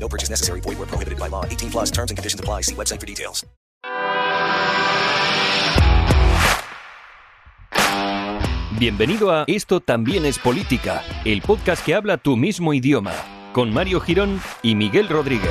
No 0.00 0.08
purchase 0.08 0.30
necessary. 0.30 0.60
Void 0.60 0.78
where 0.78 0.86
prohibited 0.86 1.18
by 1.18 1.28
law. 1.28 1.44
18 1.44 1.70
plus 1.70 1.90
terms 1.90 2.10
and 2.10 2.16
conditions 2.16 2.40
apply. 2.40 2.62
See 2.62 2.74
website 2.74 3.00
for 3.00 3.06
details. 3.06 3.44
Bienvenido 8.78 9.32
a 9.32 9.42
Esto 9.48 9.80
también 9.80 10.24
es 10.24 10.38
política, 10.38 11.02
el 11.24 11.42
podcast 11.42 11.84
que 11.84 11.96
habla 11.96 12.16
tu 12.16 12.36
mismo 12.36 12.72
idioma, 12.72 13.12
con 13.52 13.74
Mario 13.74 13.98
Girón 13.98 14.40
y 14.62 14.76
Miguel 14.76 15.08
Rodríguez. 15.08 15.50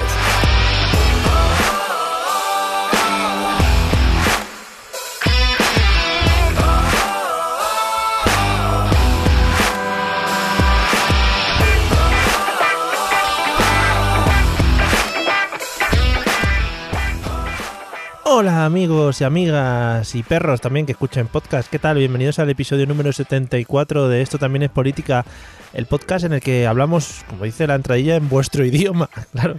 Hola 18.39 18.65
amigos 18.65 19.19
y 19.19 19.23
amigas 19.23 20.13
y 20.13 20.21
perros 20.21 20.61
también 20.61 20.85
que 20.85 20.91
escuchan 20.91 21.25
podcast. 21.25 21.67
¿Qué 21.71 21.79
tal? 21.79 21.97
Bienvenidos 21.97 22.37
al 22.37 22.47
episodio 22.51 22.85
número 22.85 23.11
74 23.11 24.09
de 24.09 24.21
Esto 24.21 24.37
también 24.37 24.61
es 24.61 24.69
política, 24.69 25.25
el 25.73 25.87
podcast 25.87 26.23
en 26.23 26.33
el 26.33 26.39
que 26.39 26.67
hablamos, 26.67 27.25
como 27.27 27.45
dice 27.45 27.65
la 27.65 27.73
entradilla, 27.73 28.15
en 28.15 28.29
vuestro 28.29 28.63
idioma. 28.67 29.09
Claro 29.31 29.55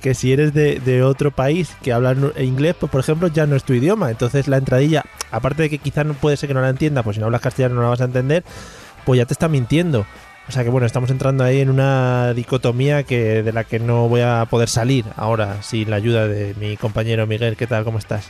que, 0.00 0.14
si 0.14 0.32
eres 0.32 0.52
de, 0.52 0.80
de 0.80 1.04
otro 1.04 1.30
país 1.30 1.76
que 1.84 1.92
habla 1.92 2.16
inglés, 2.40 2.74
pues 2.80 2.90
por 2.90 3.00
ejemplo 3.00 3.28
ya 3.28 3.46
no 3.46 3.54
es 3.54 3.62
tu 3.62 3.74
idioma. 3.74 4.10
Entonces 4.10 4.48
la 4.48 4.56
entradilla, 4.56 5.04
aparte 5.30 5.62
de 5.62 5.70
que 5.70 5.78
quizás 5.78 6.04
no 6.04 6.14
puede 6.14 6.36
ser 6.36 6.48
que 6.48 6.54
no 6.54 6.62
la 6.62 6.70
entienda, 6.70 7.04
pues 7.04 7.14
si 7.14 7.20
no 7.20 7.26
hablas 7.26 7.42
castellano 7.42 7.76
no 7.76 7.82
la 7.82 7.90
vas 7.90 8.00
a 8.00 8.06
entender, 8.06 8.42
pues 9.04 9.18
ya 9.18 9.24
te 9.26 9.34
está 9.34 9.46
mintiendo. 9.46 10.04
O 10.48 10.52
sea 10.52 10.62
que 10.62 10.70
bueno, 10.70 10.86
estamos 10.86 11.10
entrando 11.10 11.42
ahí 11.42 11.60
en 11.60 11.70
una 11.70 12.32
dicotomía 12.32 13.02
que 13.02 13.42
de 13.42 13.52
la 13.52 13.64
que 13.64 13.80
no 13.80 14.08
voy 14.08 14.20
a 14.20 14.46
poder 14.48 14.68
salir 14.68 15.04
ahora 15.16 15.62
sin 15.62 15.90
la 15.90 15.96
ayuda 15.96 16.28
de 16.28 16.54
mi 16.54 16.76
compañero 16.76 17.26
Miguel. 17.26 17.56
¿Qué 17.56 17.66
tal? 17.66 17.82
¿Cómo 17.84 17.98
estás? 17.98 18.28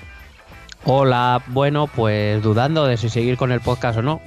Hola, 0.84 1.42
bueno, 1.48 1.88
pues 1.88 2.42
dudando 2.42 2.86
de 2.86 2.96
si 2.96 3.10
seguir 3.10 3.36
con 3.36 3.52
el 3.52 3.60
podcast 3.60 3.98
o 3.98 4.02
no. 4.02 4.20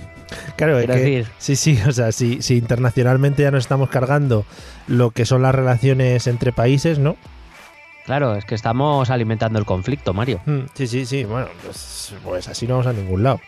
Claro, 0.56 0.78
es 0.78 0.86
que, 0.86 0.92
decir- 0.94 1.28
sí, 1.40 1.56
sí, 1.56 1.80
o 1.88 1.92
sea, 1.92 2.12
si, 2.12 2.42
si 2.44 2.58
internacionalmente 2.58 3.42
ya 3.42 3.50
nos 3.50 3.64
estamos 3.64 3.90
cargando 3.90 4.46
lo 4.88 5.10
que 5.10 5.26
son 5.26 5.42
las 5.42 5.56
relaciones 5.56 6.28
entre 6.28 6.52
países, 6.52 7.00
¿no? 7.00 7.16
Claro, 8.06 8.36
es 8.36 8.46
que 8.46 8.54
estamos 8.56 9.10
alimentando 9.10 9.58
el 9.58 9.66
conflicto, 9.66 10.14
Mario. 10.14 10.42
Mm, 10.46 10.62
Sí, 10.76 10.86
sí, 10.88 11.06
sí, 11.08 11.24
bueno, 11.24 11.48
pues, 11.64 12.14
pues 12.24 12.48
así 12.48 12.68
no 12.68 12.76
vamos 12.78 12.88
a 12.88 12.94
ningún 12.94 13.24
lado. 13.24 13.40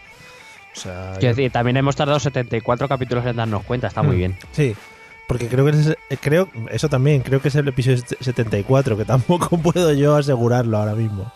O 0.75 0.79
sea, 0.79 1.11
Quiero 1.19 1.33
yo- 1.33 1.35
decir, 1.37 1.51
también 1.51 1.77
hemos 1.77 1.95
tardado 1.95 2.19
74 2.19 2.87
capítulos 2.87 3.25
en 3.25 3.35
darnos 3.35 3.63
cuenta, 3.63 3.87
está 3.87 4.01
muy 4.03 4.15
Mm, 4.15 4.19
bien. 4.19 4.37
Sí, 4.51 4.75
porque 5.27 5.47
creo 5.47 5.65
que 5.65 5.71
es, 5.71 5.87
eh, 5.89 6.17
creo, 6.19 6.49
eso 6.71 6.89
también, 6.89 7.21
creo 7.21 7.41
que 7.41 7.49
es 7.49 7.55
el 7.55 7.67
episodio 7.67 7.97
74, 8.19 8.97
que 8.97 9.05
tampoco 9.05 9.57
puedo 9.57 9.93
yo 9.93 10.15
asegurarlo 10.15 10.77
ahora 10.77 10.95
mismo. 10.95 11.31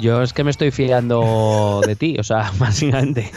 Yo 0.00 0.22
es 0.22 0.32
que 0.32 0.44
me 0.44 0.50
estoy 0.50 0.70
fiando 0.70 1.82
de 1.84 1.96
ti, 1.96 2.16
o 2.18 2.22
sea, 2.22 2.52
básicamente. 2.58 3.30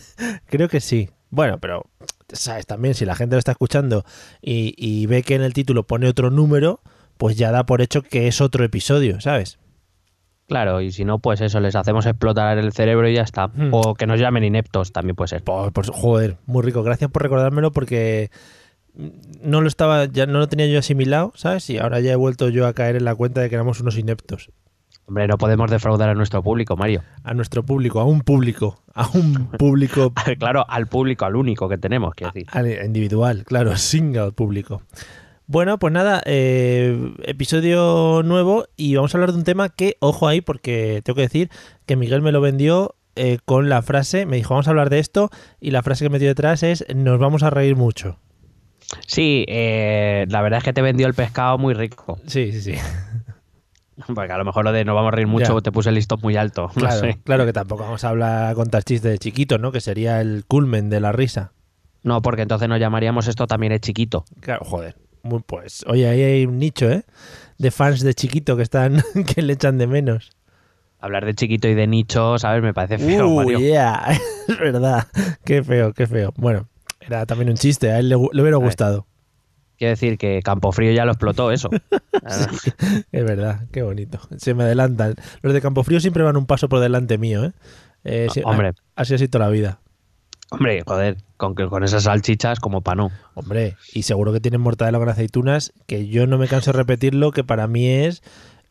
Creo 0.46 0.68
que 0.68 0.80
sí. 0.80 1.10
Bueno, 1.30 1.58
pero, 1.58 1.84
¿sabes? 2.32 2.66
También 2.66 2.94
si 2.94 3.04
la 3.04 3.14
gente 3.14 3.36
lo 3.36 3.38
está 3.38 3.52
escuchando 3.52 4.04
y, 4.40 4.74
y 4.76 5.06
ve 5.06 5.22
que 5.22 5.34
en 5.34 5.42
el 5.42 5.52
título 5.52 5.86
pone 5.86 6.08
otro 6.08 6.30
número, 6.30 6.80
pues 7.18 7.36
ya 7.36 7.50
da 7.52 7.66
por 7.66 7.82
hecho 7.82 8.02
que 8.02 8.26
es 8.28 8.40
otro 8.40 8.64
episodio, 8.64 9.20
¿sabes? 9.20 9.58
Claro, 10.48 10.80
y 10.80 10.90
si 10.92 11.04
no, 11.04 11.18
pues 11.18 11.40
eso, 11.42 11.60
les 11.60 11.76
hacemos 11.76 12.06
explotar 12.06 12.56
el 12.58 12.72
cerebro 12.72 13.06
y 13.08 13.14
ya 13.14 13.22
está. 13.22 13.48
Hmm. 13.48 13.68
O 13.72 13.94
que 13.94 14.06
nos 14.06 14.18
llamen 14.18 14.44
ineptos, 14.44 14.92
también 14.92 15.14
puede 15.14 15.28
ser. 15.28 15.42
Pues, 15.44 15.70
pues, 15.72 15.90
joder, 15.90 16.38
muy 16.46 16.62
rico. 16.62 16.82
Gracias 16.82 17.10
por 17.10 17.22
recordármelo 17.22 17.70
porque 17.70 18.30
no 19.42 19.60
lo 19.60 19.68
estaba, 19.68 20.06
ya 20.06 20.26
no 20.26 20.38
lo 20.38 20.48
tenía 20.48 20.66
yo 20.66 20.78
asimilado, 20.78 21.32
¿sabes? 21.36 21.68
Y 21.70 21.78
ahora 21.78 22.00
ya 22.00 22.12
he 22.12 22.16
vuelto 22.16 22.48
yo 22.48 22.66
a 22.66 22.72
caer 22.72 22.96
en 22.96 23.04
la 23.04 23.14
cuenta 23.14 23.40
de 23.42 23.48
que 23.48 23.54
éramos 23.56 23.80
unos 23.80 23.96
ineptos. 23.98 24.50
Hombre, 25.06 25.26
no 25.28 25.38
podemos 25.38 25.70
defraudar 25.70 26.08
a 26.10 26.14
nuestro 26.14 26.42
público, 26.42 26.76
Mario. 26.76 27.02
A 27.24 27.32
nuestro 27.34 27.62
público, 27.62 28.00
a 28.00 28.04
un 28.04 28.20
público, 28.20 28.82
a 28.94 29.06
un 29.14 29.48
público 29.58 30.12
claro, 30.38 30.64
al 30.68 30.86
público, 30.86 31.24
al 31.24 31.36
único 31.36 31.68
que 31.68 31.78
tenemos, 31.78 32.14
quiero 32.14 32.32
decir. 32.32 32.46
al- 32.52 32.84
individual, 32.84 33.44
claro, 33.44 33.76
single 33.76 34.32
público. 34.32 34.82
Bueno, 35.50 35.78
pues 35.78 35.94
nada, 35.94 36.20
eh, 36.26 37.14
episodio 37.24 38.22
nuevo 38.22 38.66
y 38.76 38.96
vamos 38.96 39.14
a 39.14 39.16
hablar 39.16 39.32
de 39.32 39.38
un 39.38 39.44
tema 39.44 39.70
que, 39.70 39.96
ojo 40.00 40.28
ahí, 40.28 40.42
porque 40.42 41.00
tengo 41.04 41.14
que 41.16 41.22
decir 41.22 41.48
que 41.86 41.96
Miguel 41.96 42.20
me 42.20 42.32
lo 42.32 42.42
vendió 42.42 42.96
eh, 43.16 43.38
con 43.46 43.70
la 43.70 43.80
frase, 43.80 44.26
me 44.26 44.36
dijo, 44.36 44.52
vamos 44.52 44.66
a 44.66 44.70
hablar 44.70 44.90
de 44.90 44.98
esto, 44.98 45.30
y 45.58 45.70
la 45.70 45.82
frase 45.82 46.04
que 46.04 46.10
metió 46.10 46.28
detrás 46.28 46.62
es, 46.62 46.84
nos 46.94 47.18
vamos 47.18 47.42
a 47.42 47.48
reír 47.50 47.76
mucho. 47.76 48.18
Sí, 49.06 49.46
eh, 49.48 50.26
la 50.28 50.42
verdad 50.42 50.58
es 50.58 50.64
que 50.64 50.74
te 50.74 50.82
vendió 50.82 51.06
el 51.06 51.14
pescado 51.14 51.56
muy 51.56 51.72
rico. 51.72 52.18
Sí, 52.26 52.52
sí, 52.52 52.60
sí. 52.60 52.74
Porque 54.14 54.30
a 54.32 54.36
lo 54.38 54.44
mejor 54.44 54.64
lo 54.66 54.72
de 54.72 54.84
no 54.84 54.94
vamos 54.94 55.08
a 55.12 55.16
reír 55.16 55.26
mucho 55.28 55.56
Ya. 55.56 55.60
te 55.62 55.72
puse 55.72 55.88
el 55.88 55.94
listón 55.94 56.20
muy 56.22 56.36
alto. 56.36 56.68
no 56.68 56.74
Claro, 56.74 57.00
sé. 57.00 57.18
claro 57.24 57.46
que 57.46 57.54
tampoco 57.54 57.84
vamos 57.84 58.04
a 58.04 58.10
hablar, 58.10 58.54
contar 58.54 58.84
chistes 58.84 59.10
de 59.12 59.18
chiquito, 59.18 59.56
¿no? 59.56 59.72
Que 59.72 59.80
sería 59.80 60.20
el 60.20 60.44
culmen 60.46 60.90
de 60.90 61.00
la 61.00 61.10
risa. 61.12 61.52
No, 62.02 62.20
porque 62.20 62.42
entonces 62.42 62.68
nos 62.68 62.78
llamaríamos 62.78 63.26
esto 63.28 63.46
también 63.46 63.72
es 63.72 63.80
chiquito. 63.80 64.24
Claro, 64.40 64.64
joder. 64.66 64.94
Muy, 65.28 65.42
pues, 65.46 65.84
oye, 65.86 66.08
ahí 66.08 66.22
hay 66.22 66.46
un 66.46 66.58
nicho, 66.58 66.90
¿eh? 66.90 67.04
De 67.58 67.70
fans 67.70 68.00
de 68.00 68.14
chiquito 68.14 68.56
que 68.56 68.62
están, 68.62 69.02
que 69.34 69.42
le 69.42 69.52
echan 69.52 69.78
de 69.78 69.86
menos. 69.86 70.30
Hablar 71.00 71.24
de 71.26 71.34
chiquito 71.34 71.68
y 71.68 71.74
de 71.74 71.86
nicho, 71.86 72.38
¿sabes? 72.38 72.62
Me 72.62 72.74
parece 72.74 72.98
feo, 72.98 73.28
Uh, 73.28 73.36
Mario. 73.36 73.58
yeah. 73.60 74.06
es 74.48 74.58
verdad. 74.58 75.06
Qué 75.44 75.62
feo, 75.62 75.92
qué 75.92 76.06
feo. 76.06 76.32
Bueno, 76.36 76.68
era 77.00 77.24
también 77.26 77.50
un 77.50 77.56
chiste, 77.56 77.90
a 77.92 77.98
él 78.00 78.08
le, 78.08 78.16
hubiera 78.16 78.56
gustado. 78.56 79.06
Quiero 79.76 79.90
decir 79.90 80.18
que 80.18 80.40
Campofrío 80.42 80.90
ya 80.92 81.04
lo 81.04 81.12
explotó 81.12 81.52
eso. 81.52 81.70
Es 83.12 83.24
verdad, 83.24 83.66
qué 83.70 83.82
bonito. 83.82 84.18
Se 84.38 84.54
me 84.54 84.64
adelantan. 84.64 85.14
Los 85.42 85.52
de 85.52 85.60
Campofrío 85.60 86.00
siempre 86.00 86.24
van 86.24 86.36
un 86.36 86.46
paso 86.46 86.68
por 86.68 86.80
delante 86.80 87.16
mío, 87.16 87.44
¿eh? 87.44 87.52
Eh, 88.04 88.26
sí, 88.32 88.42
Hombre. 88.44 88.72
Así 88.96 89.14
ha 89.14 89.18
sido 89.18 89.30
toda 89.30 89.44
la 89.46 89.50
vida. 89.52 89.80
Hombre, 90.50 90.82
joder, 90.86 91.16
con, 91.36 91.54
que- 91.54 91.66
con 91.66 91.84
esas 91.84 92.04
salchichas 92.04 92.58
como 92.60 92.80
pa' 92.80 92.94
no. 92.94 93.10
Hombre, 93.34 93.76
y 93.92 94.02
seguro 94.04 94.32
que 94.32 94.40
tienen 94.40 94.60
mortadela 94.60 94.98
con 94.98 95.08
aceitunas, 95.08 95.72
que 95.86 96.08
yo 96.08 96.26
no 96.26 96.38
me 96.38 96.48
canso 96.48 96.72
de 96.72 96.78
repetirlo, 96.78 97.32
que 97.32 97.44
para 97.44 97.66
mí 97.66 97.86
es 97.88 98.22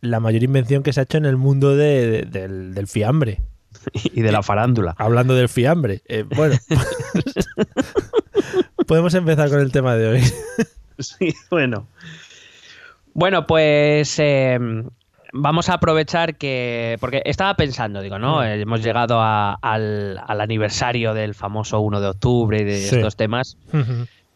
la 0.01 0.19
mayor 0.19 0.43
invención 0.43 0.83
que 0.83 0.93
se 0.93 0.99
ha 0.99 1.03
hecho 1.03 1.17
en 1.17 1.25
el 1.25 1.37
mundo 1.37 1.75
de- 1.75 2.07
de- 2.09 2.21
del, 2.23 2.73
del 2.73 2.87
fiambre. 2.87 3.41
Y 4.03 4.21
de 4.21 4.31
la 4.31 4.41
farándula. 4.43 4.95
Hablando 4.97 5.35
del 5.35 5.49
fiambre. 5.49 6.01
eh, 6.07 6.23
bueno, 6.35 6.55
podemos 8.87 9.13
empezar 9.13 9.49
con 9.49 9.59
el 9.59 9.71
tema 9.71 9.95
de 9.95 10.07
hoy. 10.07 10.21
Sí, 10.99 11.33
bueno. 11.49 11.87
Bueno, 13.13 13.45
pues 13.47 14.15
eh, 14.19 14.59
vamos 15.37 15.69
a 15.69 15.75
aprovechar 15.75 16.35
que. 16.37 16.97
Porque 16.99 17.21
estaba 17.25 17.55
pensando, 17.55 18.01
digo, 18.01 18.19
¿no? 18.19 18.39
Mm. 18.39 18.43
Eh, 18.43 18.61
Hemos 18.61 18.83
llegado 18.83 19.21
a- 19.21 19.53
al, 19.61 20.19
al 20.25 20.41
aniversario 20.41 21.13
del 21.13 21.33
famoso 21.35 21.79
1 21.79 22.01
de 22.01 22.07
octubre 22.07 22.61
y 22.61 22.63
de 22.65 22.77
Sí. 22.79 22.95
estos 22.95 23.15
temas. 23.15 23.57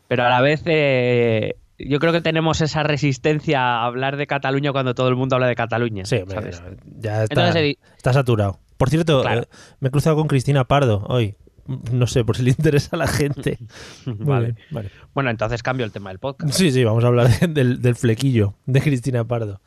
Pero 0.08 0.24
a 0.26 0.30
la 0.30 0.42
vez. 0.42 0.62
eh, 0.66 1.56
yo 1.84 1.98
creo 2.00 2.14
que 2.14 2.22
tenemos 2.22 2.62
esa 2.62 2.84
resistencia 2.84 3.60
a 3.62 3.86
hablar 3.86 4.16
de 4.16 4.28
Cataluña 4.28 4.72
cuando 4.72 4.94
todo 4.94 5.08
el 5.08 5.16
mundo 5.16 5.36
habla 5.36 5.48
de 5.48 5.56
Cataluña. 5.56 6.06
Sí, 6.06 6.18
ya 7.00 7.24
está, 7.24 7.42
Entonces 7.50 7.78
saturado. 8.04 8.60
Por 8.78 8.90
cierto, 8.90 9.22
Claro. 9.22 9.42
eh, 9.42 9.48
me 9.80 9.88
he 9.88 9.92
cruzado 9.92 10.16
con 10.16 10.28
Cristina 10.28 10.64
Pardo 10.66 11.06
hoy. 11.10 11.36
No 11.92 12.06
sé, 12.08 12.24
por 12.26 12.36
si 12.38 12.44
le 12.44 12.50
interesa 12.50 12.90
a 12.94 12.98
la 12.98 13.08
gente. 13.08 13.58
Vale. 14.06 14.56
vale. 14.72 14.90
Bueno, 15.14 15.30
entonces 15.30 15.64
cambio 15.64 15.86
el 15.86 15.92
tema 15.92 16.10
del 16.10 16.20
podcast. 16.20 16.54
Sí, 16.54 16.72
sí, 16.72 16.84
vamos 16.84 17.04
a 17.04 17.08
hablar 17.08 17.30
de- 17.30 17.48
del, 17.48 17.82
del 17.82 17.96
flequillo 17.96 18.56
de 18.66 18.82
Cristina 18.82 19.24
Pardo. 19.24 19.62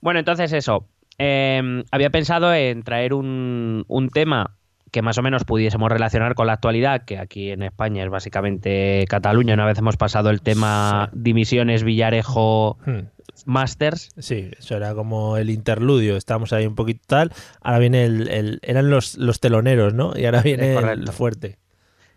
Bueno, 0.00 0.18
entonces 0.20 0.52
eso. 0.52 0.86
Eh, 1.18 1.82
había 1.90 2.10
pensado 2.10 2.54
en 2.54 2.82
traer 2.84 3.12
un, 3.14 3.84
un 3.88 4.08
tema 4.10 4.54
que 4.90 5.02
más 5.02 5.18
o 5.18 5.22
menos 5.22 5.44
pudiésemos 5.44 5.90
relacionar 5.90 6.34
con 6.34 6.46
la 6.46 6.54
actualidad, 6.54 7.04
que 7.04 7.18
aquí 7.18 7.50
en 7.50 7.62
España 7.62 8.04
es 8.04 8.10
básicamente 8.10 9.04
Cataluña. 9.08 9.52
Una 9.54 9.66
vez 9.66 9.76
hemos 9.78 9.96
pasado 9.98 10.30
el 10.30 10.40
tema 10.40 11.10
dimisiones 11.12 11.82
Villarejo 11.84 12.78
Hmm. 12.86 13.00
Masters. 13.44 14.10
Sí, 14.18 14.50
eso 14.58 14.76
era 14.76 14.94
como 14.94 15.36
el 15.36 15.50
interludio. 15.50 16.16
Estamos 16.16 16.52
ahí 16.52 16.66
un 16.66 16.74
poquito 16.74 17.02
tal. 17.06 17.32
Ahora 17.60 17.78
viene 17.78 18.04
el. 18.04 18.28
el- 18.28 18.58
eran 18.62 18.88
los, 18.90 19.16
los 19.18 19.40
teloneros, 19.40 19.92
¿no? 19.94 20.12
Y 20.16 20.24
ahora 20.24 20.40
viene 20.42 20.74
el 20.74 21.08
fuerte. 21.08 21.58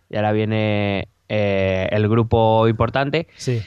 Y 0.09 0.15
ahora 0.15 0.31
viene 0.31 1.09
eh, 1.29 1.87
el 1.91 2.07
grupo 2.09 2.67
importante. 2.67 3.27
Sí. 3.35 3.61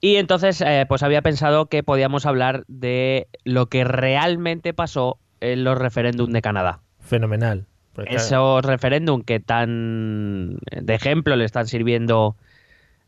Y 0.00 0.16
entonces, 0.16 0.60
eh, 0.62 0.86
pues 0.88 1.02
había 1.02 1.22
pensado 1.22 1.66
que 1.66 1.82
podíamos 1.82 2.24
hablar 2.24 2.64
de 2.68 3.28
lo 3.44 3.66
que 3.66 3.84
realmente 3.84 4.72
pasó 4.72 5.18
en 5.40 5.64
los 5.64 5.76
referéndum 5.76 6.30
de 6.30 6.42
Canadá. 6.42 6.80
Fenomenal. 7.00 7.66
Pues 7.92 8.06
claro, 8.08 8.22
Esos 8.22 8.64
referéndum 8.64 9.22
que 9.22 9.40
tan 9.40 10.58
de 10.70 10.94
ejemplo 10.94 11.36
le 11.36 11.44
están 11.44 11.66
sirviendo 11.66 12.36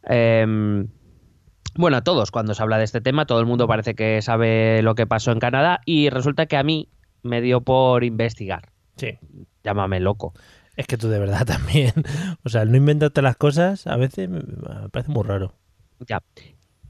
em, 0.05 0.89
bueno 1.77 1.99
a 1.99 2.03
todos 2.03 2.31
cuando 2.31 2.53
se 2.55 2.63
habla 2.63 2.79
de 2.79 2.85
este 2.85 3.01
tema, 3.01 3.27
todo 3.27 3.39
el 3.41 3.47
mundo 3.47 3.69
parece 3.69 3.95
que 3.95 4.21
sabe 4.23 4.83
lo 4.83 4.95
que 4.95 5.07
pasó 5.07 5.31
en 5.31 5.39
Canadá 5.39 5.81
y 5.87 6.11
resulta 6.11 6.47
que 6.47 6.57
a 6.57 6.63
mí 6.65 6.89
me 7.23 7.41
dio 7.41 7.61
por 7.61 8.05
investigar. 8.05 8.71
sí. 8.97 9.19
Llámame 9.65 10.01
loco. 10.01 10.35
Es 10.77 10.89
que 10.89 10.97
tú 10.97 11.09
de 11.09 11.21
verdad 11.21 11.47
también. 11.47 11.93
O 12.45 12.49
sea, 12.49 12.63
el 12.63 12.73
no 12.73 12.77
inventarte 12.77 13.23
las 13.23 13.37
cosas 13.37 13.87
a 13.87 13.97
veces 13.97 14.29
me 14.29 14.43
parece 14.91 15.13
muy 15.13 15.23
raro. 15.23 15.55
Ya. 16.09 16.21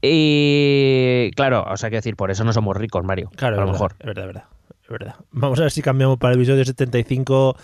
Y 0.05 1.31
claro, 1.35 1.65
o 1.67 1.77
sea, 1.77 1.89
quiero 1.89 1.99
decir, 1.99 2.15
por 2.15 2.29
eso 2.29 2.43
no 2.43 2.53
somos 2.53 2.75
ricos, 2.77 3.03
Mario. 3.03 3.29
Claro, 3.35 3.61
a 3.61 3.65
lo 3.65 3.71
mejor. 3.71 3.95
es 3.99 4.05
verdad, 4.05 4.23
es 4.25 4.27
verdad, 4.27 4.43
es 4.83 4.89
verdad. 4.89 5.15
Vamos 5.31 5.59
a 5.59 5.63
ver 5.63 5.71
si 5.71 5.81
cambiamos 5.81 6.17
para 6.17 6.33
el 6.33 6.39
episodio 6.39 6.65
75 6.65 7.55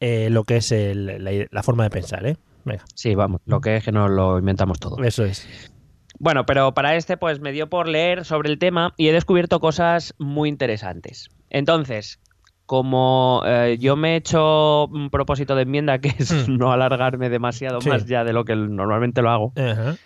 eh, 0.00 0.28
lo 0.30 0.44
que 0.44 0.58
es 0.58 0.72
el- 0.72 1.24
la, 1.24 1.30
la 1.50 1.62
forma 1.62 1.84
de 1.84 1.90
pensar, 1.90 2.26
¿eh? 2.26 2.36
Venga, 2.64 2.84
Sí, 2.94 3.14
vamos, 3.14 3.40
lo 3.46 3.60
que 3.60 3.76
es 3.76 3.84
que 3.84 3.92
nos 3.92 4.10
lo 4.10 4.38
inventamos 4.38 4.78
todo. 4.78 5.02
eso 5.04 5.24
es. 5.24 5.48
Bueno, 6.18 6.44
pero 6.46 6.72
para 6.74 6.96
este 6.96 7.16
pues 7.16 7.40
me 7.40 7.52
dio 7.52 7.68
por 7.68 7.88
leer 7.88 8.24
sobre 8.24 8.50
el 8.50 8.58
tema 8.58 8.92
y 8.96 9.08
he 9.08 9.12
descubierto 9.12 9.60
cosas 9.60 10.14
muy 10.18 10.48
interesantes. 10.48 11.28
Entonces, 11.50 12.20
como 12.66 13.42
eh, 13.46 13.76
yo 13.78 13.96
me 13.96 14.12
he 14.14 14.16
hecho 14.16 14.86
un 14.86 15.08
propósito 15.10 15.54
de 15.54 15.62
enmienda 15.62 15.98
que 15.98 16.08
es 16.18 16.30
Hmm. 16.48 16.56
no 16.58 16.72
alargarme 16.72 17.28
demasiado 17.30 17.80
Sí. 17.80 17.88
más 17.88 18.06
ya 18.06 18.24
de 18.24 18.32
lo 18.32 18.44
que 18.44 18.54
normalmente 18.56 19.22
lo 19.22 19.30
hago, 19.30 19.52
Ajá. 19.56 19.96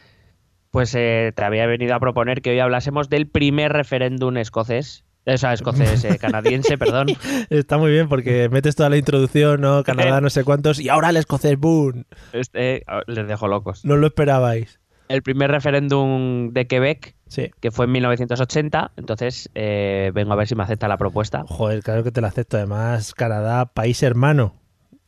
Pues 0.70 0.94
eh, 0.94 1.32
te 1.34 1.44
había 1.44 1.66
venido 1.66 1.94
a 1.94 2.00
proponer 2.00 2.42
que 2.42 2.50
hoy 2.50 2.58
hablásemos 2.60 3.08
del 3.08 3.26
primer 3.28 3.72
referéndum 3.72 4.36
escocés. 4.36 5.04
O 5.26 5.36
sea, 5.36 5.52
escocés, 5.52 6.02
eh, 6.04 6.18
canadiense, 6.18 6.78
perdón. 6.78 7.08
Está 7.50 7.76
muy 7.76 7.90
bien 7.90 8.08
porque 8.08 8.48
metes 8.48 8.74
toda 8.74 8.88
la 8.88 8.96
introducción, 8.96 9.60
¿no? 9.60 9.84
Canadá, 9.84 10.20
no 10.20 10.30
sé 10.30 10.44
cuántos, 10.44 10.80
y 10.80 10.88
ahora 10.88 11.10
el 11.10 11.16
escocés, 11.18 11.58
¡boom! 11.58 12.04
Este, 12.32 12.82
oh, 12.88 13.00
les 13.06 13.28
dejo 13.28 13.46
locos. 13.46 13.84
No 13.84 13.96
lo 13.96 14.06
esperabais. 14.06 14.80
El 15.08 15.22
primer 15.22 15.50
referéndum 15.50 16.52
de 16.52 16.66
Quebec, 16.66 17.14
Sí. 17.28 17.50
que 17.60 17.70
fue 17.70 17.84
en 17.84 17.92
1980, 17.92 18.92
entonces 18.96 19.50
eh, 19.54 20.10
vengo 20.14 20.32
a 20.32 20.36
ver 20.36 20.48
si 20.48 20.54
me 20.54 20.62
acepta 20.62 20.88
la 20.88 20.96
propuesta. 20.96 21.44
Joder, 21.46 21.82
claro 21.82 22.02
que 22.02 22.12
te 22.12 22.20
lo 22.20 22.26
acepto. 22.28 22.56
Además, 22.56 23.12
Canadá, 23.14 23.66
país 23.66 24.02
hermano 24.02 24.54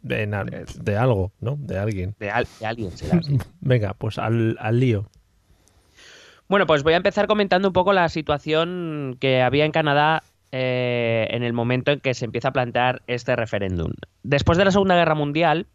de, 0.02 0.96
algo, 0.98 1.32
¿no? 1.40 1.56
De 1.58 1.78
alguien. 1.78 2.14
De, 2.18 2.30
al- 2.30 2.46
de 2.60 2.66
alguien 2.66 2.90
será. 2.96 3.20
Venga, 3.60 3.94
pues 3.94 4.18
al, 4.18 4.56
al 4.60 4.78
lío. 4.80 5.08
Bueno, 6.48 6.66
pues 6.66 6.82
voy 6.82 6.94
a 6.94 6.98
empezar 6.98 7.26
comentando 7.26 7.68
un 7.68 7.72
poco 7.72 7.92
la 7.92 8.08
situación 8.08 9.16
que 9.20 9.42
había 9.42 9.64
en 9.64 9.72
Canadá 9.72 10.22
eh, 10.50 11.26
en 11.30 11.42
el 11.42 11.52
momento 11.52 11.92
en 11.92 12.00
que 12.00 12.14
se 12.14 12.24
empieza 12.24 12.48
a 12.48 12.52
plantear 12.52 13.02
este 13.06 13.36
referéndum. 13.36 13.92
Después 14.22 14.58
de 14.58 14.64
la 14.64 14.70
Segunda 14.70 14.94
Guerra 14.94 15.14
Mundial, 15.14 15.66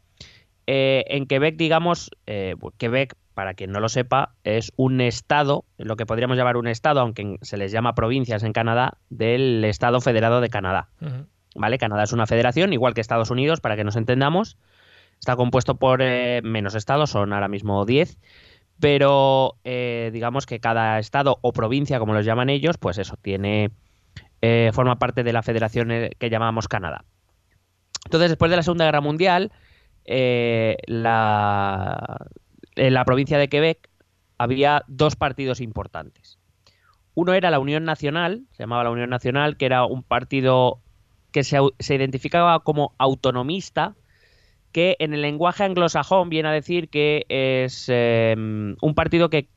eh, 0.68 1.06
en 1.08 1.26
Quebec, 1.26 1.56
digamos, 1.56 2.12
eh, 2.28 2.56
Quebec, 2.78 3.16
para 3.34 3.54
quien 3.54 3.72
no 3.72 3.80
lo 3.80 3.88
sepa, 3.88 4.36
es 4.44 4.74
un 4.76 5.00
estado, 5.00 5.64
lo 5.78 5.96
que 5.96 6.06
podríamos 6.06 6.38
llamar 6.38 6.58
un 6.58 6.68
estado, 6.68 7.00
aunque 7.00 7.38
se 7.42 7.58
les 7.58 7.72
llama 7.72 7.96
provincias 7.96 8.44
en 8.44 8.52
Canadá, 8.52 8.98
del 9.10 9.64
Estado 9.64 10.02
Federado 10.02 10.42
de 10.42 10.50
Canadá. 10.50 10.90
¿Vale? 11.56 11.78
Canadá 11.78 12.04
es 12.04 12.14
una 12.14 12.28
federación, 12.28 12.74
igual 12.74 12.94
que 12.94 13.02
Estados 13.02 13.32
Unidos, 13.32 13.62
para 13.62 13.76
que 13.76 13.84
nos 13.84 13.96
entendamos. 13.96 14.58
Está 15.20 15.36
compuesto 15.36 15.78
por 15.78 16.02
eh, 16.02 16.42
menos 16.44 16.76
estados, 16.76 17.12
son 17.12 17.34
ahora 17.34 17.48
mismo 17.48 17.86
10, 17.86 18.18
pero 18.80 19.58
eh, 19.64 20.10
digamos 20.14 20.46
que 20.46 20.60
cada 20.60 21.00
estado 21.00 21.40
o 21.42 21.54
provincia, 21.54 22.00
como 22.00 22.14
los 22.14 22.26
llaman 22.26 22.50
ellos, 22.50 22.78
pues 22.78 22.98
eso, 22.98 23.18
tiene 23.22 23.72
eh, 24.42 24.72
forma 24.74 25.00
parte 25.00 25.24
de 25.24 25.34
la 25.34 25.42
federación 25.42 25.92
eh, 25.92 26.12
que 26.20 26.30
llamamos 26.30 26.68
Canadá. 26.68 27.06
Entonces, 28.06 28.30
después 28.30 28.52
de 28.52 28.58
la 28.58 28.64
Segunda 28.64 28.86
Guerra 28.86 29.02
Mundial, 29.02 29.52
eh, 30.06 30.78
la, 30.86 32.28
en 32.76 32.94
la 32.94 33.04
provincia 33.04 33.38
de 33.38 33.50
Quebec 33.50 33.90
había 34.38 34.84
dos 34.88 35.16
partidos 35.16 35.60
importantes. 35.60 36.40
Uno 37.16 37.34
era 37.34 37.50
la 37.50 37.60
Unión 37.60 37.84
Nacional, 37.84 38.46
se 38.52 38.64
llamaba 38.64 38.84
la 38.84 38.92
Unión 38.92 39.10
Nacional, 39.10 39.58
que 39.58 39.66
era 39.66 39.86
un 39.86 40.04
partido 40.04 40.82
que 41.32 41.44
se, 41.44 41.60
identificaba 41.96 42.60
como 42.60 42.94
autonomista, 43.00 43.96
que 44.78 44.96
en 45.00 45.12
el 45.16 45.24
lenguaje 45.24 45.64
anglosajón 45.64 46.30
viene 46.30 46.50
a 46.50 46.52
decir 46.52 46.88
que 46.90 47.26
es 47.30 47.88
eh, 47.92 48.36
un 48.38 48.94
partido 48.94 49.32
que, 49.32 49.48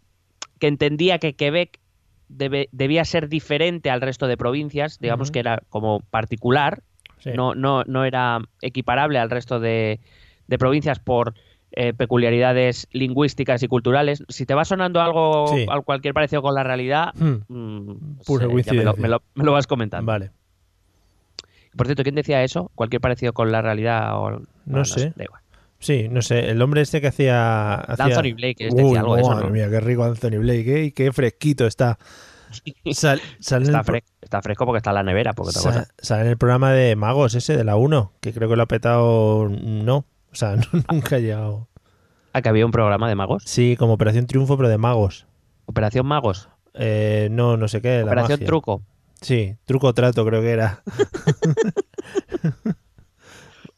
que 0.58 0.66
entendía 0.66 1.18
que 1.18 1.34
Quebec 1.34 1.78
debe- 2.30 2.70
debía 2.72 3.04
ser 3.04 3.28
diferente 3.28 3.90
al 3.90 4.00
resto 4.00 4.26
de 4.28 4.38
provincias, 4.38 4.98
digamos 4.98 5.30
que 5.30 5.40
era 5.40 5.62
como 5.68 6.00
particular, 6.10 6.82
Sí. 7.18 7.32
no, 7.34 7.54
no, 7.54 7.84
no 7.84 8.06
era 8.06 8.38
equiparable 8.62 9.18
al 9.18 9.28
resto 9.28 9.60
de, 9.60 10.00
de 10.46 10.56
provincias 10.58 11.00
por 11.00 11.34
eh, 11.72 11.92
peculiaridades 11.92 12.88
lingüísticas 12.90 13.62
y 13.62 13.68
culturales. 13.68 14.24
Si 14.30 14.46
te 14.46 14.54
va 14.54 14.64
sonando 14.64 15.02
algo, 15.02 15.48
Sí. 15.54 15.66
al 15.68 15.84
cualquier 15.84 16.14
parecido 16.14 16.40
con 16.40 16.54
la 16.54 16.62
realidad, 16.62 17.12
Hmm, 17.14 17.42
mm, 17.46 18.16
pues, 18.26 18.42
eh, 18.42 18.72
me, 18.74 18.84
lo, 18.84 18.94
me 18.96 19.08
lo- 19.08 19.22
me 19.34 19.44
lo 19.44 19.52
vas 19.52 19.66
comentando. 19.66 20.06
Vale. 20.10 20.30
Por 21.76 21.86
cierto, 21.86 22.02
¿quién 22.02 22.14
decía 22.14 22.42
eso? 22.42 22.70
¿Cualquier 22.74 23.00
parecido 23.00 23.32
con 23.32 23.52
la 23.52 23.62
realidad? 23.62 24.16
O... 24.18 24.42
No 24.66 24.84
sé. 24.84 25.12
da 25.16 25.24
igual. 25.24 25.40
Sí, 25.78 26.08
no 26.10 26.20
sé. 26.20 26.50
El 26.50 26.60
hombre 26.62 26.82
este 26.82 27.00
que 27.00 27.06
hacía. 27.06 27.74
hacía... 27.74 28.04
Anthony 28.06 28.34
Blake, 28.34 28.56
es 28.66 28.74
Uy, 28.74 28.82
decía 28.82 29.00
algo 29.00 29.14
de 29.14 29.22
eso, 29.22 29.30
madre 29.30 29.46
¿no? 29.46 29.52
mía, 29.52 29.70
qué 29.70 29.80
rico 29.80 30.04
Anthony 30.04 30.38
Blake, 30.38 30.76
¿eh? 30.80 30.84
Y 30.86 30.92
qué 30.92 31.12
fresquito 31.12 31.66
está. 31.66 31.98
Sal- 32.92 33.20
sale, 33.38 33.64
Está, 34.20 34.42
fresco 34.42 34.66
porque 34.66 34.78
está 34.78 34.90
en 34.90 34.94
la 34.96 35.02
nevera, 35.04 35.32
porque 35.32 35.50
otra 35.50 35.62
sa- 35.62 35.68
cosa. 35.70 35.88
sale 35.98 36.22
en 36.22 36.28
el 36.28 36.36
programa 36.36 36.72
de 36.72 36.96
Magos 36.96 37.34
ese, 37.34 37.56
de 37.56 37.64
la 37.64 37.76
1, 37.76 38.12
que 38.20 38.32
creo 38.32 38.48
que 38.48 38.56
lo 38.56 38.62
ha 38.64 38.66
petado. 38.66 39.48
No. 39.48 39.98
O 40.32 40.34
sea, 40.34 40.56
no- 40.72 40.82
nunca 40.90 41.16
ha 41.16 41.18
llegado. 41.20 41.68
Ah, 42.32 42.42
que 42.42 42.48
había 42.48 42.64
un 42.66 42.70
programa 42.72 43.08
de 43.08 43.14
magos. 43.16 43.42
Sí, 43.46 43.74
como 43.76 43.94
Operación 43.94 44.26
Triunfo, 44.26 44.56
pero 44.56 44.68
de 44.68 44.78
magos. 44.78 45.26
Operación 45.66 46.06
Magos. 46.06 46.48
Eh, 46.74 47.28
no, 47.32 47.56
no 47.56 47.66
sé 47.68 47.80
qué. 47.80 47.98
la 47.98 48.04
Operación 48.04 48.36
magia. 48.38 48.46
Truco. 48.46 48.82
Sí, 49.20 49.56
truco 49.66 49.88
o 49.88 49.94
trato 49.94 50.24
creo 50.24 50.40
que 50.40 50.50
era. 50.50 50.82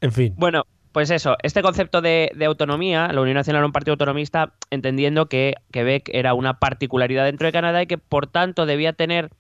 en 0.01 0.13
fin. 0.13 0.35
Bueno, 0.37 0.65
pues 0.93 1.11
eso, 1.11 1.37
este 1.43 1.63
concepto 1.63 2.01
de, 2.01 2.31
de 2.35 2.45
autonomía, 2.45 3.09
la 3.13 3.21
Unión 3.21 3.37
Nacional 3.37 3.61
era 3.61 3.67
un 3.67 3.73
partido 3.73 3.93
autonomista, 3.95 4.55
entendiendo 4.71 5.27
que 5.27 5.55
Quebec 5.73 6.11
era 6.13 6.35
una 6.35 6.59
particularidad 6.59 7.25
dentro 7.25 7.47
de 7.47 7.53
Canadá 7.53 7.83
y 7.83 7.87
que 7.87 7.99
por 7.99 8.27
tanto 8.27 8.67
debía 8.67 8.93
tener 8.93 9.31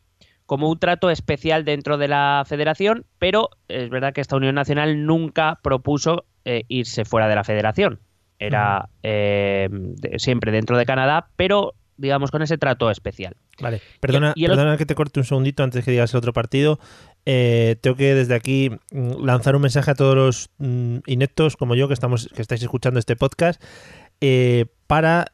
como 0.46 0.68
un 0.68 0.78
trato 0.78 1.10
especial 1.10 1.64
dentro 1.64 1.98
de 1.98 2.08
la 2.08 2.44
federación, 2.46 3.06
pero 3.18 3.50
es 3.68 3.88
verdad 3.90 4.12
que 4.12 4.20
esta 4.20 4.36
Unión 4.36 4.54
Nacional 4.54 5.06
nunca 5.06 5.60
propuso 5.62 6.24
eh, 6.44 6.64
irse 6.68 7.04
fuera 7.04 7.28
de 7.28 7.34
la 7.36 7.44
federación. 7.44 8.00
Era 8.38 8.88
eh, 9.04 9.68
de- 9.70 10.18
siempre 10.18 10.50
dentro 10.50 10.76
de 10.76 10.84
Canadá, 10.84 11.28
pero 11.36 11.74
digamos 12.02 12.30
con 12.30 12.42
ese 12.42 12.58
trato 12.58 12.90
especial. 12.90 13.36
Vale, 13.60 13.80
perdona, 14.00 14.32
y 14.34 14.44
el 14.44 14.50
perdona 14.50 14.76
que 14.76 14.84
te 14.84 14.94
corte 14.94 15.20
un 15.20 15.24
segundito 15.24 15.62
antes 15.62 15.84
que 15.84 15.92
digas 15.92 16.12
el 16.12 16.18
otro 16.18 16.32
partido. 16.32 16.78
Eh, 17.24 17.76
tengo 17.80 17.96
que 17.96 18.14
desde 18.14 18.34
aquí 18.34 18.70
mm, 18.90 19.24
lanzar 19.24 19.54
un 19.54 19.62
mensaje 19.62 19.92
a 19.92 19.94
todos 19.94 20.16
los 20.16 20.50
mm, 20.58 20.98
ineptos 21.06 21.56
como 21.56 21.76
yo 21.76 21.86
que 21.86 21.94
estamos 21.94 22.28
que 22.34 22.42
estáis 22.42 22.62
escuchando 22.62 22.98
este 22.98 23.14
podcast 23.14 23.62
eh, 24.20 24.66
para, 24.88 25.32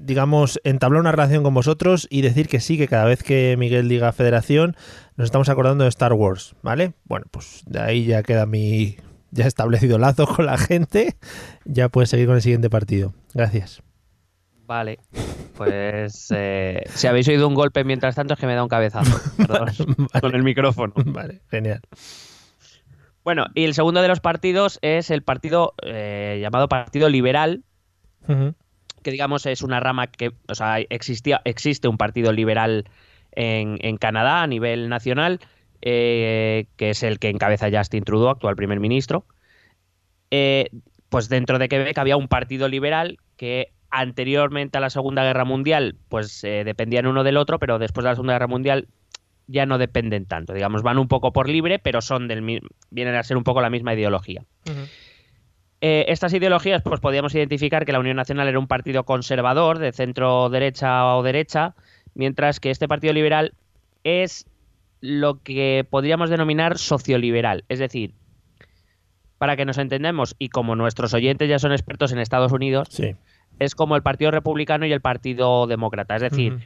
digamos, 0.00 0.60
entablar 0.64 1.00
una 1.00 1.10
relación 1.10 1.42
con 1.42 1.54
vosotros 1.54 2.06
y 2.10 2.20
decir 2.20 2.48
que 2.48 2.60
sí, 2.60 2.78
que 2.78 2.86
cada 2.86 3.04
vez 3.06 3.22
que 3.22 3.56
Miguel 3.58 3.88
diga 3.88 4.12
Federación 4.12 4.76
nos 5.16 5.26
estamos 5.26 5.48
acordando 5.48 5.84
de 5.84 5.90
Star 5.90 6.12
Wars, 6.12 6.54
¿vale? 6.62 6.92
Bueno, 7.04 7.26
pues 7.30 7.62
de 7.66 7.80
ahí 7.80 8.04
ya 8.04 8.22
queda 8.22 8.46
mi 8.46 8.96
ya 9.30 9.46
establecido 9.46 9.98
lazo 9.98 10.26
con 10.26 10.46
la 10.46 10.58
gente. 10.58 11.16
Ya 11.64 11.88
puedes 11.88 12.10
seguir 12.10 12.26
con 12.26 12.36
el 12.36 12.42
siguiente 12.42 12.70
partido. 12.70 13.14
Gracias. 13.34 13.82
Vale, 14.68 14.98
pues 15.56 16.30
eh, 16.36 16.82
si 16.88 17.06
habéis 17.06 17.26
oído 17.28 17.48
un 17.48 17.54
golpe 17.54 17.84
mientras 17.84 18.14
tanto 18.14 18.34
es 18.34 18.40
que 18.40 18.46
me 18.46 18.54
da 18.54 18.62
un 18.62 18.68
cabezazo. 18.68 19.18
Perdón, 19.38 19.70
con 20.20 20.34
el 20.34 20.42
micrófono. 20.42 20.92
Vale, 21.06 21.40
genial. 21.50 21.80
Bueno, 23.24 23.46
y 23.54 23.64
el 23.64 23.72
segundo 23.72 24.02
de 24.02 24.08
los 24.08 24.20
partidos 24.20 24.78
es 24.82 25.10
el 25.10 25.22
partido 25.22 25.72
eh, 25.82 26.38
llamado 26.42 26.68
Partido 26.68 27.08
Liberal, 27.08 27.64
que 28.26 29.10
digamos 29.10 29.46
es 29.46 29.62
una 29.62 29.80
rama 29.80 30.06
que, 30.06 30.32
o 30.48 30.54
sea, 30.54 30.80
existía, 30.80 31.40
existe 31.44 31.88
un 31.88 31.96
partido 31.96 32.30
liberal 32.32 32.84
en, 33.32 33.78
en 33.80 33.96
Canadá 33.96 34.42
a 34.42 34.46
nivel 34.46 34.90
nacional, 34.90 35.40
eh, 35.80 36.66
que 36.76 36.90
es 36.90 37.02
el 37.02 37.18
que 37.18 37.30
encabeza 37.30 37.70
Justin 37.72 38.04
Trudeau, 38.04 38.28
actual 38.28 38.54
primer 38.54 38.80
ministro. 38.80 39.24
Pues 41.08 41.30
dentro 41.30 41.58
de 41.58 41.70
Quebec 41.70 41.96
había 41.96 42.18
un 42.18 42.28
partido 42.28 42.68
liberal 42.68 43.18
que 43.38 43.72
anteriormente 43.90 44.78
a 44.78 44.80
la 44.80 44.90
Segunda 44.90 45.24
Guerra 45.24 45.44
Mundial, 45.44 45.96
pues 46.08 46.44
eh, 46.44 46.62
dependían 46.64 47.06
uno 47.06 47.24
del 47.24 47.36
otro, 47.36 47.58
pero 47.58 47.78
después 47.78 48.04
de 48.04 48.10
la 48.10 48.14
Segunda 48.14 48.34
Guerra 48.34 48.46
Mundial 48.46 48.88
ya 49.46 49.66
no 49.66 49.78
dependen 49.78 50.26
tanto. 50.26 50.52
Digamos, 50.52 50.82
van 50.82 50.98
un 50.98 51.08
poco 51.08 51.32
por 51.32 51.48
libre, 51.48 51.78
pero 51.78 52.02
son 52.02 52.28
del 52.28 52.60
vienen 52.90 53.14
a 53.14 53.22
ser 53.22 53.36
un 53.36 53.44
poco 53.44 53.60
la 53.60 53.70
misma 53.70 53.94
ideología. 53.94 54.44
Eh, 55.80 56.06
estas 56.08 56.34
ideologías, 56.34 56.82
pues 56.82 57.00
podíamos 57.00 57.34
identificar 57.34 57.86
que 57.86 57.92
la 57.92 58.00
Unión 58.00 58.16
Nacional 58.16 58.48
era 58.48 58.58
un 58.58 58.66
partido 58.66 59.04
conservador, 59.04 59.78
de 59.78 59.92
centro 59.92 60.50
derecha 60.50 61.16
o 61.16 61.22
derecha, 61.22 61.74
mientras 62.14 62.60
que 62.60 62.70
este 62.70 62.88
Partido 62.88 63.12
Liberal 63.12 63.54
es 64.04 64.46
lo 65.00 65.42
que 65.42 65.86
podríamos 65.88 66.30
denominar 66.30 66.76
socioliberal. 66.78 67.64
Es 67.68 67.78
decir, 67.78 68.14
para 69.38 69.56
que 69.56 69.64
nos 69.64 69.78
entendamos, 69.78 70.34
y 70.38 70.48
como 70.48 70.74
nuestros 70.74 71.14
oyentes 71.14 71.48
ya 71.48 71.58
son 71.58 71.72
expertos 71.72 72.12
en 72.12 72.18
Estados 72.18 72.52
Unidos, 72.52 72.88
Sí. 72.90 73.14
Es 73.58 73.74
como 73.74 73.96
el 73.96 74.02
Partido 74.02 74.30
Republicano 74.30 74.86
y 74.86 74.92
el 74.92 75.00
Partido 75.00 75.66
Demócrata. 75.66 76.16
Es 76.16 76.22
decir, 76.22 76.54
Ujú. 76.54 76.62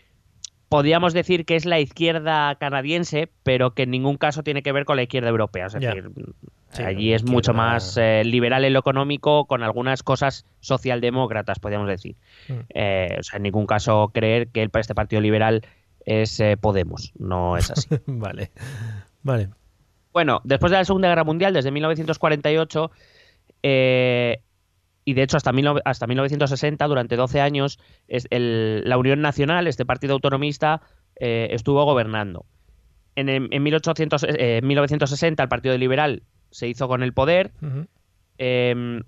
podríamos 0.68 1.12
decir 1.14 1.44
que 1.44 1.56
es 1.56 1.64
la 1.64 1.80
izquierda 1.80 2.54
canadiense, 2.56 3.30
pero 3.42 3.74
que 3.74 3.84
en 3.84 3.90
ningún 3.90 4.16
caso 4.16 4.42
tiene 4.42 4.62
que 4.62 4.72
ver 4.72 4.84
con 4.84 4.96
la 4.96 5.02
izquierda 5.02 5.28
europea. 5.28 5.66
Es 5.66 5.74
decir, 5.74 6.10
Sí, 6.72 6.82
allí 6.82 7.12
es 7.12 7.22
mucho 7.24 7.52
más 7.52 7.98
eh, 7.98 8.22
liberal 8.24 8.64
en 8.64 8.72
lo 8.72 8.78
económico, 8.78 9.44
con 9.44 9.62
algunas 9.62 10.02
cosas 10.02 10.46
socialdemócratas, 10.60 11.58
podríamos 11.58 11.86
decir. 11.86 12.16
Mm. 12.48 12.52
Eh, 12.70 13.16
o 13.20 13.22
sea, 13.22 13.36
en 13.36 13.42
ningún 13.42 13.66
caso 13.66 14.10
creer 14.14 14.48
que 14.48 14.62
el, 14.62 14.70
este 14.72 14.94
Partido 14.94 15.20
Liberal 15.20 15.66
es 16.06 16.40
eh, 16.40 16.56
Podemos. 16.56 17.12
No 17.18 17.58
es 17.58 17.70
así. 17.70 17.88
vale. 18.06 18.52
Vale. 19.22 19.50
Bueno, 20.14 20.40
después 20.44 20.72
de 20.72 20.78
la 20.78 20.84
Segunda 20.86 21.08
Guerra 21.08 21.24
Mundial, 21.24 21.52
desde 21.52 21.70
1948, 21.70 22.90
eh, 23.62 24.40
y 25.04 25.14
de 25.14 25.22
hecho 25.22 25.36
hasta, 25.36 25.50
19 25.52 25.80
hasta 25.84 26.06
1960, 26.06 26.86
durante 26.86 27.16
12 27.16 27.40
años, 27.40 27.78
es 28.08 28.26
el- 28.30 28.82
la 28.88 28.96
Unión 28.98 29.20
Nacional, 29.20 29.66
este 29.66 29.84
partido 29.84 30.14
autonomista, 30.14 30.80
eh, 31.20 31.48
estuvo 31.50 31.84
gobernando. 31.84 32.46
En, 33.16 33.28
en- 33.28 33.48
en 33.52 33.62
1800, 33.62 34.22
eh, 34.24 34.58
en 34.58 34.66
1960 34.66 35.42
el 35.42 35.48
Partido 35.48 35.76
Liberal 35.76 36.22
se 36.50 36.68
hizo 36.68 36.88
con 36.88 37.02
el 37.02 37.12
poder 37.12 37.52
eh, 38.38 39.00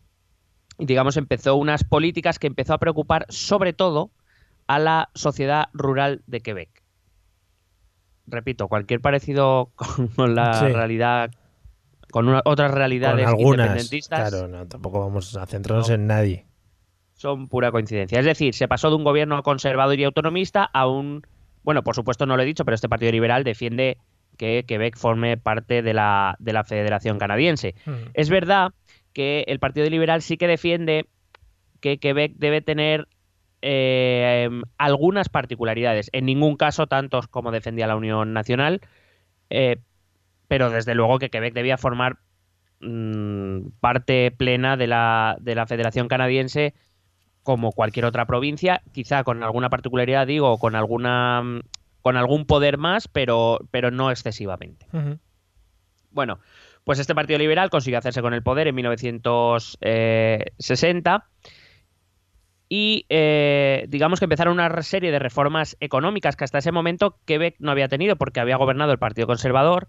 y 0.78 0.86
digamos 0.86 1.16
empezó 1.16 1.54
unas 1.56 1.84
políticas 1.84 2.38
que 2.38 2.46
empezó 2.46 2.74
a 2.74 2.78
preocupar 2.78 3.26
sobre 3.28 3.72
todo 3.72 4.10
a 4.66 4.78
la 4.78 5.10
sociedad 5.14 5.66
rural 5.72 6.22
de 6.26 6.40
Quebec. 6.40 6.82
Repito, 8.26 8.68
cualquier 8.68 9.00
parecido 9.00 9.70
con 10.16 10.34
la 10.34 10.54
Sí. 10.54 10.66
realidad, 10.72 11.30
con 12.14 12.28
una- 12.28 12.42
otras 12.44 12.70
Con 12.70 12.78
realidades 12.78 13.26
algunas. 13.26 13.66
independentistas, 13.66 14.30
Claro, 14.30 14.46
no, 14.46 14.68
tampoco 14.68 15.00
vamos 15.00 15.36
a 15.36 15.44
centrarnos 15.46 15.90
en 15.90 16.06
nadie. 16.06 16.46
son 17.14 17.48
pura 17.48 17.72
coincidencia. 17.72 18.20
Es 18.20 18.24
decir, 18.24 18.54
se 18.54 18.68
pasó 18.68 18.88
de 18.88 18.94
un 18.94 19.02
gobierno 19.02 19.42
conservador 19.42 19.98
y 19.98 20.04
autonomista 20.04 20.62
a 20.72 20.86
un... 20.86 21.22
Bueno, 21.64 21.82
por 21.82 21.96
supuesto 21.96 22.24
no 22.24 22.36
lo 22.36 22.42
he 22.44 22.46
dicho, 22.46 22.64
pero 22.64 22.76
este 22.76 22.88
Partido 22.88 23.10
Liberal 23.10 23.42
defiende 23.42 23.96
que 24.36 24.62
Quebec 24.64 24.96
forme 24.96 25.36
parte 25.38 25.82
de 25.82 25.92
la, 25.92 26.36
de 26.38 26.52
la 26.52 26.62
Federación 26.62 27.18
Canadiense. 27.18 27.74
Ujú. 27.84 27.96
Es 28.14 28.30
verdad 28.30 28.70
que 29.12 29.44
el 29.48 29.58
Partido 29.58 29.90
Liberal 29.90 30.22
sí 30.22 30.36
que 30.36 30.46
defiende 30.46 31.06
que 31.80 31.98
Quebec 31.98 32.34
debe 32.36 32.60
tener 32.60 33.08
eh, 33.62 34.48
algunas 34.78 35.28
particularidades. 35.28 36.10
En 36.12 36.26
ningún 36.26 36.56
caso 36.56 36.86
tantos 36.86 37.26
como 37.26 37.50
defendía 37.50 37.88
la 37.88 37.96
Unión 37.96 38.32
Nacional, 38.32 38.80
eh, 39.50 39.78
pero 40.48 40.70
desde 40.70 40.94
luego 40.94 41.18
que 41.18 41.30
Quebec 41.30 41.54
debía 41.54 41.78
formar 41.78 42.18
mm, 42.80 43.68
parte 43.80 44.30
plena 44.30 44.76
de 44.76 44.86
la, 44.86 45.36
de 45.40 45.54
la 45.54 45.66
Federación 45.66 46.08
Canadiense 46.08 46.74
como 47.42 47.72
cualquier 47.72 48.06
otra 48.06 48.26
provincia, 48.26 48.82
quizá 48.92 49.22
con 49.22 49.42
alguna 49.42 49.70
particularidad, 49.70 50.26
digo, 50.26 50.58
con 50.58 50.74
alguna 50.74 51.42
mm, 51.42 51.60
con 52.04 52.16
algún 52.18 52.44
poder 52.44 52.76
más, 52.76 53.08
pero, 53.08 53.60
pero 53.70 53.90
no 53.90 54.10
excesivamente. 54.10 54.86
Bueno, 56.10 56.38
pues 56.84 56.98
este 56.98 57.14
Partido 57.14 57.38
Liberal 57.38 57.70
consiguió 57.70 57.98
hacerse 57.98 58.20
con 58.20 58.34
el 58.34 58.42
poder 58.42 58.68
en 58.68 58.74
1960 58.74 61.26
y 62.68 63.06
eh, 63.08 63.86
digamos 63.88 64.18
que 64.18 64.26
empezaron 64.26 64.52
una 64.52 64.82
serie 64.82 65.12
de 65.12 65.18
reformas 65.18 65.78
económicas 65.80 66.36
que 66.36 66.44
hasta 66.44 66.58
ese 66.58 66.72
momento 66.72 67.16
Quebec 67.24 67.56
no 67.58 67.70
había 67.70 67.88
tenido 67.88 68.16
porque 68.16 68.40
había 68.40 68.56
gobernado 68.56 68.92
el 68.92 68.98
Partido 68.98 69.26
Conservador 69.26 69.88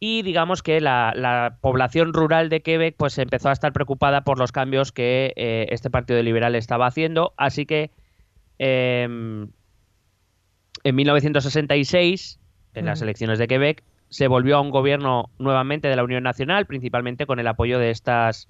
y 0.00 0.22
digamos 0.22 0.62
que 0.62 0.80
la, 0.80 1.12
la 1.16 1.58
población 1.60 2.12
rural 2.12 2.48
de 2.48 2.62
Quebec 2.62 2.94
pues 2.96 3.18
empezó 3.18 3.48
a 3.48 3.52
estar 3.52 3.72
preocupada 3.72 4.22
por 4.22 4.38
los 4.38 4.52
cambios 4.52 4.92
que 4.92 5.32
eh, 5.36 5.66
este 5.70 5.90
Partido 5.90 6.22
Liberal 6.22 6.54
estaba 6.54 6.86
haciendo, 6.86 7.34
así 7.36 7.66
que 7.66 7.90
em, 8.58 9.48
en 10.84 10.94
1966, 10.94 12.38
en 12.74 12.86
las 12.86 13.02
elecciones 13.02 13.38
de 13.38 13.48
Quebec, 13.48 13.82
se 14.08 14.28
volvió 14.28 14.56
a 14.56 14.60
un 14.60 14.70
gobierno 14.70 15.30
nuevamente 15.38 15.88
de 15.88 15.96
la 15.96 16.04
Unión 16.04 16.22
Nacional, 16.22 16.66
principalmente 16.66 17.26
con 17.26 17.40
el 17.40 17.46
apoyo 17.48 17.78
de 17.78 17.90
estas, 17.90 18.48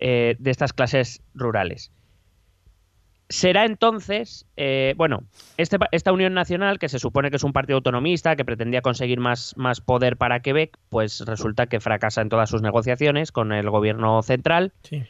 eh, 0.00 0.36
de 0.38 0.50
estas 0.50 0.72
clases 0.72 1.22
rurales. 1.34 1.92
Será 3.30 3.66
entonces, 3.66 4.46
eh, 4.56 4.94
bueno, 4.96 5.24
este 5.58 5.76
esta 5.92 6.12
Unión 6.12 6.32
Nacional, 6.32 6.78
que 6.78 6.88
se 6.88 6.98
supone 6.98 7.30
que 7.30 7.36
es 7.36 7.44
un 7.44 7.52
partido 7.52 7.76
autonomista, 7.76 8.36
que 8.36 8.44
pretendía 8.44 8.80
conseguir 8.80 9.20
más, 9.20 9.54
más 9.56 9.82
poder 9.82 10.16
para 10.16 10.40
Quebec, 10.40 10.78
pues 10.88 11.20
resulta 11.26 11.66
que 11.66 11.80
fracasa 11.80 12.22
en 12.22 12.30
todas 12.30 12.48
sus 12.48 12.62
negociaciones 12.62 13.30
con 13.30 13.52
el 13.52 13.68
gobierno 13.68 14.22
central. 14.22 14.72
Sí. 14.82 15.02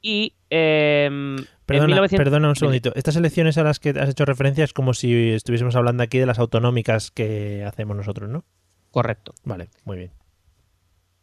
Y 0.00 0.34
eh, 0.50 1.06
en 1.06 1.46
Perdona, 1.66 1.86
1900 1.86 2.24
perdona 2.24 2.48
un 2.48 2.56
segundito. 2.56 2.92
Estas 2.94 3.16
elecciones 3.16 3.58
a 3.58 3.64
las 3.64 3.80
que 3.80 3.90
has 3.90 4.08
hecho 4.08 4.24
referencia 4.24 4.62
es 4.62 4.72
como 4.72 4.94
si 4.94 5.30
estuviésemos 5.32 5.74
hablando 5.74 6.04
aquí 6.04 6.18
de 6.18 6.26
las 6.26 6.38
autonómicas 6.38 7.10
que 7.10 7.64
hacemos 7.64 7.96
nosotros, 7.96 8.30
¿no? 8.30 8.44
Correcto. 8.92 9.34
Vale, 9.42 9.68
muy 9.84 9.96
bien. 9.96 10.12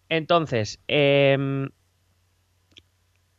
Entonces, 0.09 0.81
em, 0.89 1.69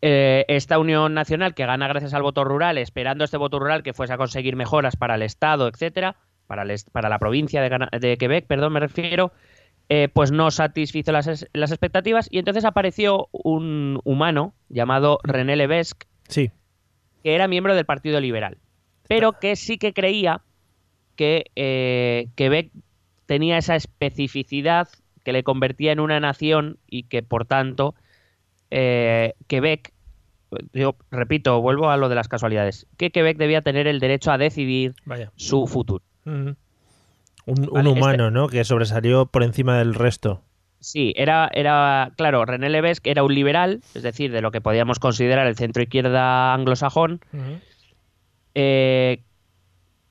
eh, 0.06 0.44
esta 0.48 0.78
Unión 0.78 1.14
Nacional 1.14 1.54
que 1.54 1.64
gana 1.64 1.88
gracias 1.88 2.12
al 2.12 2.20
voto 2.20 2.44
rural, 2.44 2.76
esperando 2.76 3.24
este 3.24 3.38
voto 3.38 3.58
rural 3.58 3.82
que 3.82 3.94
fuese 3.94 4.12
a 4.12 4.18
conseguir 4.18 4.54
mejoras 4.54 4.96
para 4.96 5.14
el 5.14 5.22
Estado, 5.22 5.66
etcétera, 5.66 6.16
para, 6.46 6.62
el 6.62 6.76
para 6.92 7.08
la 7.08 7.18
provincia 7.18 7.62
de, 7.62 8.18
Quebec, 8.18 8.46
perdón, 8.46 8.74
me 8.74 8.80
refiero, 8.80 9.32
eh, 9.88 10.10
pues 10.12 10.30
no 10.30 10.50
satisfizo 10.50 11.10
las, 11.10 11.48
las 11.54 11.70
expectativas 11.70 12.28
y 12.30 12.38
entonces 12.38 12.66
apareció 12.66 13.28
un 13.32 13.98
humano 14.04 14.52
llamado 14.68 15.20
René 15.22 15.56
Levesque, 15.56 16.06
Sí. 16.28 16.50
que 17.22 17.34
era 17.34 17.48
miembro 17.48 17.74
del 17.74 17.86
Partido 17.86 18.20
Liberal, 18.20 18.58
pero 19.08 19.32
que 19.32 19.56
sí 19.56 19.78
que 19.78 19.94
creía 19.94 20.42
que 21.16 21.46
eh, 21.56 22.28
Quebec 22.34 22.72
tenía 23.24 23.56
esa 23.56 23.74
especificidad 23.74 24.86
que 25.24 25.32
le 25.32 25.44
convertía 25.44 25.92
en 25.92 26.00
una 26.00 26.20
nación 26.20 26.76
y 26.86 27.04
que 27.04 27.22
por 27.22 27.46
tanto 27.46 27.94
eh, 28.76 29.34
Quebec, 29.46 29.93
yo 30.72 30.96
repito, 31.10 31.60
vuelvo 31.60 31.90
a 31.90 31.96
lo 31.96 32.08
de 32.08 32.14
las 32.14 32.28
casualidades, 32.28 32.86
que 32.96 33.10
Quebec 33.10 33.36
debía 33.38 33.62
tener 33.62 33.86
el 33.86 34.00
derecho 34.00 34.30
a 34.32 34.38
decidir 34.38 34.94
Vaya. 35.04 35.30
su 35.36 35.66
futuro. 35.66 36.02
Un, 36.24 36.56
un 37.46 37.56
Vale, 37.72 37.88
este- 37.90 38.00
humano, 38.00 38.30
¿no? 38.30 38.48
Que 38.48 38.64
sobresalió 38.64 39.26
por 39.26 39.42
encima 39.42 39.78
del 39.78 39.94
resto. 39.94 40.42
Sí, 40.80 41.12
era, 41.16 41.50
era, 41.54 42.12
claro, 42.16 42.44
René 42.44 42.68
Levesque 42.68 43.10
era 43.10 43.22
un 43.22 43.34
liberal, 43.34 43.80
es 43.94 44.02
decir, 44.02 44.30
de 44.32 44.42
lo 44.42 44.50
que 44.50 44.60
podíamos 44.60 44.98
considerar 44.98 45.46
el 45.46 45.56
centro 45.56 45.82
izquierda 45.82 46.52
anglosajón, 46.52 47.20
eh, 48.54 49.22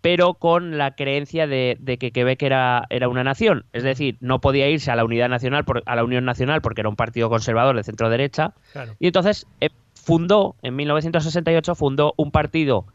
pero 0.02 0.34
con 0.34 0.78
la 0.78 0.96
creencia 0.96 1.48
de, 1.48 1.78
de 1.80 1.98
que 1.98 2.12
Quebec 2.12 2.42
era, 2.44 2.86
era 2.90 3.08
una 3.08 3.24
nación. 3.24 3.66
Es 3.72 3.84
decir, 3.84 4.18
no 4.20 4.42
podía 4.42 4.68
irse 4.70 4.92
a 4.92 4.96
la 4.96 5.06
unidad 5.06 5.30
nacional, 5.30 5.64
por- 5.64 5.84
a 5.86 5.96
la 5.96 6.04
Unión 6.04 6.26
Nacional, 6.26 6.62
porque 6.62 6.82
era 6.82 6.90
un 6.90 6.96
partido 6.98 7.30
conservador 7.30 7.76
de 7.76 7.84
centro 7.84 8.10
derecha. 8.10 8.54
Claro. 8.74 8.96
Y 9.00 9.08
entonces 9.08 9.48
eh, 9.62 9.70
fundó, 10.04 10.56
en 10.62 10.76
1968, 10.76 11.76
fundó 11.76 12.14
un 12.18 12.32
partido 12.32 12.86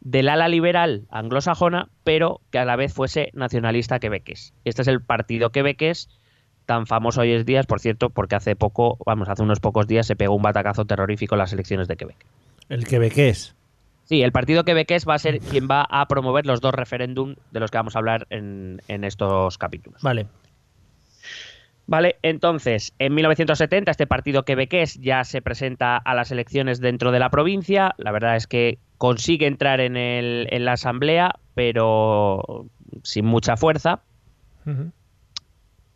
del 0.00 0.28
ala 0.28 0.48
liberal 0.48 1.06
anglosajona, 1.10 1.88
pero 2.04 2.40
que 2.50 2.58
a 2.58 2.64
la 2.64 2.76
vez 2.76 2.92
fuese 2.94 3.30
nacionalista 3.34 3.98
quebequés. 3.98 4.54
Este 4.64 4.82
es 4.82 4.88
el 4.88 5.02
partido 5.02 5.50
quebequés, 5.50 6.08
tan 6.64 6.86
famoso 6.86 7.20
hoy 7.20 7.32
en 7.32 7.44
día, 7.44 7.62
por 7.64 7.80
cierto, 7.80 8.10
porque 8.10 8.36
hace 8.36 8.56
poco, 8.56 8.98
vamos, 9.04 9.28
hace 9.28 9.42
unos 9.42 9.60
pocos 9.60 9.86
días 9.86 10.06
se 10.06 10.16
pegó 10.16 10.34
un 10.34 10.42
batacazo 10.42 10.84
terrorífico 10.84 11.34
en 11.34 11.40
las 11.40 11.52
elecciones 11.52 11.88
de 11.88 11.96
Quebec. 11.96 12.16
El 12.68 12.86
quebequés. 12.86 13.54
Sí, 14.04 14.22
el 14.22 14.32
partido 14.32 14.64
quebequés 14.64 15.06
va 15.06 15.14
a 15.14 15.18
ser 15.18 15.40
quien 15.40 15.68
va 15.70 15.86
a 15.90 16.06
promover 16.08 16.46
los 16.46 16.62
dos 16.62 16.72
referéndum 16.72 17.34
de 17.50 17.60
los 17.60 17.70
que 17.70 17.76
vamos 17.76 17.94
a 17.94 17.98
hablar 17.98 18.26
en, 18.30 18.80
en 18.88 19.04
estos 19.04 19.58
capítulos. 19.58 20.00
Vale. 20.02 20.28
Vale, 21.90 22.16
entonces, 22.20 22.92
en 22.98 23.14
1970 23.14 23.90
este 23.90 24.06
partido 24.06 24.44
quebequés 24.44 25.00
ya 25.00 25.24
se 25.24 25.40
presenta 25.40 25.96
a 25.96 26.14
las 26.14 26.30
elecciones 26.30 26.80
dentro 26.80 27.12
de 27.12 27.18
la 27.18 27.30
provincia. 27.30 27.94
La 27.96 28.12
verdad 28.12 28.36
es 28.36 28.46
que 28.46 28.78
consigue 28.98 29.46
entrar 29.46 29.80
en, 29.80 29.96
el- 29.96 30.48
en 30.50 30.66
la 30.66 30.72
asamblea, 30.72 31.36
pero 31.54 32.66
sin 33.02 33.24
mucha 33.24 33.56
fuerza. 33.56 34.02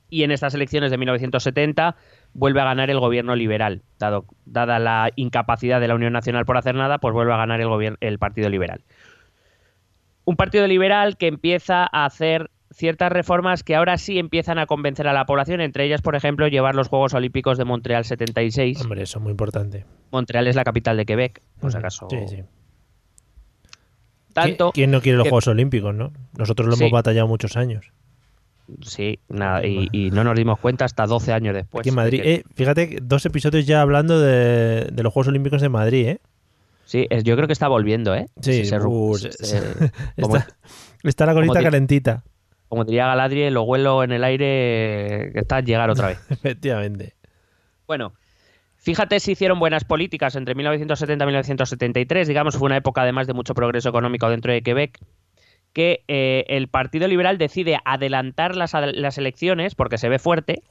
Y 0.09 0.23
en 0.25 0.31
estas 0.31 0.55
elecciones 0.55 0.91
de 0.91 0.97
1970 0.97 1.95
vuelve 2.33 2.63
a 2.63 2.65
ganar 2.65 2.89
el 2.89 2.99
gobierno 2.99 3.37
liberal. 3.37 3.83
Dado, 3.99 4.25
dada 4.47 4.79
la 4.79 5.11
incapacidad 5.17 5.79
de 5.79 5.89
la 5.89 5.95
Unión 5.95 6.15
Nacional 6.15 6.47
por 6.47 6.57
hacer 6.57 6.75
nada, 6.75 6.97
pues 6.99 7.13
vuelve 7.13 7.35
a 7.35 7.37
ganar 7.37 7.61
el, 7.61 7.97
el 8.01 8.19
Partido 8.19 8.49
Liberal. 8.49 8.81
Un 10.25 10.37
partido 10.37 10.67
liberal 10.67 11.19
que 11.19 11.27
empieza 11.27 11.83
a 11.93 12.07
hacer 12.07 12.51
ciertas 12.73 13.13
reformas 13.13 13.63
que 13.63 13.77
ahora 13.77 13.99
sí 13.99 14.19
empiezan 14.19 14.59
a 14.59 14.67
convencer 14.67 15.07
a 15.09 15.13
la 15.13 15.25
población, 15.27 15.61
entre 15.61 15.85
ellas, 15.85 16.03
por 16.03 16.17
ejemplo, 16.17 16.49
llevar 16.49 16.75
los 16.75 16.89
Juegos 16.89 17.15
Olímpicos 17.15 17.59
de 17.59 17.65
Montreal 17.65 18.05
76. 18.05 18.81
Hombre, 18.83 19.03
eso 19.03 19.19
es 19.19 19.23
muy 19.23 19.31
importante. 19.31 19.85
Montreal 20.11 20.47
es 20.49 20.57
la 20.57 20.65
capital 20.65 20.97
de 20.97 21.07
Quebec, 21.07 21.41
por 21.61 21.71
si 21.73 21.79
acaso. 21.79 22.09
Sí, 22.11 22.17
sí. 22.29 22.43
Tanto 24.33 24.71
¿Qui- 24.71 24.75
¿Quién 24.75 24.91
no 24.91 25.01
quiere 25.01 25.19
los 25.19 25.25
que- 25.25 25.31
Juegos 25.31 25.47
Olímpicos, 25.49 25.95
no? 25.95 26.13
Nosotros 26.37 26.69
lo 26.69 26.77
Sí. 26.77 26.85
hemos 26.85 26.93
batallado 26.93 27.29
muchos 27.29 27.57
años. 27.57 27.93
Sí, 28.81 29.19
nada, 29.29 29.67
y, 29.67 30.11
no 30.13 30.25
nos 30.25 30.35
dimos 30.37 30.59
cuenta 30.59 30.87
hasta 30.87 31.05
12 31.05 31.33
años 31.33 31.55
después. 31.55 31.81
Aquí 31.81 31.91
en 31.91 31.95
Madrid. 31.95 32.21
Eh, 32.25 32.45
fíjate, 32.55 32.99
dos 33.03 33.27
episodios 33.27 33.67
ya 33.67 33.83
hablando 33.83 34.19
de, 34.21 34.91
los 34.97 35.13
Juegos 35.13 35.29
Olímpicos 35.29 35.61
de 35.61 35.69
Madrid, 35.69 36.09
¿eh? 36.09 36.21
Sí, 36.85 37.07
yo 37.25 37.37
creo 37.37 37.47
que 37.47 37.53
está 37.53 37.69
volviendo, 37.69 38.15
¿eh? 38.15 38.27
Sí, 38.41 38.65
se, 38.65 38.77
está, 41.05 41.27
la 41.27 41.35
colita 41.35 41.63
calentita. 41.63 42.23
Como 42.73 42.87
diría 42.87 43.07
Galadriel, 43.07 43.53
lo 43.53 43.65
huelo 43.65 44.03
en 44.03 44.13
el 44.13 44.25
aire 44.25 45.29
que 45.35 45.41
está 45.41 45.57
a 45.57 45.61
llegar 45.61 45.91
otra 45.91 46.07
vez. 46.09 46.19
Efectivamente. 46.31 47.15
Bueno, 47.87 48.15
Fíjate 48.79 49.21
si 49.21 49.33
hicieron 49.33 49.59
buenas 49.59 49.85
políticas 49.85 50.37
entre 50.37 50.55
1970 50.55 51.23
y 51.23 51.27
1973, 51.27 52.27
digamos, 52.27 52.57
fue 52.57 52.65
una 52.65 52.79
época 52.79 53.03
además 53.03 53.27
de 53.27 53.35
mucho 53.35 53.53
progreso 53.53 53.91
económico 53.91 54.31
dentro 54.31 54.55
de 54.55 54.63
Quebec, 54.63 54.99
que 55.75 56.03
eh, 56.09 56.47
el 56.49 56.69
Partido 56.69 57.09
Liberal 57.09 57.37
decide 57.37 57.79
adelantar 57.85 58.57
las, 58.57 58.73
elecciones 59.19 59.75
porque 59.75 59.99
se 59.99 60.09
ve 60.09 60.19
fuerte, 60.19 60.63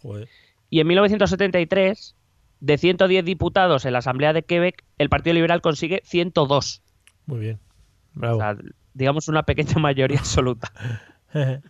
y 0.72 0.80
en 0.80 0.88
1973, 0.88 2.16
de 2.62 2.78
110 2.80 3.26
diputados 3.26 3.86
en 3.86 3.94
la 3.94 4.00
Asamblea 4.00 4.34
de 4.34 4.42
Quebec, 4.42 4.84
el 4.98 5.10
Partido 5.10 5.36
Liberal 5.36 5.62
consigue 5.62 6.02
102. 6.04 6.82
Muy 7.28 7.40
bien, 7.40 7.60
bravo. 8.16 8.42
digamos 8.96 9.28
una 9.28 9.44
pequeña 9.44 9.76
mayoría 9.76 10.18
absoluta. 10.18 10.74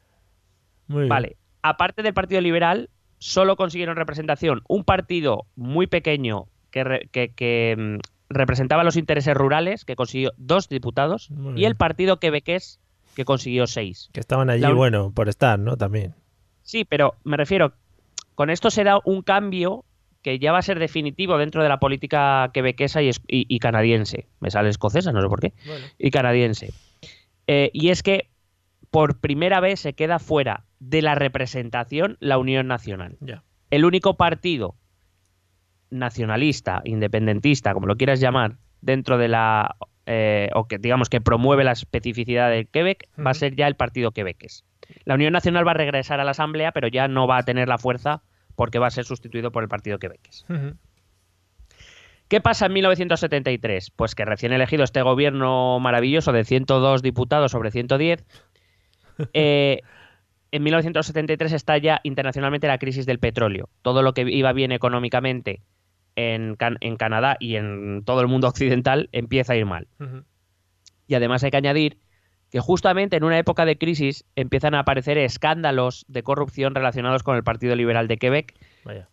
Muy 0.91 1.01
bien. 1.03 1.09
Vale, 1.09 1.37
aparte 1.61 2.03
del 2.03 2.13
Partido 2.13 2.41
Liberal, 2.41 2.89
solo 3.17 3.55
consiguieron 3.55 3.95
representación 3.95 4.61
un 4.67 4.83
partido 4.83 5.45
muy 5.55 5.87
pequeño 5.87 6.47
que, 6.71 7.75
mm, 7.77 7.99
representaba 8.29 8.83
los 8.83 8.95
intereses 8.95 9.35
rurales, 9.35 9.85
que 9.85 9.95
consiguió 9.95 10.31
dos 10.37 10.69
diputados, 10.69 11.29
y 11.55 11.65
el 11.65 11.75
partido 11.75 12.17
quebequés, 12.17 12.79
que 13.15 13.25
consiguió 13.25 13.67
seis. 13.67 14.09
Que 14.13 14.21
estaban 14.21 14.49
allí, 14.49 14.71
bueno, 14.73 15.11
por 15.13 15.27
estar, 15.27 15.59
¿no? 15.59 15.75
También. 15.75 16.15
Sí, 16.63 16.85
pero 16.85 17.15
me 17.25 17.35
refiero, 17.35 17.73
con 18.35 18.49
esto 18.49 18.71
se 18.71 18.83
da 18.83 18.99
un 19.03 19.21
cambio 19.21 19.83
que 20.21 20.39
ya 20.39 20.51
va 20.51 20.59
a 20.59 20.63
ser 20.63 20.79
definitivo 20.79 21.37
dentro 21.37 21.61
de 21.61 21.69
la 21.69 21.79
política 21.79 22.49
quebequesa 22.53 23.01
y, 23.01 23.59
canadiense. 23.59 24.27
Me 24.39 24.49
sale 24.49 24.69
escocesa, 24.69 25.11
no 25.11 25.21
sé 25.21 25.27
por 25.27 25.41
qué. 25.41 25.53
Y 25.99 26.11
canadiense. 26.11 26.73
Eh, 27.47 27.69
y 27.73 27.89
es 27.89 28.01
que 28.01 28.30
por 28.91 29.19
primera 29.19 29.59
vez 29.59 29.79
se 29.79 29.93
queda 29.93 30.19
fuera 30.19 30.65
de 30.79 31.01
la 31.01 31.15
representación 31.15 32.17
la 32.19 32.37
Unión 32.37 32.67
Nacional. 32.67 33.17
El 33.69 33.85
único 33.85 34.17
partido 34.17 34.75
nacionalista, 35.89 36.81
independentista, 36.85 37.73
como 37.73 37.87
lo 37.87 37.95
quieras 37.95 38.19
llamar, 38.19 38.57
dentro 38.81 39.17
de 39.17 39.29
la 39.29 39.75
eh, 40.05 40.49
o 40.53 40.67
que 40.67 40.77
digamos 40.77 41.09
que 41.09 41.21
promueve 41.21 41.63
la 41.63 41.71
especificidad 41.71 42.49
del 42.49 42.67
Quebec, 42.67 43.07
va 43.25 43.31
a 43.31 43.35
ser 43.35 43.55
ya 43.55 43.67
el 43.67 43.75
partido 43.75 44.11
quebeques. 44.11 44.65
La 45.05 45.15
Unión 45.15 45.31
Nacional 45.31 45.65
va 45.65 45.71
a 45.71 45.75
regresar 45.75 46.19
a 46.19 46.23
la 46.25 46.31
Asamblea, 46.31 46.71
pero 46.73 46.87
ya 46.87 47.07
no 47.07 47.27
va 47.27 47.37
a 47.37 47.43
tener 47.43 47.67
la 47.67 47.77
fuerza 47.77 48.23
porque 48.55 48.79
va 48.79 48.87
a 48.87 48.91
ser 48.91 49.05
sustituido 49.05 49.51
por 49.51 49.63
el 49.63 49.69
partido 49.69 49.99
quebeques. 49.99 50.45
¿Qué 52.27 52.41
pasa 52.41 52.65
en 52.65 52.73
1973? 52.73 53.91
Pues 53.91 54.15
que 54.15 54.25
recién 54.25 54.53
elegido 54.53 54.83
este 54.83 55.01
gobierno 55.01 55.79
maravilloso 55.79 56.31
de 56.31 56.43
102 56.43 57.01
diputados 57.01 57.51
sobre 57.51 57.71
110, 57.71 58.25
eh, 59.33 59.81
en 60.51 60.63
1973 60.63 61.53
estalla 61.53 62.01
internacionalmente 62.03 62.67
la 62.67 62.77
crisis 62.77 63.05
del 63.05 63.19
petróleo. 63.19 63.69
Todo 63.81 64.01
lo 64.01 64.13
que 64.13 64.21
iba 64.21 64.51
bien 64.53 64.71
económicamente 64.71 65.61
en, 66.15 66.55
Canadá 66.97 67.37
y 67.39 67.55
en 67.55 68.03
todo 68.05 68.21
el 68.21 68.27
mundo 68.27 68.47
occidental 68.47 69.09
empieza 69.11 69.53
a 69.53 69.55
ir 69.55 69.65
mal. 69.65 69.87
Y 71.07 71.15
además 71.15 71.43
hay 71.43 71.51
que 71.51 71.57
añadir 71.57 71.97
que 72.51 72.59
justamente 72.59 73.15
en 73.15 73.23
una 73.23 73.39
época 73.39 73.65
de 73.65 73.77
crisis 73.77 74.25
empiezan 74.35 74.75
a 74.75 74.79
aparecer 74.79 75.17
escándalos 75.17 76.05
de 76.09 76.21
corrupción 76.21 76.75
relacionados 76.75 77.23
con 77.23 77.37
el 77.37 77.43
Partido 77.43 77.75
Liberal 77.75 78.09
de 78.09 78.17
Quebec, 78.17 78.53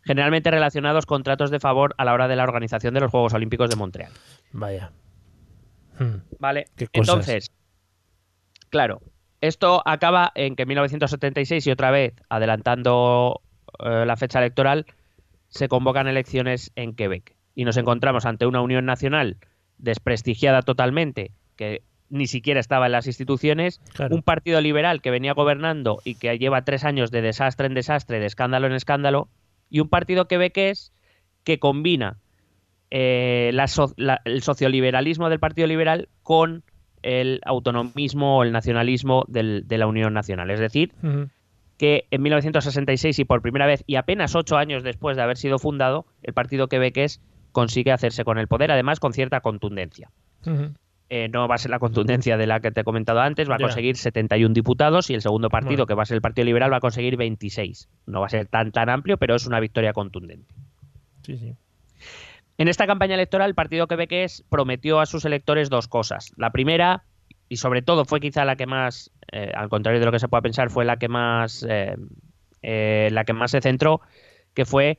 generalmente 0.03 0.51
relacionados 0.51 1.07
con 1.07 1.23
tratos 1.23 1.53
de 1.53 1.61
favor 1.61 1.95
a 1.99 2.05
la 2.05 2.15
hora 2.15 2.27
de 2.27 2.35
la 2.35 2.43
organización 2.43 2.95
de 2.95 3.01
los 3.01 3.13
Juegos 3.13 3.35
Olímpicos 3.35 3.71
de 3.71 3.77
Montreal. 3.77 4.13
Vaya. 4.51 4.91
Vale. 6.41 6.67
Entonces, 6.93 7.53
claro, 8.71 9.01
esto 9.41 9.83
acaba 9.85 10.33
en 10.35 10.57
que 10.57 10.63
en 10.63 10.69
1976 10.69 11.67
y 11.67 11.71
otra 11.71 11.91
vez, 11.91 12.15
adelantando 12.29 13.41
eh, 13.85 14.05
la 14.07 14.17
fecha 14.17 14.39
electoral, 14.39 14.87
se 15.49 15.69
convocan 15.69 16.09
elecciones 16.09 16.73
en 16.77 16.95
Quebec. 16.95 17.37
Y 17.55 17.65
nos 17.65 17.77
encontramos 17.77 18.27
ante 18.27 18.47
una 18.47 18.61
Unión 18.61 18.85
Nacional 18.85 19.37
desprestigiada 19.79 20.63
totalmente, 20.63 21.33
que 21.57 21.83
ni 22.11 22.27
siquiera 22.27 22.61
estaba 22.61 22.87
en 22.87 22.93
las 22.93 23.07
instituciones, 23.07 23.81
un 24.11 24.23
partido 24.23 24.61
liberal 24.61 25.03
que 25.03 25.11
venía 25.11 25.35
gobernando 25.35 25.99
y 26.05 26.15
que 26.15 26.39
lleva 26.39 26.65
tres 26.65 26.85
años 26.85 27.11
de 27.11 27.23
desastre 27.23 27.67
en 27.67 27.75
desastre, 27.75 28.19
de 28.19 28.27
escándalo 28.27 28.67
en 28.67 28.73
escándalo, 28.73 29.29
y 29.71 29.81
un 29.81 29.89
partido 29.89 30.27
quebequés 30.27 30.93
que 31.45 31.59
combina 31.59 32.19
eh, 32.91 33.51
el 33.53 34.43
socioliberalismo 34.43 35.29
del 35.29 35.41
Partido 35.41 35.69
Liberal 35.69 36.09
con 36.23 36.65
el 37.03 37.41
autonomismo 37.45 38.39
o 38.39 38.43
el 38.43 38.53
nacionalismo 38.53 39.25
de 39.29 39.79
la 39.79 39.87
Unión 39.87 40.13
Nacional. 40.15 40.51
Es 40.51 40.61
decir, 40.61 40.93
que 41.79 42.07
en 42.11 42.23
1966 42.23 43.19
y 43.19 43.25
por 43.25 43.41
primera 43.41 43.67
vez 43.67 43.85
y 43.87 43.97
apenas 43.97 44.35
ocho 44.35 44.57
años 44.57 44.83
después 44.83 45.17
de 45.17 45.23
haber 45.23 45.37
sido 45.37 45.59
fundado, 45.59 46.07
el 46.23 46.35
partido 46.35 46.69
quebequés 46.69 47.21
consigue 47.53 47.93
hacerse 47.93 48.25
con 48.25 48.39
el 48.39 48.49
poder, 48.49 48.71
además 48.71 49.01
con 49.01 49.13
cierta 49.13 49.41
contundencia. 49.41 50.11
Eh, 51.11 51.29
no 51.29 51.49
va 51.49 51.55
a 51.55 51.59
ser 51.59 51.71
la 51.71 51.79
contundencia 51.79 52.37
de 52.37 52.47
la 52.47 52.61
que 52.61 52.71
te 52.71 52.83
he 52.83 52.85
comentado 52.85 53.21
antes, 53.21 53.49
va 53.49 53.55
a 53.55 53.59
conseguir 53.59 53.97
71 53.97 54.53
diputados 54.53 55.09
y 55.09 55.15
el 55.15 55.23
segundo 55.23 55.49
partido, 55.49 55.87
que 55.87 55.95
va 55.95 56.03
a 56.03 56.07
ser 56.07 56.17
el 56.17 56.21
Partido 56.21 56.45
Liberal, 56.45 56.71
va 56.71 56.77
a 56.77 56.81
conseguir 56.81 57.17
26. 57.17 57.89
No 58.07 58.21
va 58.21 58.27
a 58.27 58.29
ser 58.29 58.47
tan 58.47 58.73
tan 58.73 58.91
amplio, 58.91 59.17
pero 59.17 59.35
es 59.35 59.47
una 59.47 59.59
victoria 59.59 59.95
contundente. 59.95 60.55
Sí, 61.23 61.39
sí. 61.39 61.55
En 62.59 62.67
esta 62.67 62.89
campaña 62.89 63.15
electoral, 63.15 63.51
el 63.51 63.55
Partido 63.55 63.87
Quebequés 63.87 64.45
prometió 64.51 64.99
a 64.99 65.07
sus 65.07 65.25
electores 65.25 65.71
dos 65.71 65.87
cosas. 65.87 66.33
La 66.37 66.51
primera, 66.51 67.05
y 67.49 67.59
sobre 67.59 67.83
todo 67.83 68.05
fue 68.05 68.19
quizá 68.19 68.45
la 68.45 68.57
que 68.57 68.67
más, 68.67 69.13
eh, 69.31 69.53
al 69.55 69.69
contrario 69.69 70.01
de 70.01 70.07
lo 70.07 70.11
que 70.11 70.19
se 70.19 70.27
pueda 70.27 70.43
pensar, 70.43 70.69
fue 70.69 70.85
la 70.85 70.97
que 70.97 71.07
más, 71.07 71.65
eh, 71.69 71.95
eh, 72.63 73.11
la 73.13 73.23
que 73.23 73.33
más 73.33 73.53
se 73.53 73.61
centró, 73.61 74.01
que 74.55 74.65
fue 74.65 74.99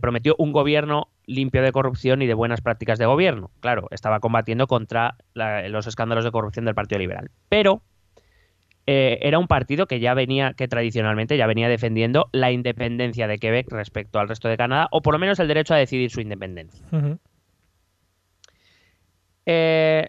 prometió 0.00 0.36
un 0.38 0.52
gobierno 0.52 1.08
limpio 1.26 1.60
de 1.60 1.72
corrupción 1.72 2.22
y 2.22 2.28
de 2.28 2.34
buenas 2.34 2.60
prácticas 2.60 2.96
de 2.96 3.06
gobierno. 3.06 3.50
Claro, 3.58 3.88
estaba 3.90 4.20
combatiendo 4.20 4.68
contra 4.68 5.16
los 5.34 5.88
escándalos 5.88 6.24
de 6.24 6.30
corrupción 6.30 6.64
del 6.64 6.76
Partido 6.76 7.00
Liberal. 7.00 7.32
Pero 7.48 7.82
eh, 8.86 9.18
era 9.22 9.38
un 9.38 9.46
partido 9.46 9.86
que 9.86 9.98
ya 9.98 10.12
venía, 10.12 10.52
que 10.54 10.68
tradicionalmente 10.68 11.36
ya 11.38 11.46
venía 11.46 11.68
defendiendo 11.68 12.28
la 12.32 12.52
independencia 12.52 13.26
de 13.26 13.38
Quebec 13.38 13.70
respecto 13.70 14.18
al 14.18 14.28
resto 14.28 14.48
de 14.48 14.58
Canadá, 14.58 14.88
o 14.90 15.00
por 15.00 15.14
lo 15.14 15.18
menos 15.18 15.38
el 15.38 15.48
derecho 15.48 15.74
a 15.74 15.78
decidir 15.78 16.10
su 16.10 16.20
independencia. 16.20 16.84
Eh, 19.46 20.08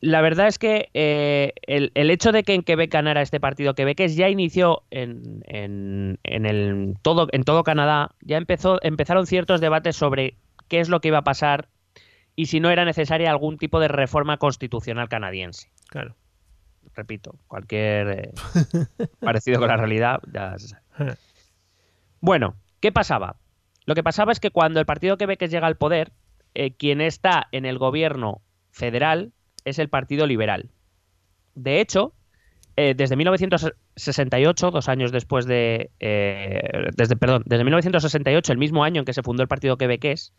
la 0.00 0.20
verdad 0.22 0.46
es 0.48 0.58
que 0.58 0.88
eh, 0.94 1.52
el, 1.66 2.10
hecho 2.10 2.32
de 2.32 2.44
que 2.44 2.54
en 2.54 2.62
Quebec 2.62 2.90
ganara 2.90 3.20
este 3.20 3.40
partido 3.40 3.74
quebequés 3.74 4.16
ya 4.16 4.28
inició 4.30 4.82
en, 4.90 5.42
en, 5.46 6.18
el 6.24 6.94
todo, 7.02 7.28
en 7.32 7.44
todo 7.44 7.62
Canadá, 7.62 8.14
ya 8.22 8.38
empezó, 8.38 8.78
empezaron 8.82 9.26
ciertos 9.26 9.60
debates 9.60 9.96
sobre 9.96 10.36
qué 10.68 10.80
es 10.80 10.88
lo 10.88 11.00
que 11.00 11.08
iba 11.08 11.18
a 11.18 11.24
pasar 11.24 11.68
y 12.36 12.46
si 12.46 12.60
no 12.60 12.70
era 12.70 12.86
necesaria 12.86 13.30
algún 13.30 13.58
tipo 13.58 13.80
de 13.80 13.88
reforma 13.88 14.38
constitucional 14.38 15.08
canadiense. 15.08 15.68
Claro 15.88 16.16
repito, 16.94 17.36
cualquier 17.46 18.08
eh, 18.08 18.32
parecido 19.20 19.58
con 19.58 19.68
la 19.68 19.76
realidad 19.76 20.20
ya 20.32 20.58
se 20.58 20.68
sabe. 20.68 21.14
Bueno, 22.20 22.56
¿qué 22.80 22.92
pasaba? 22.92 23.36
Lo 23.86 23.94
que 23.94 24.02
pasaba 24.02 24.32
es 24.32 24.40
que 24.40 24.50
cuando 24.50 24.80
el 24.80 24.86
partido 24.86 25.16
que 25.16 25.26
llega 25.48 25.66
al 25.66 25.76
poder, 25.76 26.12
eh, 26.54 26.72
quien 26.72 27.00
está 27.00 27.48
en 27.52 27.66
el 27.66 27.78
gobierno 27.78 28.40
federal 28.70 29.32
es 29.64 29.78
el 29.78 29.88
Partido 29.88 30.26
Liberal. 30.26 30.70
De 31.54 31.80
hecho, 31.80 32.14
eh, 32.76 32.94
desde 32.96 33.16
1968, 33.16 34.70
dos 34.70 34.88
años 34.88 35.12
después 35.12 35.46
de. 35.46 35.90
desde, 36.96 37.16
perdón, 37.16 37.42
desde 37.46 37.64
1968, 37.64 38.52
el 38.52 38.58
mismo 38.58 38.84
año 38.84 39.00
en 39.00 39.04
que 39.04 39.12
se 39.12 39.22
fundó 39.22 39.42
el 39.42 39.48
Partido 39.48 39.76
Quebequés, 39.76 40.32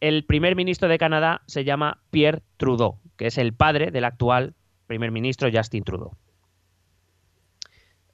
el 0.00 0.24
primer 0.24 0.54
ministro 0.56 0.88
de 0.88 0.98
Canadá 0.98 1.42
se 1.46 1.64
llama 1.64 2.00
Pierre 2.10 2.42
Trudeau, 2.56 3.00
que 3.16 3.26
es 3.26 3.38
el 3.38 3.52
padre 3.52 3.90
del 3.90 4.04
actual 4.04 4.54
primer 4.88 5.12
ministro 5.12 5.48
Justin 5.52 5.84
Trudeau. 5.84 6.10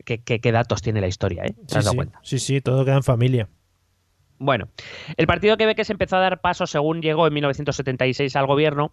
¿Qué, 0.05 0.53
datos 0.53 0.83
tiene 0.83 1.01
la 1.01 1.07
historia, 1.07 1.45
eh? 1.47 1.55
¿Te 1.67 1.79
has 1.79 1.85
dado 1.85 1.97
cuenta? 1.97 2.21
Sí, 2.23 2.39
sí, 2.39 2.61
todo 2.61 2.85
queda 2.85 2.97
en 2.97 3.03
familia. 3.03 3.49
Bueno, 4.39 4.69
el 5.17 5.27
partido 5.27 5.57
se 5.57 5.93
empezó 5.93 6.17
a 6.17 6.21
dar 6.21 6.43
pasos, 6.43 6.71
según 6.71 7.01
llegó 7.01 7.27
en 7.27 7.33
1976 7.33 8.37
al 8.37 8.47
gobierno, 8.47 8.93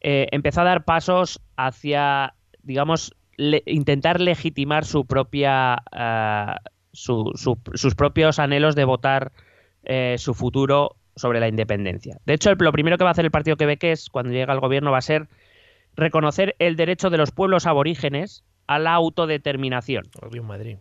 eh, 0.00 0.28
empezó 0.30 0.60
a 0.60 0.64
dar 0.64 0.84
pasos 0.84 1.40
hacia, 1.56 2.34
digamos, 2.62 3.16
intentar 3.36 4.20
legitimar 4.20 4.84
su 4.84 5.06
propia, 5.06 5.82
uh, 5.92 6.54
sus 6.92 7.94
propios 7.96 8.38
anhelos 8.38 8.76
de 8.76 8.84
votar 8.84 9.32
eh, 9.82 10.14
su 10.18 10.34
futuro 10.34 10.96
sobre 11.16 11.40
la 11.40 11.48
independencia. 11.48 12.18
De 12.26 12.34
hecho, 12.34 12.54
lo 12.54 12.72
primero 12.72 12.96
que 12.96 13.04
va 13.04 13.10
a 13.10 13.12
hacer 13.12 13.24
el 13.24 13.30
partido 13.30 13.56
es 13.58 14.08
cuando 14.10 14.32
llega 14.32 14.52
al 14.52 14.60
gobierno 14.60 14.92
va 14.92 14.98
a 14.98 15.02
ser 15.02 15.28
reconocer 15.96 16.54
el 16.58 16.76
derecho 16.76 17.10
de 17.10 17.18
los 17.18 17.30
pueblos 17.30 17.66
aborígenes 17.66 18.44
a 18.66 18.78
la 18.78 18.94
autodeterminación. 18.94 20.04
Madrid. 20.42 20.76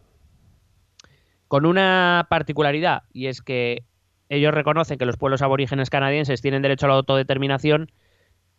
Con 1.47 1.65
una 1.65 2.27
particularidad, 2.29 3.03
y 3.11 3.27
es 3.27 3.41
que 3.41 3.83
ellos 4.29 4.53
reconocen 4.53 4.97
que 4.97 5.05
los 5.05 5.17
pueblos 5.17 5.41
aborígenes 5.41 5.89
canadienses 5.89 6.41
tienen 6.41 6.61
derecho 6.61 6.87
a 6.87 6.89
la 6.89 6.95
autodeterminación, 6.95 7.91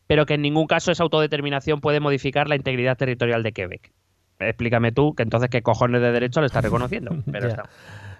pero 0.06 0.26
que 0.26 0.34
en 0.34 0.42
ningún 0.42 0.66
caso 0.66 0.92
esa 0.92 1.02
autodeterminación 1.02 1.80
puede 1.80 2.00
modificar 2.00 2.48
la 2.48 2.56
integridad 2.56 2.96
territorial 2.96 3.42
de 3.42 3.52
Quebec. 3.52 3.92
Explícame 4.38 4.92
tú 4.92 5.14
que 5.14 5.22
entonces 5.22 5.48
qué 5.48 5.62
cojones 5.62 6.02
de 6.02 6.12
derecho 6.12 6.40
le 6.40 6.46
estás 6.46 6.64
reconociendo. 6.64 7.16
Pero 7.32 7.48
está. 7.48 7.70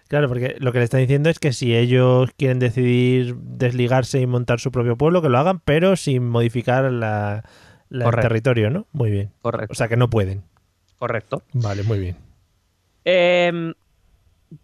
Claro, 0.09 0.29
porque 0.29 0.57
lo 0.59 0.73
que 0.73 0.79
le 0.79 0.85
está 0.85 0.99
diciendo 0.99 1.31
es 1.31 1.39
que 1.39 1.53
si 1.53 1.75
ellos 1.75 2.31
quieren 2.37 2.59
decidir 2.59 3.37
desligarse 3.37 4.21
y 4.21 4.27
montar 4.27 4.61
su 4.61 4.71
propio 4.71 4.97
pueblo, 4.97 5.23
que 5.23 5.31
lo 5.31 5.39
hagan, 5.39 5.61
pero 5.61 5.97
sin 5.97 6.29
modificar 6.29 6.93
la, 6.93 7.43
el 8.03 8.11
territorio, 8.21 8.71
¿no? 8.71 8.87
Muy 8.93 9.11
bien. 9.11 9.31
Correcto. 9.43 9.73
O 9.73 9.75
sea 9.75 9.89
que 9.89 9.97
no 9.97 10.11
pueden. 10.11 10.43
Correcto. 10.99 11.43
Vale, 11.53 11.83
muy 11.83 11.99
bien. 11.99 12.17
Em, 13.05 13.75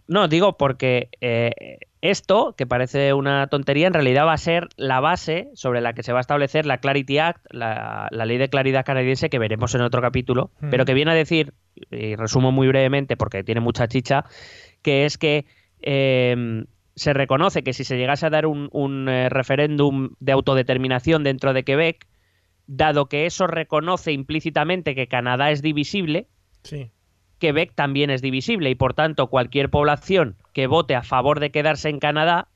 no, 0.07 0.29
digo 0.29 0.57
porque 0.57 1.09
eh, 1.21 1.79
esto, 2.01 2.55
que 2.57 2.67
parece 2.67 3.13
una 3.13 3.49
tontería, 3.49 3.87
en 3.87 3.93
realidad 3.93 4.27
va 4.27 4.33
a 4.33 4.39
ser 4.39 4.69
la 4.77 5.01
base 5.01 5.51
sobre 5.55 5.81
la 5.81 5.93
que 5.93 6.03
se 6.03 6.13
va 6.13 6.19
a 6.19 6.23
establecer 6.23 6.65
la 6.65 6.79
Clarity 6.79 7.19
Act, 7.19 7.47
la, 7.51 8.09
ley 8.11 8.39
de 8.39 8.49
claridad 8.49 8.85
canadiense 8.85 9.29
que 9.29 9.39
veremos 9.39 9.75
en 9.75 9.83
otro 9.83 10.01
capítulo, 10.01 10.51
Mm. 10.61 10.71
pero 10.71 10.85
que 10.85 10.95
viene 10.95 11.11
a 11.11 11.15
decir, 11.15 11.53
y 11.91 12.17
resumo 12.17 12.53
muy 12.53 12.69
brevemente 12.69 13.17
porque 13.17 13.45
tiene 13.45 13.61
mucha 13.61 13.87
chicha, 13.89 14.25
que 14.83 15.05
es 15.05 15.19
que 15.19 15.45
em, 15.83 16.65
se 16.95 17.13
reconoce 17.13 17.63
que 17.63 17.73
si 17.73 17.85
se 17.85 17.97
llegase 17.97 18.27
a 18.27 18.31
dar 18.31 18.47
un, 18.47 18.69
un, 18.73 19.09
eh, 19.09 19.29
referéndum 19.29 20.11
de 20.21 20.33
autodeterminación 20.33 21.23
dentro 21.23 21.53
de 21.53 21.65
Quebec, 21.65 22.07
dado 22.71 23.07
que 23.07 23.27
eso 23.27 23.49
reconoce 23.49 24.13
implícitamente 24.13 24.95
que 24.95 25.09
Canadá 25.09 25.51
es 25.51 25.61
divisible, 25.61 26.29
Sí. 26.63 26.91
Quebec 27.39 27.75
también 27.75 28.11
es 28.11 28.21
divisible 28.21 28.69
y 28.71 28.75
por 28.75 28.93
tanto 28.93 29.29
cualquier 29.29 29.71
población 29.71 30.37
que 30.53 30.67
vote 30.67 30.95
a 30.95 31.03
favor 31.03 31.41
de 31.41 31.51
quedarse 31.51 31.89
en 31.89 31.99
Canadá 31.99 32.49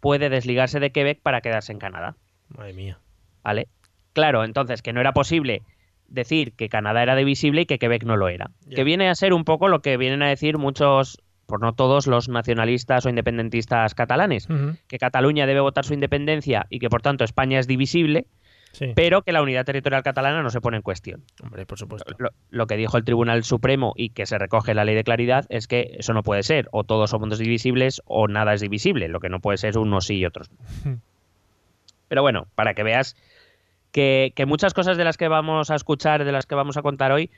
puede 0.00 0.28
desligarse 0.28 0.80
de 0.80 0.92
Quebec 0.92 1.20
para 1.22 1.40
quedarse 1.40 1.72
en 1.72 1.78
Canadá. 1.78 2.16
Madre 2.48 2.74
mía. 2.74 2.98
¿Vale? 3.42 3.68
Claro, 4.12 4.44
entonces 4.44 4.82
que 4.82 4.92
no 4.92 5.00
era 5.00 5.12
posible 5.12 5.62
decir 6.08 6.52
que 6.52 6.68
Canadá 6.68 7.02
era 7.02 7.16
divisible 7.16 7.62
y 7.62 7.66
que 7.66 7.78
Quebec 7.78 8.04
no 8.04 8.16
lo 8.16 8.28
era. 8.28 8.50
Que 8.68 8.84
viene 8.84 9.08
a 9.08 9.14
ser 9.14 9.32
un 9.32 9.44
poco 9.44 9.68
lo 9.68 9.80
que 9.80 9.96
vienen 9.96 10.22
a 10.22 10.28
decir 10.28 10.58
muchos, 10.58 11.22
por 11.46 11.60
no 11.60 11.72
todos, 11.72 12.06
los 12.06 12.28
nacionalistas 12.28 13.06
o 13.06 13.08
independentistas 13.08 13.94
catalanes, 13.94 14.46
que 14.86 14.98
Cataluña 14.98 15.46
debe 15.46 15.60
votar 15.60 15.84
su 15.84 15.94
independencia 15.94 16.66
y 16.68 16.78
que 16.78 16.90
por 16.90 17.02
tanto 17.02 17.24
España 17.24 17.58
es 17.58 17.66
divisible, 17.66 18.26
Sí. 18.78 18.92
pero 18.94 19.22
que 19.22 19.32
la 19.32 19.42
unidad 19.42 19.64
territorial 19.64 20.04
catalana 20.04 20.42
no 20.42 20.50
se 20.50 20.60
pone 20.60 20.76
en 20.76 20.82
cuestión. 20.82 21.24
Hombre, 21.42 21.66
por 21.66 21.78
supuesto. 21.78 22.14
Lo, 22.18 22.30
lo 22.50 22.66
que 22.68 22.76
dijo 22.76 22.96
el 22.96 23.04
Tribunal 23.04 23.42
Supremo 23.42 23.92
y 23.96 24.10
que 24.10 24.24
se 24.24 24.38
recoge 24.38 24.70
en 24.70 24.76
la 24.76 24.84
ley 24.84 24.94
de 24.94 25.02
claridad 25.02 25.46
es 25.48 25.66
que 25.66 25.96
eso 25.98 26.12
no 26.12 26.22
puede 26.22 26.44
ser. 26.44 26.68
O 26.70 26.84
todos 26.84 27.10
somos 27.10 27.38
divisibles 27.38 28.02
o 28.06 28.28
nada 28.28 28.54
es 28.54 28.60
divisible. 28.60 29.08
Lo 29.08 29.18
que 29.18 29.28
no 29.28 29.40
puede 29.40 29.58
ser 29.58 29.76
unos 29.78 30.06
sí 30.06 30.18
y 30.18 30.26
otros 30.26 30.50
no. 30.50 31.00
Pero 32.08 32.22
bueno, 32.22 32.46
para 32.54 32.74
que 32.74 32.82
veas 32.82 33.16
que, 33.92 34.32
que 34.34 34.46
muchas 34.46 34.74
cosas 34.74 34.96
de 34.96 35.04
las 35.04 35.16
que 35.16 35.28
vamos 35.28 35.70
a 35.70 35.74
escuchar, 35.74 36.24
de 36.24 36.32
las 36.32 36.46
que 36.46 36.54
vamos 36.54 36.76
a 36.76 36.82
contar 36.82 37.12
hoy, 37.12 37.30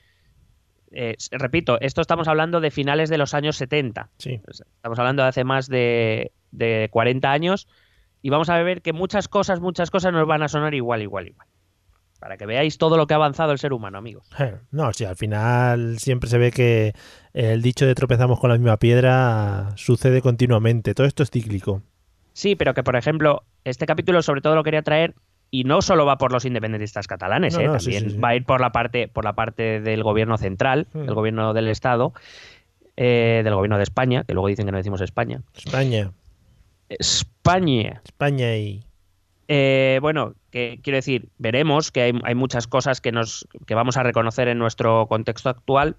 eh, 0.92 1.16
repito, 1.32 1.80
esto 1.80 2.00
estamos 2.00 2.28
hablando 2.28 2.60
de 2.60 2.70
finales 2.70 3.10
de 3.10 3.18
los 3.18 3.34
años 3.34 3.56
70. 3.56 4.10
Sí. 4.18 4.40
Estamos 4.48 4.98
hablando 4.98 5.22
de 5.22 5.28
hace 5.28 5.44
más 5.44 5.68
de, 5.68 6.32
de 6.50 6.88
40 6.90 7.30
años 7.30 7.68
y 8.22 8.30
vamos 8.30 8.48
a 8.50 8.58
ver 8.62 8.82
que 8.82 8.92
muchas 8.92 9.28
cosas, 9.28 9.60
muchas 9.60 9.90
cosas 9.90 10.12
nos 10.12 10.26
van 10.26 10.42
a 10.42 10.48
sonar 10.48 10.74
igual, 10.74 11.02
igual, 11.02 11.28
igual. 11.28 11.46
Para 12.18 12.36
que 12.36 12.44
veáis 12.44 12.76
todo 12.76 12.98
lo 12.98 13.06
que 13.06 13.14
ha 13.14 13.16
avanzado 13.16 13.52
el 13.52 13.58
ser 13.58 13.72
humano, 13.72 13.96
amigos. 13.96 14.28
No, 14.70 14.92
sí, 14.92 15.06
al 15.06 15.16
final 15.16 15.98
siempre 15.98 16.28
se 16.28 16.36
ve 16.36 16.50
que 16.50 16.92
el 17.32 17.62
dicho 17.62 17.86
de 17.86 17.94
tropezamos 17.94 18.38
con 18.38 18.50
la 18.50 18.58
misma 18.58 18.76
piedra 18.76 19.70
sucede 19.76 20.20
continuamente. 20.20 20.92
Todo 20.94 21.06
esto 21.06 21.22
es 21.22 21.30
cíclico. 21.30 21.82
Sí, 22.34 22.56
pero 22.56 22.74
que 22.74 22.82
por 22.82 22.96
ejemplo, 22.96 23.44
este 23.64 23.86
capítulo 23.86 24.20
sobre 24.20 24.42
todo 24.42 24.54
lo 24.54 24.62
quería 24.64 24.82
traer 24.82 25.14
y 25.50 25.64
no 25.64 25.80
solo 25.80 26.04
va 26.04 26.18
por 26.18 26.30
los 26.30 26.44
independentistas 26.44 27.06
catalanes, 27.06 27.54
No, 27.54 27.60
¿eh? 27.60 27.66
no, 27.68 27.72
también 27.78 28.04
sí, 28.04 28.10
sí. 28.10 28.18
va 28.18 28.28
a 28.28 28.36
ir 28.36 28.44
por 28.44 28.60
la 28.60 28.70
parte 28.70 29.08
por 29.08 29.24
la 29.24 29.32
parte 29.32 29.80
del 29.80 30.02
gobierno 30.02 30.36
central, 30.36 30.88
Hmm. 30.92 31.06
del 31.06 31.14
gobierno 31.14 31.54
del 31.54 31.68
estado, 31.68 32.12
eh, 32.96 33.40
del 33.44 33.54
gobierno 33.54 33.78
de 33.78 33.82
España, 33.84 34.24
que 34.24 34.34
luego 34.34 34.48
dicen 34.48 34.66
que 34.66 34.72
no 34.72 34.78
decimos 34.78 35.00
España. 35.00 35.40
España, 35.56 36.12
España. 36.98 38.02
España 38.04 38.56
y... 38.56 38.84
Eh, 39.48 39.98
bueno, 40.00 40.34
que 40.50 40.78
quiero 40.82 40.96
decir, 40.96 41.28
veremos 41.38 41.90
que 41.90 42.02
hay, 42.02 42.12
hay 42.22 42.34
muchas 42.36 42.66
cosas 42.68 43.00
que 43.00 43.10
nos 43.10 43.48
que 43.66 43.74
vamos 43.74 43.96
a 43.96 44.02
reconocer 44.04 44.46
en 44.46 44.58
nuestro 44.58 45.06
contexto 45.08 45.48
actual 45.48 45.96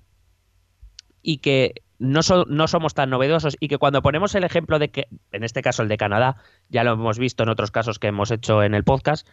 y 1.22 1.38
que 1.40 1.82
no, 2.00 2.24
so- 2.24 2.46
no 2.48 2.68
somos 2.70 2.94
tan 2.94 3.10
novedosos 3.10 3.58
y 3.60 3.68
que 3.68 3.78
cuando 3.78 4.02
ponemos 4.02 4.34
el 4.36 4.46
ejemplo 4.46 4.80
de 4.80 4.90
que, 4.90 5.08
en 5.34 5.44
este 5.44 5.62
caso 5.62 5.84
el 5.84 5.90
de 5.90 5.98
Canadá, 5.98 6.38
ya 6.70 6.84
lo 6.86 6.94
hemos 6.94 7.20
visto 7.20 7.44
en 7.44 7.50
otros 7.50 7.72
casos 7.72 8.00
que 8.00 8.08
hemos 8.08 8.32
hecho 8.32 8.64
en 8.64 8.74
el 8.74 8.86
podcast, 8.86 9.28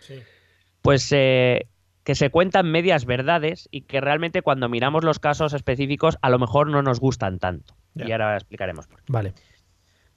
pues 0.82 1.12
eh, 1.12 1.68
que 2.02 2.14
se 2.16 2.30
cuentan 2.30 2.70
medias 2.70 3.04
verdades 3.04 3.68
y 3.70 3.82
que 3.82 4.00
realmente 4.00 4.42
cuando 4.42 4.68
miramos 4.68 5.04
los 5.04 5.20
casos 5.20 5.52
específicos 5.54 6.18
a 6.22 6.28
lo 6.30 6.38
mejor 6.40 6.68
no 6.68 6.82
nos 6.82 6.98
gustan 6.98 7.38
tanto. 7.38 7.74
Y 7.94 8.10
ahora 8.10 8.34
explicaremos 8.34 8.86
por 8.88 8.98
qué. 8.98 9.12
Vale. 9.12 9.32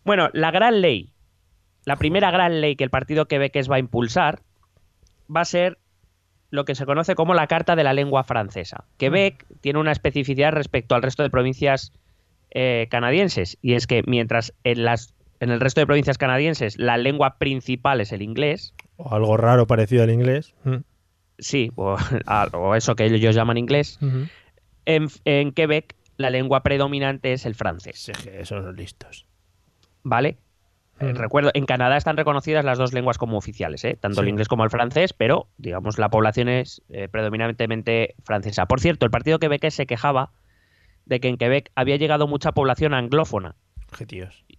Bueno, 0.03 0.29
la 0.33 0.49
gran 0.51 0.81
ley, 0.81 1.13
la 1.85 1.95
primera 1.95 2.31
gran 2.31 2.61
ley 2.61 2.75
que 2.75 2.83
el 2.83 2.89
partido 2.89 3.25
quebequés 3.27 3.69
va 3.69 3.75
a 3.75 3.79
impulsar 3.79 4.41
va 5.33 5.41
a 5.41 5.45
ser 5.45 5.77
lo 6.49 6.65
que 6.65 6.75
se 6.75 6.85
conoce 6.85 7.15
como 7.15 7.33
la 7.33 7.47
Carta 7.47 7.75
de 7.77 7.83
la 7.85 7.93
Lengua 7.93 8.23
Francesa. 8.25 8.83
Quebec 8.97 9.45
tiene 9.61 9.79
una 9.79 9.91
especificidad 9.93 10.51
respecto 10.51 10.95
al 10.95 11.01
resto 11.01 11.23
de 11.23 11.29
provincias 11.29 11.93
eh, 12.51 12.87
canadienses 12.91 13.57
y 13.61 13.73
es 13.75 13.87
que 13.87 14.03
mientras 14.05 14.53
en, 14.65 14.83
las, 14.83 15.13
en 15.39 15.49
el 15.51 15.61
resto 15.61 15.79
de 15.79 15.85
provincias 15.87 16.17
canadienses 16.17 16.77
la 16.77 16.97
lengua 16.97 17.37
principal 17.37 18.01
es 18.01 18.11
el 18.11 18.21
inglés, 18.21 18.73
O 18.97 19.13
algo 19.15 19.37
raro 19.37 19.65
parecido 19.67 20.03
al 20.03 20.11
inglés. 20.11 20.53
Mm. 20.65 20.75
sí, 21.39 21.71
o, 21.77 21.95
a- 22.25 22.49
o 22.51 22.75
eso 22.75 22.95
que 22.97 23.05
ellos 23.05 23.33
llaman 23.33 23.57
inglés, 23.57 23.97
en, 24.85 25.07
en 25.23 25.51
Quebec 25.53 25.95
la 26.17 26.29
lengua 26.29 26.61
predominante 26.63 27.31
es 27.31 27.45
el 27.45 27.55
francés. 27.55 27.97
Sí, 27.97 28.11
que 28.11 28.45
son 28.45 28.65
los 28.65 28.75
listos. 28.75 29.25
¿vale? 30.03 30.37
Eh. 31.01 31.13
Recuerdo, 31.13 31.51
en 31.53 31.65
Canadá 31.65 31.97
están 31.97 32.17
reconocidas 32.17 32.63
las 32.63 32.77
dos 32.77 32.93
lenguas 32.93 33.17
como 33.17 33.37
oficiales, 33.37 33.83
¿eh? 33.83 33.97
tanto 33.99 34.21
el 34.21 34.29
inglés 34.29 34.47
como 34.47 34.63
el 34.63 34.69
francés, 34.69 35.13
pero 35.13 35.47
digamos 35.57 35.97
la 35.97 36.09
población 36.09 36.47
es 36.47 36.81
eh, 36.89 37.07
predominantemente 37.07 38.15
francesa. 38.23 38.67
Por 38.67 38.79
cierto, 38.79 39.05
el 39.05 39.11
partido 39.11 39.39
quebequés 39.39 39.73
se 39.73 39.85
quejaba 39.85 40.31
de 41.05 41.19
que 41.19 41.27
en 41.27 41.37
Quebec 41.37 41.71
había 41.75 41.97
llegado 41.97 42.27
mucha 42.27 42.51
población 42.51 42.93
anglófona 42.93 43.55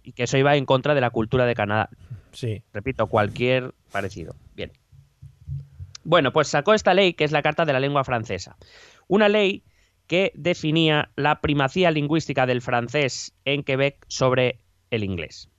y 0.03 0.11
que 0.13 0.23
eso 0.23 0.37
iba 0.37 0.55
en 0.55 0.65
contra 0.65 0.93
de 0.93 1.01
la 1.01 1.09
cultura 1.09 1.45
de 1.45 1.55
Canadá. 1.55 1.89
Sí. 2.31 2.63
Repito, 2.73 3.07
cualquier 3.07 3.73
parecido. 3.91 4.35
Bien. 4.55 4.71
Bueno, 6.03 6.33
pues 6.33 6.49
sacó 6.49 6.73
esta 6.73 6.93
ley 6.93 7.13
que 7.13 7.23
es 7.23 7.31
la 7.31 7.41
Carta 7.41 7.65
de 7.65 7.73
la 7.73 7.79
Lengua 7.79 8.03
Francesa. 8.03 8.57
Una 9.07 9.29
ley 9.29 9.63
que 10.07 10.31
definía 10.35 11.09
la 11.15 11.41
primacía 11.41 11.89
lingüística 11.91 12.45
del 12.45 12.61
francés 12.61 13.33
en 13.45 13.63
Quebec 13.63 14.03
sobre 14.07 14.59
el 14.91 15.03
inglés. 15.03 15.49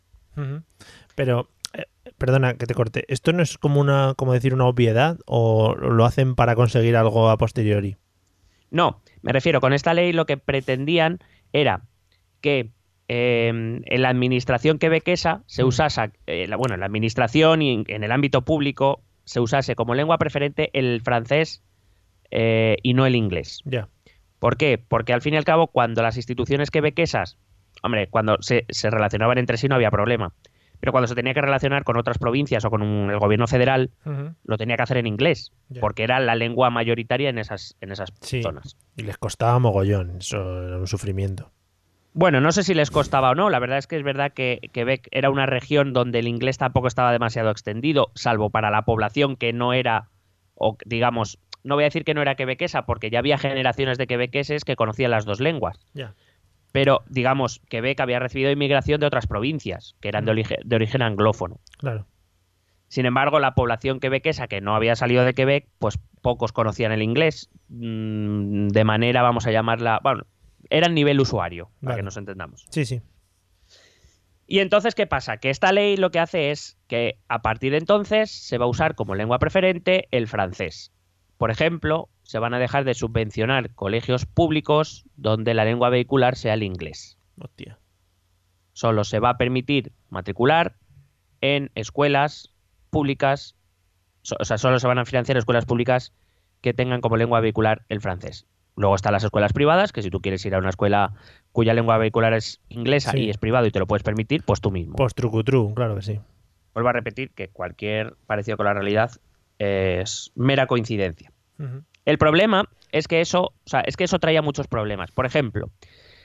Pero, 1.15 1.49
eh, 1.73 1.85
perdona 2.19 2.55
que 2.55 2.67
te 2.67 2.75
corte. 2.75 3.05
¿Esto 3.09 3.33
no 3.33 3.43
es 3.43 3.59
como 3.59 3.81
una, 3.81 4.15
como 4.17 4.33
decir, 4.33 4.55
una 4.55 4.67
obviedad 4.67 5.19
o 5.27 5.75
lo 5.75 6.05
hacen 6.05 6.35
para 6.35 6.55
conseguir 6.55 6.97
algo 6.97 7.29
a 7.31 7.39
posteriori? 7.39 7.97
No, 8.71 9.01
me 9.23 9.33
refiero, 9.33 9.61
con 9.61 9.73
esta 9.73 9.95
ley 9.95 10.13
lo 10.13 10.27
que 10.27 10.37
pretendían 10.37 11.19
era 11.53 11.83
que 12.41 12.71
eh, 13.09 13.49
en 13.49 14.03
la 14.03 14.09
administración 14.09 14.79
quebequesa 14.79 15.43
se 15.47 15.63
Mm. 15.63 15.67
usase, 15.67 16.11
eh, 16.27 16.47
la- 16.49 16.57
bueno, 16.57 16.75
en 16.75 16.81
la 16.81 16.87
administración 16.87 17.61
y 17.63 17.73
en, 17.75 17.85
en 17.89 18.03
el 18.03 18.11
ámbito 18.11 18.43
público 18.47 19.03
se 19.25 19.41
usase 19.41 19.77
como 19.77 19.95
lengua 19.95 20.17
preferente 20.19 20.71
el 20.73 21.03
francés 21.03 21.63
eh, 22.31 22.77
y 22.83 22.95
no 22.95 23.05
el 23.07 23.15
inglés. 23.15 23.61
Ya. 23.67 23.89
¿Por 24.39 24.57
qué? 24.57 24.79
Porque 24.79 25.13
al 25.13 25.21
fin 25.23 25.35
y 25.35 25.37
al 25.37 25.45
cabo, 25.45 25.67
cuando 25.69 26.03
las 26.03 26.17
instituciones 26.17 26.71
quebequesas, 26.71 27.39
hombre, 27.85 28.09
cuando 28.09 28.37
se, 28.41 28.65
se 28.69 28.91
relacionaban 28.91 29.39
entre 29.39 29.57
sí 29.57 29.69
no 29.69 29.75
había 29.75 29.91
problema, 29.91 30.33
pero 30.81 30.93
cuando 30.93 31.07
se 31.07 31.15
tenía 31.15 31.33
que 31.35 31.41
relacionar 31.41 31.85
con 31.85 31.97
otras 31.97 32.19
provincias 32.19 32.65
o 32.65 32.71
con 32.71 32.83
un- 32.83 33.11
el 33.11 33.19
gobierno 33.19 33.47
federal, 33.47 33.91
lo 34.45 34.57
tenía 34.59 34.77
que 34.77 34.83
hacer 34.83 34.97
en 34.99 35.07
inglés, 35.07 35.53
porque 35.81 36.03
era 36.03 36.19
la 36.21 36.35
lengua 36.35 36.71
mayoritaria 36.71 37.31
en 37.31 37.39
esas, 37.39 37.77
en 37.81 37.93
esas 37.93 38.13
Sí. 38.21 38.43
zonas. 38.43 38.77
Y 38.97 39.03
les 39.03 39.17
costaba 39.17 39.59
mogollón. 39.59 40.17
Eso 40.19 40.63
era 40.67 40.79
un 40.79 40.87
sufrimiento. 40.87 41.53
Bueno, 42.13 42.41
no 42.41 42.53
sé 42.53 42.63
si 42.63 42.75
les 42.75 42.91
costaba 42.91 43.31
o 43.31 43.35
no. 43.35 43.51
La 43.51 43.59
verdad 43.59 43.79
es 43.79 43.87
que 43.87 43.97
es 43.97 44.03
verdad 44.05 44.33
que 44.33 44.61
Quebec 44.73 45.09
era 45.11 45.31
una 45.31 45.47
región 45.47 45.93
donde 45.93 46.21
el 46.21 46.29
inglés 46.29 46.59
tampoco 46.59 46.87
estaba 46.87 47.11
demasiado 47.13 47.51
extendido, 47.51 48.13
salvo 48.15 48.51
para 48.51 48.71
la 48.71 48.83
población 48.83 49.37
que 49.37 49.53
no 49.53 49.73
era, 49.73 50.11
o 50.55 50.77
digamos, 50.87 51.39
no 51.65 51.75
voy 51.77 51.85
a 51.85 51.87
decir 51.87 52.05
que 52.05 52.15
no 52.15 52.23
era 52.23 52.35
quebequesa, 52.37 52.85
porque 52.87 53.11
ya 53.11 53.19
había 53.21 53.39
generaciones 53.39 53.99
de 53.99 54.07
quebequeses 54.07 54.65
que 54.65 54.77
conocían 54.77 55.11
las 55.11 55.25
dos 55.25 55.41
lenguas. 55.41 55.81
Ya. 55.95 56.15
Pero, 56.75 57.05
digamos, 57.09 57.61
Quebec 57.69 58.01
había 58.01 58.19
recibido 58.19 58.51
inmigración 58.51 58.99
de 58.99 59.07
otras 59.07 59.29
provincias, 59.29 59.95
que 60.01 60.09
eran 60.09 60.25
de, 60.25 60.33
origen, 60.33 60.59
de 60.65 60.75
origen 60.75 61.03
anglófono. 61.03 61.61
Claro. 61.79 62.09
Sin 62.89 63.07
embargo, 63.07 63.39
la 63.39 63.55
población 63.55 64.01
quebequesa 64.01 64.49
que 64.49 64.61
no 64.61 64.75
había 64.75 64.97
salido 64.97 65.25
de 65.25 65.35
Quebec, 65.35 65.69
pues 65.79 66.01
pocos 66.21 66.51
conocían 66.51 66.91
el 66.91 67.03
inglés, 67.03 67.49
mm, 67.69 68.71
de 68.71 68.85
manera, 68.85 69.23
vamos 69.23 69.47
a 69.47 69.53
llamarla, 69.53 70.01
bueno, 70.03 70.25
era 70.69 70.89
el 70.89 70.95
nivel 70.95 71.21
usuario, 71.21 71.71
para 71.81 71.95
que 71.95 72.03
nos 72.03 72.17
entendamos. 72.17 72.67
Sí, 72.71 72.85
sí. 72.85 73.03
Y 74.49 74.59
entonces, 74.59 74.97
¿qué 74.97 75.07
pasa? 75.07 75.37
Que 75.37 75.51
esta 75.51 75.71
ley 75.71 75.97
lo 75.97 76.11
que 76.11 76.19
hace 76.19 76.51
es 76.51 76.77
que 76.89 77.21
a 77.29 77.41
partir 77.41 77.71
de 77.71 77.79
entonces 77.79 78.33
se 78.33 78.59
va 78.59 78.65
a 78.65 78.69
usar 78.69 78.97
como 78.97 79.15
lengua 79.15 79.39
preferente 79.39 80.09
el 80.11 80.27
francés. 80.27 80.93
Por 81.39 81.51
ejemplo, 81.51 82.09
se 82.23 82.39
van 82.39 82.55
a 82.55 82.59
dejar 82.59 82.85
de 82.85 82.95
subvencionar 82.95 83.71
colegios 83.75 84.27
públicos 84.27 85.05
donde 85.17 85.55
la 85.55 85.65
lengua 85.65 85.91
vehicular 85.91 86.37
sea 86.37 86.55
el 86.55 86.63
inglés. 86.63 87.19
Hostia. 87.41 87.79
Solo 88.73 89.05
se 89.05 89.21
va 89.21 89.31
a 89.31 89.37
permitir 89.39 89.93
matricular 90.11 90.77
en 91.41 91.71
escuelas 91.75 92.53
públicas, 92.91 93.57
o 94.39 94.45
sea, 94.45 94.59
solo 94.59 94.79
se 94.79 94.87
van 94.87 94.99
a 94.99 95.05
financiar 95.05 95.37
escuelas 95.37 95.65
públicas 95.67 96.13
que 96.61 96.73
tengan 96.73 97.01
como 97.01 97.17
lengua 97.17 97.41
vehicular 97.41 97.85
el 97.89 98.01
francés. 98.01 98.47
Luego 98.77 98.95
están 98.97 99.13
las 99.13 99.23
escuelas 99.23 99.53
privadas, 99.53 99.93
que 99.93 100.03
si 100.03 100.11
tú 100.11 100.21
quieres 100.21 100.45
ir 100.47 100.55
a 100.55 100.59
una 100.59 100.71
escuela 100.71 101.13
cuya 101.53 101.75
lengua 101.75 101.99
vehicular 101.99 102.33
es 102.33 102.61
inglesa 102.69 103.13
Sí. 103.13 103.19
y 103.25 103.31
es 103.31 103.39
privado 103.39 103.67
y 103.67 103.71
te 103.71 103.79
lo 103.79 103.87
puedes 103.87 104.03
permitir, 104.03 104.43
pues 104.45 104.61
tú 104.61 104.71
mismo. 104.73 104.97
Trucutru, 105.15 105.75
claro 105.75 105.95
que 105.97 106.03
sí. 106.03 106.21
Vuelvo 106.73 106.89
a 106.89 106.93
repetir 106.93 107.31
que 107.31 107.49
cualquier 107.49 108.17
parecido 108.27 108.57
con 108.57 108.67
la 108.67 108.75
realidad 108.75 109.13
es 109.59 110.33
mera 110.35 110.67
coincidencia. 110.67 111.33
El 112.05 112.19
problema 112.19 112.69
es 112.91 113.09
que 113.09 113.21
eso, 113.21 113.43
o 113.43 113.55
sea, 113.67 113.81
es 113.81 113.97
que 113.97 114.05
eso 114.05 114.19
traía 114.19 114.43
muchos 114.43 114.67
problemas. 114.69 115.11
Por 115.11 115.27
ejemplo, 115.27 115.71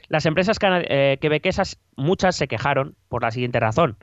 las 0.08 0.26
empresas 0.26 0.58
eh, 0.62 1.18
quebequesas, 1.22 1.80
muchas 1.96 2.36
se 2.36 2.48
quejaron 2.48 2.96
por 3.08 3.24
la 3.24 3.32
siguiente 3.32 3.60
razón. 3.60 3.98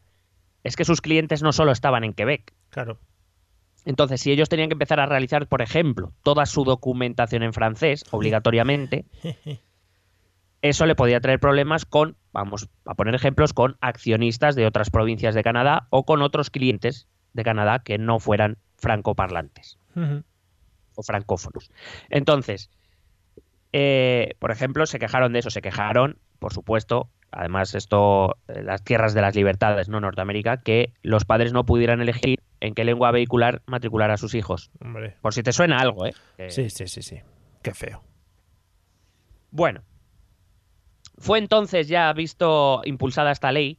Es 0.65 0.77
que 0.77 0.85
sus 0.85 1.01
clientes 1.01 1.43
no 1.43 1.53
solo 1.53 1.73
estaban 1.73 2.05
en 2.05 2.15
Quebec. 2.15 2.55
Claro. 2.71 2.99
Entonces, 3.85 4.21
si 4.21 4.33
ellos 4.33 4.49
tenían 4.49 4.69
que 4.69 4.75
empezar 4.75 4.99
a 4.99 5.07
realizar, 5.07 5.47
por 5.47 5.63
ejemplo, 5.63 6.13
toda 6.23 6.47
su 6.47 6.65
documentación 6.65 7.43
en 7.43 7.53
francés, 7.53 8.05
obligatoriamente, 8.11 9.05
eso 10.63 10.87
le 10.87 10.97
podía 10.97 11.21
traer 11.21 11.39
problemas 11.39 11.85
con, 11.85 12.17
vamos 12.33 12.69
a 12.85 12.95
poner 12.95 13.15
ejemplos, 13.15 13.53
con 13.53 13.77
accionistas 13.81 14.57
de 14.57 14.67
otras 14.67 14.91
provincias 14.91 15.35
de 15.35 15.43
Canadá 15.43 15.87
o 15.91 16.05
con 16.05 16.23
otros 16.23 16.51
clientes 16.51 17.09
de 17.33 17.45
Canadá 17.45 17.81
que 17.81 17.99
no 17.99 18.19
fueran 18.19 18.59
francoparlantes 18.77 19.79
o 20.95 21.03
francófonos. 21.03 21.71
Entonces, 22.11 22.71
eh, 23.73 24.35
por 24.39 24.51
ejemplo, 24.51 24.87
se 24.87 24.99
quejaron 24.99 25.33
de 25.33 25.41
eso, 25.41 25.51
se 25.51 25.63
quejaron, 25.63 26.19
por 26.39 26.53
supuesto, 26.53 27.11
además 27.31 27.75
esto, 27.75 28.37
eh, 28.49 28.63
las 28.63 28.83
tierras 28.83 29.15
de 29.15 29.21
las 29.21 29.35
libertades, 29.35 29.89
no 29.89 30.01
Norteamérica, 30.01 30.59
que 30.59 30.93
los 31.03 31.25
padres 31.25 31.53
no 31.53 31.65
pudieran 31.65 32.01
elegir 32.01 32.41
en 32.61 32.75
qué 32.75 32.85
lengua 32.85 33.11
vehicular 33.11 33.63
matricular 33.67 34.11
a 34.11 34.17
sus 34.17 34.35
hijos. 34.35 34.71
Hombre. 34.81 35.17
Por 35.21 35.35
si 35.35 35.43
te 35.43 35.53
suena 35.53 35.79
algo, 35.79 36.07
¿eh? 36.07 36.15
Eh, 36.39 36.51
Sí, 36.51 36.71
sí, 36.71 36.87
sí, 36.87 37.03
sí. 37.03 37.21
Qué 37.63 37.75
feo. 37.75 38.03
Bueno, 39.51 39.83
fue 41.19 41.39
entonces 41.39 41.89
ya 41.89 42.13
visto 42.13 42.83
impulsada 42.85 43.33
esta 43.33 43.53
ley 43.53 43.79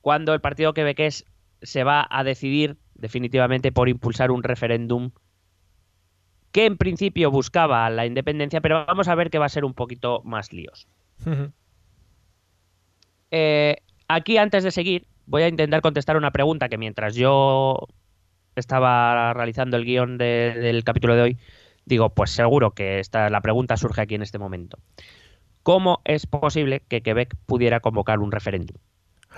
cuando 0.00 0.34
el 0.34 0.40
Partido 0.40 0.74
Quebequés 0.74 1.24
se 1.62 1.84
va 1.84 2.06
a 2.08 2.24
decidir 2.24 2.76
definitivamente 2.98 3.72
por 3.72 3.88
impulsar 3.88 4.30
un 4.30 4.42
referéndum 4.42 5.10
que 6.52 6.66
en 6.66 6.76
principio 6.76 7.30
buscaba 7.30 7.88
la 7.90 8.06
independencia, 8.06 8.60
pero 8.60 8.84
vamos 8.86 9.08
a 9.08 9.14
ver 9.14 9.30
que 9.30 9.38
va 9.38 9.46
a 9.46 9.50
ser 9.50 9.64
un 9.64 9.74
poquito 9.74 10.22
más 10.24 10.52
líos. 10.52 10.88
Eh, 13.30 13.76
aquí, 14.08 14.38
antes 14.38 14.64
de 14.64 14.70
seguir, 14.70 15.06
voy 15.26 15.42
a 15.42 15.48
intentar 15.48 15.80
contestar 15.82 16.16
una 16.16 16.30
pregunta 16.30 16.68
que 16.68 16.78
mientras 16.78 17.14
yo 17.14 17.78
estaba 18.56 19.32
realizando 19.34 19.76
el 19.76 19.84
guion 19.84 20.18
de- 20.18 20.54
del 20.58 20.84
capítulo 20.84 21.14
de 21.14 21.22
hoy, 21.22 21.38
digo, 21.84 22.10
pues 22.10 22.30
seguro 22.30 22.72
que 22.72 22.98
esta, 22.98 23.28
la 23.30 23.40
pregunta 23.40 23.76
surge 23.76 24.00
aquí 24.00 24.14
en 24.14 24.22
este 24.22 24.38
momento. 24.38 24.78
¿Cómo 25.62 26.00
es 26.04 26.26
posible 26.26 26.80
que 26.88 27.02
Quebec 27.02 27.36
pudiera 27.46 27.80
convocar 27.80 28.20
un 28.20 28.32
referéndum? 28.32 28.76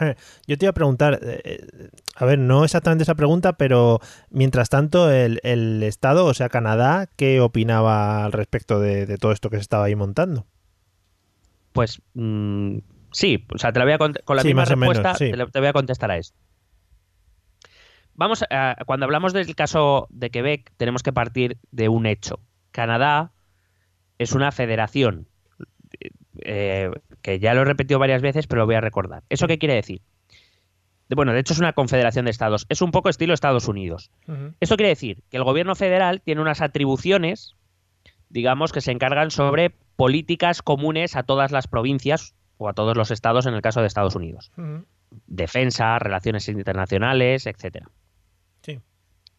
Yo 0.46 0.58
te 0.58 0.64
iba 0.66 0.70
a 0.70 0.74
preguntar, 0.74 1.20
eh, 1.22 1.40
eh, 1.44 1.88
a 2.16 2.24
ver, 2.24 2.38
no 2.38 2.64
exactamente 2.64 3.02
esa 3.02 3.14
pregunta, 3.14 3.54
pero 3.54 4.00
mientras 4.30 4.68
tanto, 4.68 5.10
el, 5.10 5.40
el 5.42 5.82
Estado, 5.82 6.26
o 6.26 6.34
sea, 6.34 6.48
Canadá, 6.48 7.08
¿qué 7.16 7.40
opinaba 7.40 8.24
al 8.24 8.32
respecto 8.32 8.80
de, 8.80 9.06
de 9.06 9.18
todo 9.18 9.32
esto 9.32 9.50
que 9.50 9.56
se 9.56 9.62
estaba 9.62 9.84
ahí 9.84 9.94
montando? 9.96 10.46
Pues 11.72 12.00
mm, 12.14 12.78
sí, 13.12 13.44
o 13.54 13.58
sea, 13.58 13.72
te 13.72 13.78
la 13.78 13.84
voy 13.84 13.94
a 13.94 13.98
con 13.98 14.36
la 14.36 14.42
Sí, 14.42 14.48
misma 14.48 14.64
menos, 14.64 14.78
respuesta 14.78 15.14
sí. 15.14 15.30
te, 15.30 15.36
la- 15.36 15.46
te 15.46 15.58
voy 15.60 15.68
a 15.68 15.72
contestar 15.72 16.10
a 16.10 16.16
esto. 16.18 16.36
Vamos 18.14 18.44
a, 18.50 18.76
cuando 18.86 19.06
hablamos 19.06 19.32
del 19.32 19.54
caso 19.54 20.06
de 20.10 20.30
Quebec, 20.30 20.72
tenemos 20.76 21.02
que 21.02 21.12
partir 21.12 21.58
de 21.70 21.88
un 21.88 22.06
hecho. 22.06 22.40
Canadá 22.72 23.32
es 24.18 24.32
una 24.32 24.52
federación, 24.52 25.28
eh, 26.44 26.90
que 27.22 27.38
ya 27.38 27.54
lo 27.54 27.62
he 27.62 27.64
repetido 27.64 27.98
varias 27.98 28.22
veces, 28.22 28.46
pero 28.46 28.60
lo 28.62 28.66
voy 28.66 28.74
a 28.76 28.80
recordar. 28.80 29.22
¿Eso 29.28 29.46
qué 29.46 29.58
quiere 29.58 29.74
decir? 29.74 30.00
De- 31.08 31.16
Bueno, 31.16 31.32
de 31.32 31.40
hecho 31.40 31.52
es 31.52 31.58
una 31.58 31.72
confederación 31.72 32.24
de 32.24 32.30
estados. 32.30 32.66
Es 32.68 32.82
un 32.82 32.90
poco 32.90 33.08
estilo 33.08 33.34
Estados 33.34 33.68
Unidos. 33.68 34.10
Esto 34.60 34.76
quiere 34.76 34.90
decir 34.90 35.22
que 35.30 35.36
el 35.36 35.44
gobierno 35.44 35.74
federal 35.74 36.20
tiene 36.22 36.40
unas 36.40 36.60
atribuciones, 36.60 37.56
digamos, 38.28 38.72
que 38.72 38.80
se 38.80 38.92
encargan 38.92 39.30
sobre 39.30 39.70
políticas 39.96 40.62
comunes 40.62 41.16
a 41.16 41.22
todas 41.24 41.50
las 41.52 41.66
provincias 41.66 42.34
o 42.58 42.68
a 42.68 42.72
todos 42.74 42.96
los 42.96 43.10
estados 43.10 43.46
en 43.46 43.54
el 43.54 43.62
caso 43.62 43.80
de 43.80 43.86
Estados 43.86 44.14
Unidos. 44.14 44.52
Defensa, 45.26 45.98
relaciones 45.98 46.48
internacionales, 46.48 47.46
etcétera. 47.46 47.90
Sí. 48.62 48.78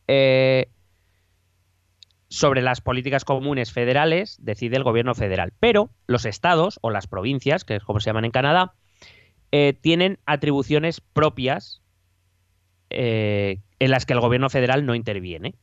Eh, 0.07 0.67
sobre 2.31 2.61
las 2.61 2.79
políticas 2.79 3.25
comunes 3.25 3.73
federales 3.73 4.37
decide 4.39 4.77
el 4.77 4.85
gobierno 4.85 5.13
federal, 5.15 5.51
pero 5.59 5.89
los 6.07 6.23
estados 6.23 6.79
o 6.81 6.89
las 6.89 7.05
provincias, 7.05 7.65
que 7.65 7.75
es 7.75 7.83
como 7.83 7.99
se 7.99 8.09
llaman 8.09 8.23
en 8.23 8.31
Canadá, 8.31 8.73
eh, 9.51 9.73
tienen 9.73 10.17
atribuciones 10.25 11.01
propias 11.01 11.81
eh, 12.89 13.59
en 13.79 13.91
las 13.91 14.05
que 14.05 14.13
el 14.13 14.21
gobierno 14.21 14.49
federal 14.49 14.85
no 14.85 14.95
interviene. 14.95 15.55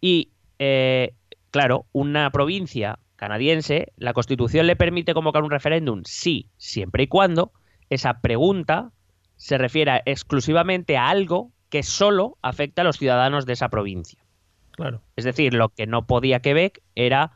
Y, 0.00 0.32
eh, 0.58 1.14
claro, 1.50 1.84
una 1.92 2.30
provincia 2.30 2.98
canadiense, 3.16 3.92
la 3.98 4.14
constitución 4.14 4.66
le 4.66 4.76
permite 4.76 5.12
convocar 5.12 5.42
un 5.42 5.50
referéndum, 5.50 6.04
sí, 6.06 6.48
siempre 6.56 7.02
y 7.02 7.08
cuando 7.08 7.52
esa 7.90 8.22
pregunta 8.22 8.92
se 9.36 9.58
refiera 9.58 10.00
exclusivamente 10.06 10.96
a 10.96 11.10
algo 11.10 11.52
que 11.68 11.82
solo 11.82 12.38
afecta 12.40 12.80
a 12.80 12.84
los 12.86 12.96
ciudadanos 12.96 13.44
de 13.44 13.52
esa 13.52 13.68
provincia. 13.68 14.21
Claro. 14.72 15.02
Es 15.16 15.24
decir, 15.24 15.54
lo 15.54 15.68
que 15.68 15.86
no 15.86 16.06
podía 16.06 16.40
Quebec 16.40 16.82
era 16.94 17.32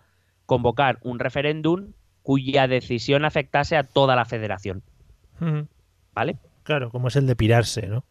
convocar 0.47 0.99
un 1.03 1.19
referéndum 1.19 1.93
cuya 2.23 2.67
decisión 2.67 3.25
afectase 3.25 3.77
a 3.77 3.85
toda 3.85 4.17
la 4.17 4.25
federación. 4.25 4.83
¿Vale? 6.15 6.39
Claro, 6.63 6.91
como 6.91 7.09
es 7.09 7.17
el 7.17 7.27
de 7.27 7.37
pirarse, 7.37 7.87
¿no? 7.87 8.05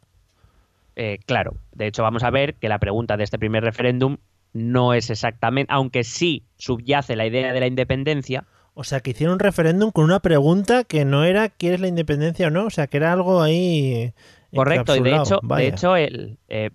Eh, 0.95 1.19
claro, 1.25 1.57
de 1.73 1.87
hecho 1.87 2.03
vamos 2.03 2.23
a 2.23 2.29
ver 2.29 2.55
que 2.55 2.69
la 2.69 2.79
pregunta 2.79 3.17
de 3.17 3.25
este 3.25 3.37
primer 3.37 3.63
referéndum 3.63 4.17
no 4.53 4.93
es 4.93 5.09
exactamente, 5.09 5.73
aunque 5.73 6.05
sí 6.05 6.45
subyace 6.55 7.17
la 7.17 7.25
idea 7.25 7.51
de 7.51 7.59
la 7.59 7.67
independencia, 7.67 8.45
O 8.73 8.85
sea, 8.85 9.01
que 9.01 9.11
hicieron 9.11 9.33
un 9.33 9.39
referéndum 9.39 9.91
con 9.91 10.05
una 10.05 10.19
pregunta 10.21 10.83
que 10.85 11.03
no 11.03 11.23
era 11.25 11.49
¿quieres 11.49 11.81
la 11.81 11.87
independencia 11.87 12.47
o 12.47 12.51
no? 12.51 12.65
O 12.65 12.69
sea, 12.69 12.87
que 12.87 12.97
era 12.97 13.11
algo 13.11 13.41
ahí. 13.41 14.13
correcto, 14.53 14.95
y 14.95 15.01
de 15.01 15.15
hecho, 15.15 15.39
de 15.43 15.67
hecho 15.67 15.95
el, 15.97 16.37
eh, 16.47 16.69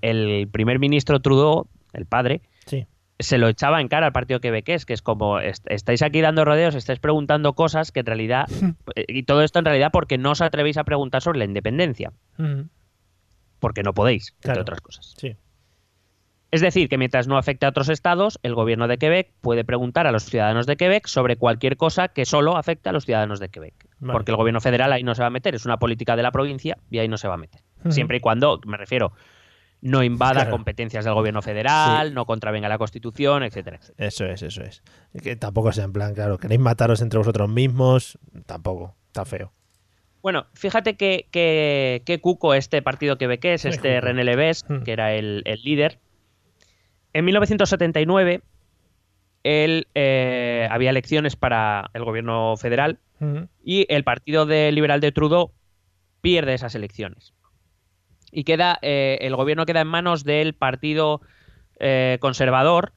el 0.00 0.48
primer 0.52 0.78
ministro 0.78 1.20
Trudeau, 1.20 1.66
el 1.94 2.06
padre, 2.06 2.42
Sí. 2.66 2.86
se 3.18 3.38
lo 3.38 3.48
echaba 3.48 3.80
en 3.80 3.88
cara 3.88 4.06
al 4.06 4.12
partido 4.12 4.40
quebequés, 4.40 4.84
que 4.86 4.92
es 4.92 5.00
como, 5.02 5.38
est- 5.38 5.66
estáis 5.70 6.02
aquí 6.02 6.20
dando 6.20 6.44
rodeos, 6.44 6.74
estáis 6.74 6.98
preguntando 6.98 7.52
cosas 7.54 7.92
que 7.92 8.00
en 8.00 8.06
realidad, 8.06 8.46
eh, 8.96 9.04
y 9.08 9.22
todo 9.22 9.42
esto 9.42 9.58
en 9.60 9.64
realidad 9.64 9.90
porque 9.92 10.18
no 10.18 10.32
os 10.32 10.40
atrevéis 10.42 10.76
a 10.78 10.84
preguntar 10.84 11.22
sobre 11.22 11.38
la 11.38 11.44
independencia, 11.44 12.12
porque 13.60 13.82
no 13.82 13.94
podéis, 13.94 14.34
entre 14.44 14.60
otras 14.60 14.80
cosas. 14.80 15.14
Sí. 15.18 15.36
Es 16.50 16.60
decir, 16.60 16.88
que 16.88 16.98
mientras 16.98 17.26
no 17.26 17.36
afecte 17.36 17.66
a 17.66 17.70
otros 17.70 17.88
estados, 17.88 18.38
el 18.44 18.54
gobierno 18.54 18.86
de 18.86 18.96
Quebec 18.96 19.32
puede 19.40 19.64
preguntar 19.64 20.06
a 20.06 20.12
los 20.12 20.22
ciudadanos 20.24 20.66
de 20.66 20.76
Quebec 20.76 21.08
sobre 21.08 21.36
cualquier 21.36 21.76
cosa 21.76 22.08
que 22.08 22.24
solo 22.24 22.56
afecte 22.56 22.88
a 22.88 22.92
los 22.92 23.06
ciudadanos 23.06 23.40
de 23.40 23.48
Quebec. 23.48 23.74
Vale. 23.98 24.12
Porque 24.12 24.30
el 24.30 24.36
gobierno 24.36 24.60
federal 24.60 24.92
ahí 24.92 25.02
no 25.02 25.16
se 25.16 25.22
va 25.22 25.26
a 25.26 25.30
meter, 25.30 25.56
es 25.56 25.64
una 25.66 25.78
política 25.78 26.14
de 26.14 26.22
la 26.22 26.30
provincia 26.30 26.78
y 26.90 26.98
ahí 26.98 27.08
no 27.08 27.16
se 27.16 27.26
va 27.26 27.34
a 27.34 27.38
meter. 27.38 27.62
Siempre 27.90 28.18
y 28.18 28.20
cuando, 28.20 28.60
me 28.66 28.76
refiero, 28.76 29.12
no 29.84 30.02
invada 30.02 30.32
Claro. 30.42 30.50
competencias 30.50 31.04
del 31.04 31.12
gobierno 31.14 31.42
federal, 31.42 32.08
Sí. 32.08 32.14
no 32.14 32.24
contravenga 32.26 32.68
la 32.68 32.78
Constitución, 32.78 33.42
etcétera, 33.42 33.76
etcétera. 33.76 34.08
Eso 34.08 34.24
es, 34.24 34.42
eso 34.42 34.62
es. 34.62 34.82
Que 35.22 35.36
tampoco 35.36 35.72
sea 35.72 35.84
en 35.84 35.92
plan, 35.92 36.14
claro, 36.14 36.38
queréis 36.38 36.60
mataros 36.60 37.02
entre 37.02 37.18
vosotros 37.18 37.48
mismos, 37.50 38.18
tampoco, 38.46 38.96
está 39.08 39.24
feo. 39.26 39.52
Bueno, 40.22 40.46
fíjate 40.54 40.96
que, 40.96 41.28
que, 41.30 42.02
que 42.06 42.18
cuco 42.18 42.54
este 42.54 42.80
partido 42.80 43.18
quebequés, 43.18 43.62
Qué 43.62 43.68
este 43.68 43.94
cuco. 43.96 44.00
René 44.06 44.24
Leves, 44.24 44.64
Mm. 44.68 44.82
que 44.84 44.92
era 44.92 45.12
el, 45.12 45.42
el 45.44 45.60
líder. 45.62 45.98
En 47.12 47.26
1979, 47.26 48.40
él 49.42 49.86
eh, 49.94 50.66
había 50.70 50.88
elecciones 50.90 51.36
para 51.36 51.90
el 51.92 52.04
gobierno 52.04 52.56
federal 52.56 52.98
Ujú. 53.20 53.48
y 53.62 53.84
el 53.92 54.02
partido 54.02 54.46
de 54.46 54.72
liberal 54.72 55.00
de 55.00 55.12
Trudeau 55.12 55.52
pierde 56.22 56.54
esas 56.54 56.74
elecciones. 56.74 57.34
Y 58.34 58.44
queda 58.44 58.78
eh, 58.82 59.18
el 59.20 59.36
gobierno 59.36 59.64
queda 59.64 59.80
en 59.80 59.86
manos 59.88 60.24
del 60.24 60.54
partido 60.54 61.20
eh, 61.78 62.18
conservador 62.20 62.92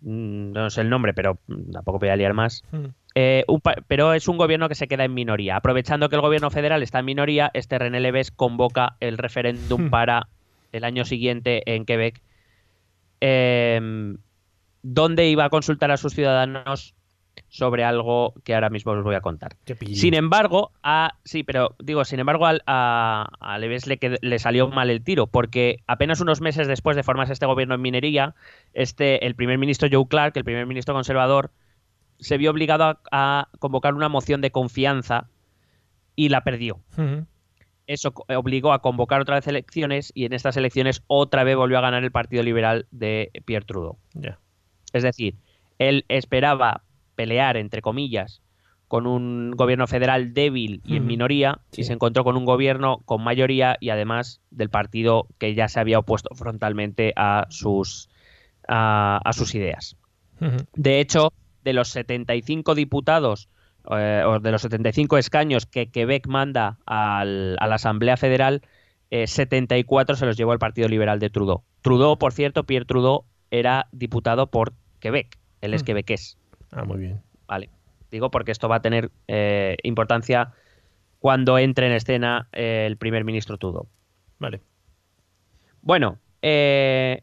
mm, 0.00 0.52
no 0.52 0.70
sé 0.70 0.80
el 0.80 0.90
nombre 0.90 1.14
pero 1.14 1.38
tampoco 1.72 1.98
voy 1.98 2.08
a 2.08 2.16
liar 2.16 2.32
más 2.34 2.62
Hmm. 2.72 2.86
eh, 3.14 3.44
un 3.46 3.60
pero 3.86 4.12
es 4.14 4.26
un 4.26 4.38
gobierno 4.38 4.68
que 4.68 4.74
se 4.74 4.88
queda 4.88 5.04
en 5.04 5.14
minoría 5.14 5.56
aprovechando 5.56 6.08
que 6.08 6.16
el 6.16 6.22
gobierno 6.22 6.50
federal 6.50 6.82
está 6.82 6.98
en 7.00 7.04
minoría 7.04 7.50
este 7.54 7.78
René 7.78 8.00
Leves 8.00 8.30
convoca 8.30 8.96
el 9.00 9.18
referéndum 9.18 9.86
Hmm. 9.86 9.90
para 9.90 10.28
el 10.72 10.84
año 10.84 11.04
siguiente 11.04 11.62
en 11.72 11.84
Quebec 11.84 12.20
em, 13.20 14.16
donde 14.82 15.28
iba 15.28 15.44
a 15.44 15.50
consultar 15.50 15.90
a 15.90 15.96
sus 15.96 16.14
ciudadanos 16.14 16.94
sobre 17.48 17.84
algo 17.84 18.34
que 18.44 18.54
ahora 18.54 18.70
mismo 18.70 18.92
os 18.92 19.02
voy 19.04 19.14
a 19.14 19.20
contar 19.20 19.56
sin 19.96 20.14
embargo, 20.14 20.72
a, 20.82 21.14
sí, 21.24 21.42
pero 21.44 21.74
digo, 21.78 22.04
sin 22.04 22.20
embargo, 22.20 22.46
al- 22.46 22.62
a, 22.66 23.28
a 23.40 23.58
Leves 23.58 23.86
le, 23.86 23.98
qued- 23.98 24.18
le 24.20 24.38
salió 24.38 24.68
mal 24.68 24.90
el 24.90 25.02
tiro, 25.02 25.26
porque 25.26 25.82
apenas 25.86 26.20
unos 26.20 26.40
meses 26.40 26.66
después 26.68 26.96
de 26.96 27.02
formarse 27.02 27.32
este 27.32 27.46
gobierno 27.46 27.74
en 27.74 27.82
minería, 27.82 28.34
este, 28.72 29.24
el 29.26 29.34
primer 29.34 29.58
ministro 29.58 29.88
Joe 29.90 30.06
Clark, 30.08 30.36
el 30.36 30.44
primer 30.44 30.66
ministro 30.66 30.94
conservador, 30.94 31.50
se 32.18 32.38
vio 32.38 32.50
obligado 32.50 32.84
a, 32.84 32.98
a 33.10 33.48
convocar 33.58 33.94
una 33.94 34.08
moción 34.08 34.40
de 34.40 34.50
confianza 34.50 35.28
y 36.16 36.28
la 36.28 36.42
perdió. 36.44 36.80
Eso 37.86 38.14
obligó 38.34 38.72
a 38.72 38.80
convocar 38.80 39.20
otra 39.20 39.34
vez 39.34 39.46
elecciones 39.46 40.10
y 40.14 40.24
en 40.24 40.32
estas 40.32 40.56
elecciones 40.56 41.02
otra 41.06 41.44
vez 41.44 41.54
volvió 41.56 41.76
a 41.78 41.82
ganar 41.82 42.02
el 42.02 42.10
Partido 42.12 42.42
Liberal 42.42 42.86
de 42.90 43.30
Pierre 43.44 43.66
Trudeau. 43.66 43.98
Es 44.94 45.02
decir, 45.02 45.34
él 45.78 46.04
esperaba 46.08 46.82
pelear, 47.14 47.56
entre 47.56 47.80
comillas, 47.82 48.40
con 48.88 49.06
un 49.06 49.50
gobierno 49.52 49.86
federal 49.86 50.34
débil 50.34 50.80
y 50.84 50.96
en 50.96 51.06
minoría, 51.06 51.58
Sí. 51.72 51.80
y 51.80 51.84
se 51.84 51.92
encontró 51.94 52.22
con 52.22 52.36
un 52.36 52.44
gobierno 52.44 52.98
con 53.06 53.22
mayoría 53.24 53.76
y 53.80 53.88
además 53.90 54.40
del 54.50 54.68
partido 54.70 55.26
que 55.38 55.54
ya 55.54 55.68
se 55.68 55.80
había 55.80 55.98
opuesto 55.98 56.34
frontalmente 56.34 57.12
a 57.16 57.46
sus, 57.50 58.08
a, 58.68 59.20
a 59.24 59.32
sus 59.32 59.54
ideas. 59.54 59.96
De 60.74 61.00
hecho, 61.00 61.32
de 61.64 61.72
los 61.72 61.88
75 61.88 62.74
diputados 62.74 63.48
eh, 63.90 64.22
o 64.26 64.38
de 64.40 64.50
los 64.52 64.62
75 64.62 65.16
escaños 65.18 65.66
que 65.66 65.90
Quebec 65.90 66.26
manda 66.26 66.78
al- 66.86 67.56
a 67.60 67.66
la 67.66 67.74
Asamblea 67.76 68.16
Federal, 68.16 68.62
eh, 69.10 69.26
74 69.26 70.16
se 70.16 70.26
los 70.26 70.36
llevó 70.36 70.52
el 70.52 70.58
Partido 70.58 70.88
Liberal 70.88 71.18
de 71.20 71.30
Trudeau. 71.30 71.62
Trudeau, 71.82 72.18
por 72.18 72.32
cierto, 72.32 72.64
Pierre 72.64 72.84
Trudeau 72.86 73.24
era 73.50 73.88
diputado 73.92 74.50
por 74.50 74.72
Quebec. 75.00 75.38
Él 75.60 75.72
es 75.74 75.82
Mm. 75.82 75.86
quebequés, 75.86 76.38
Ah, 76.74 76.84
muy 76.84 76.98
bien. 76.98 77.22
¿vale? 77.46 77.70
Digo 78.10 78.30
porque 78.30 78.52
esto 78.52 78.68
va 78.68 78.76
a 78.76 78.82
tener 78.82 79.10
eh, 79.28 79.76
importancia 79.82 80.52
cuando 81.18 81.58
entre 81.58 81.86
en 81.86 81.92
escena 81.92 82.48
eh, 82.52 82.84
el 82.86 82.96
primer 82.96 83.24
ministro 83.24 83.56
Trudeau. 83.58 83.88
Vale. 84.38 84.60
Bueno, 85.80 86.18
eh, 86.42 87.22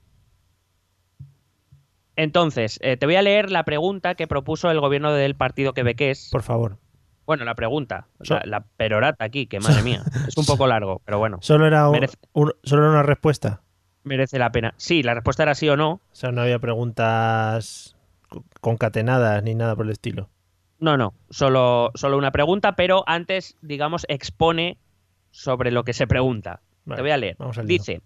entonces, 2.16 2.78
eh, 2.82 2.98
te 2.98 3.06
voy 3.06 3.16
a 3.16 3.22
leer 3.22 3.52
la 3.52 3.64
pregunta 3.64 4.16
que 4.16 4.28
propuso 4.28 4.70
el 4.70 4.80
gobierno 4.80 5.14
del 5.14 5.36
partido 5.36 5.74
quebequés. 5.74 6.30
Por 6.32 6.44
favor. 6.44 6.78
Bueno, 7.26 7.46
la 7.46 7.56
pregunta, 7.56 8.08
So- 8.22 8.36
la, 8.36 8.42
la 8.46 8.66
perorata 8.78 9.24
aquí, 9.24 9.48
que 9.48 9.60
madre 9.60 9.82
mía, 9.84 10.04
es 10.28 10.38
un 10.38 10.46
poco 10.46 10.68
largo, 10.68 11.02
pero 11.06 11.20
bueno, 11.20 11.38
Solo 11.42 11.66
era, 11.68 11.90
un- 11.90 11.96
Merece- 11.98 12.18
un- 12.34 12.54
solo 12.64 12.84
era 12.84 12.92
una 12.92 13.04
respuesta. 13.04 13.62
merece 14.04 14.38
la 14.40 14.52
pena. 14.52 14.74
Sí, 14.78 15.04
la 15.04 15.14
respuesta 15.14 15.44
era 15.44 15.56
sí 15.56 15.70
o 15.70 15.78
no. 15.78 15.94
O 15.94 16.02
sea, 16.16 16.32
no 16.32 16.42
había 16.42 16.60
preguntas 16.60 17.96
concatenadas 18.62 19.44
ni 19.44 19.56
nada 19.56 19.76
por 19.76 19.86
el 19.86 19.92
estilo. 19.92 20.30
No, 20.80 20.98
no, 20.98 21.14
solo, 21.30 21.92
solo 21.96 22.18
una 22.18 22.32
pregunta, 22.32 22.76
pero 22.76 23.04
antes, 23.06 23.56
digamos, 23.62 24.06
expone 24.10 24.78
sobre 25.30 25.72
lo 25.72 25.84
que 25.84 25.94
se 25.94 26.08
pregunta. 26.08 26.62
Vale, 26.86 26.98
Te 26.98 27.02
voy 27.04 27.12
a 27.12 27.18
leer. 27.18 27.38
Dice, 27.66 28.02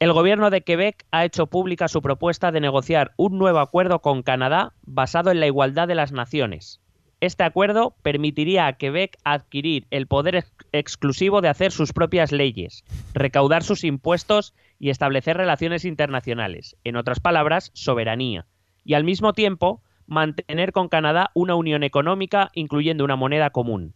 el 0.00 0.12
gobierno 0.12 0.50
de 0.50 0.62
Quebec 0.62 1.06
ha 1.12 1.24
hecho 1.24 1.46
pública 1.46 1.88
su 1.88 2.02
propuesta 2.02 2.50
de 2.50 2.60
negociar 2.60 3.12
un 3.16 3.38
nuevo 3.38 3.60
acuerdo 3.60 4.00
con 4.00 4.22
Canadá 4.22 4.72
basado 4.82 5.30
en 5.30 5.40
la 5.40 5.46
igualdad 5.46 5.86
de 5.88 5.94
las 5.94 6.12
naciones. 6.12 6.80
Este 7.20 7.44
acuerdo 7.44 7.96
permitiría 8.02 8.66
a 8.66 8.74
Quebec 8.74 9.16
adquirir 9.24 9.86
el 9.90 10.06
poder 10.06 10.36
ex- 10.36 10.52
exclusivo 10.72 11.40
de 11.40 11.48
hacer 11.48 11.72
sus 11.72 11.94
propias 11.94 12.30
leyes, 12.30 12.84
recaudar 13.14 13.62
sus 13.62 13.84
impuestos 13.84 14.54
y 14.78 14.90
establecer 14.90 15.36
relaciones 15.38 15.86
internacionales, 15.86 16.76
en 16.84 16.96
otras 16.96 17.20
palabras, 17.20 17.70
soberanía, 17.72 18.44
y 18.86 18.94
al 18.94 19.04
mismo 19.04 19.32
tiempo 19.32 19.82
mantener 20.06 20.72
con 20.72 20.88
Canadá 20.88 21.30
una 21.34 21.56
unión 21.56 21.82
económica 21.82 22.50
incluyendo 22.54 23.04
una 23.04 23.16
moneda 23.16 23.50
común. 23.50 23.94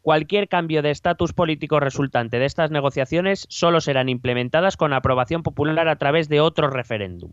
Cualquier 0.00 0.48
cambio 0.48 0.80
de 0.80 0.92
estatus 0.92 1.32
político 1.32 1.80
resultante 1.80 2.38
de 2.38 2.46
estas 2.46 2.70
negociaciones 2.70 3.46
solo 3.50 3.80
serán 3.80 4.08
implementadas 4.08 4.76
con 4.76 4.92
aprobación 4.92 5.42
popular 5.42 5.88
a 5.88 5.96
través 5.96 6.28
de 6.28 6.40
otro 6.40 6.70
referéndum. 6.70 7.32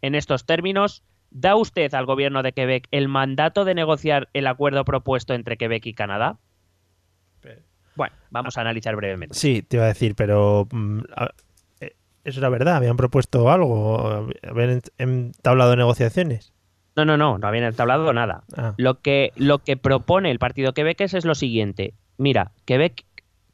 En 0.00 0.14
estos 0.14 0.46
términos, 0.46 1.02
¿da 1.30 1.56
usted 1.56 1.92
al 1.92 2.06
gobierno 2.06 2.42
de 2.44 2.52
Quebec 2.52 2.86
el 2.92 3.08
mandato 3.08 3.64
de 3.64 3.74
negociar 3.74 4.28
el 4.32 4.46
acuerdo 4.46 4.84
propuesto 4.84 5.34
entre 5.34 5.56
Quebec 5.56 5.84
y 5.86 5.94
Canadá? 5.94 6.38
Bueno, 7.96 8.14
vamos 8.30 8.56
a 8.56 8.60
analizar 8.60 8.94
brevemente. 8.94 9.34
Sí, 9.34 9.62
te 9.62 9.76
iba 9.76 9.86
a 9.86 9.88
decir, 9.88 10.14
pero 10.14 10.68
mm, 10.70 11.00
eso 12.24 12.40
era 12.40 12.48
verdad. 12.48 12.76
Habían 12.76 12.96
propuesto 12.96 13.50
algo, 13.50 14.28
habían 14.48 14.80
ent- 14.80 14.90
entablado 14.98 15.74
negociaciones. 15.76 16.52
No, 16.96 17.04
no, 17.04 17.16
no, 17.16 17.38
no 17.38 17.46
habían 17.46 17.64
entablado 17.64 18.12
nada. 18.12 18.42
Ah, 18.56 18.74
Lo 18.76 19.00
que, 19.00 19.32
lo 19.36 19.60
que 19.60 19.76
propone 19.76 20.30
el 20.30 20.38
partido 20.38 20.72
quebequés 20.72 21.14
es 21.14 21.24
lo 21.24 21.34
siguiente. 21.34 21.94
Mira, 22.16 22.50
Quebec 22.64 23.04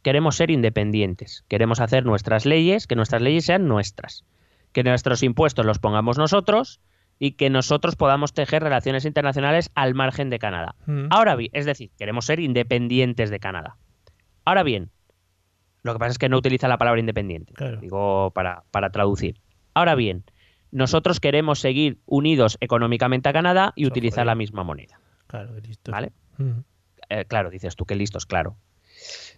queremos 0.02 0.36
ser 0.36 0.50
independientes, 0.50 1.44
queremos 1.48 1.80
hacer 1.80 2.04
nuestras 2.06 2.46
leyes, 2.46 2.86
que 2.86 2.96
nuestras 2.96 3.20
leyes 3.22 3.44
sean 3.44 3.68
nuestras, 3.68 4.24
que 4.72 4.82
nuestros 4.82 5.22
impuestos 5.22 5.64
los 5.66 5.78
pongamos 5.78 6.16
nosotros 6.18 6.80
y 7.18 7.32
que 7.32 7.48
nosotros 7.50 7.96
podamos 7.96 8.32
tejer 8.32 8.62
relaciones 8.62 9.04
internacionales 9.04 9.70
al 9.74 9.94
margen 9.94 10.30
de 10.30 10.38
Canadá. 10.38 10.74
mm, 10.86 11.06
Ahora 11.10 11.36
bien, 11.36 11.50
es 11.52 11.64
decir, 11.66 11.90
queremos 11.98 12.24
ser 12.26 12.40
independientes 12.40 13.30
de 13.30 13.38
Canadá. 13.40 13.76
Ahora 14.46 14.62
bien, 14.62 14.90
lo 15.84 15.92
que 15.92 15.98
pasa 16.00 16.10
es 16.10 16.18
que 16.18 16.28
no 16.28 16.36
utiliza 16.38 16.66
la 16.66 16.76
palabra 16.78 16.98
independiente, 16.98 17.52
Claro. 17.54 17.78
digo 17.80 18.32
para, 18.34 18.64
para 18.72 18.90
traducir. 18.90 19.40
Ahora 19.74 19.94
bien, 19.94 20.24
nosotros 20.72 21.20
queremos 21.20 21.60
seguir 21.60 22.00
unidos 22.06 22.56
económicamente 22.60 23.28
a 23.28 23.32
Canadá 23.32 23.72
y 23.76 23.82
Eso, 23.84 23.90
utilizar 23.92 24.16
joder. 24.24 24.26
la 24.26 24.34
misma 24.34 24.64
moneda. 24.64 24.98
claro, 25.28 25.54
listo. 25.60 25.92
¿Vale? 25.92 26.12
Eh, 27.10 27.24
claro, 27.26 27.50
dices 27.50 27.76
tú 27.76 27.84
que 27.84 27.94
listos, 27.94 28.26
claro. 28.26 28.56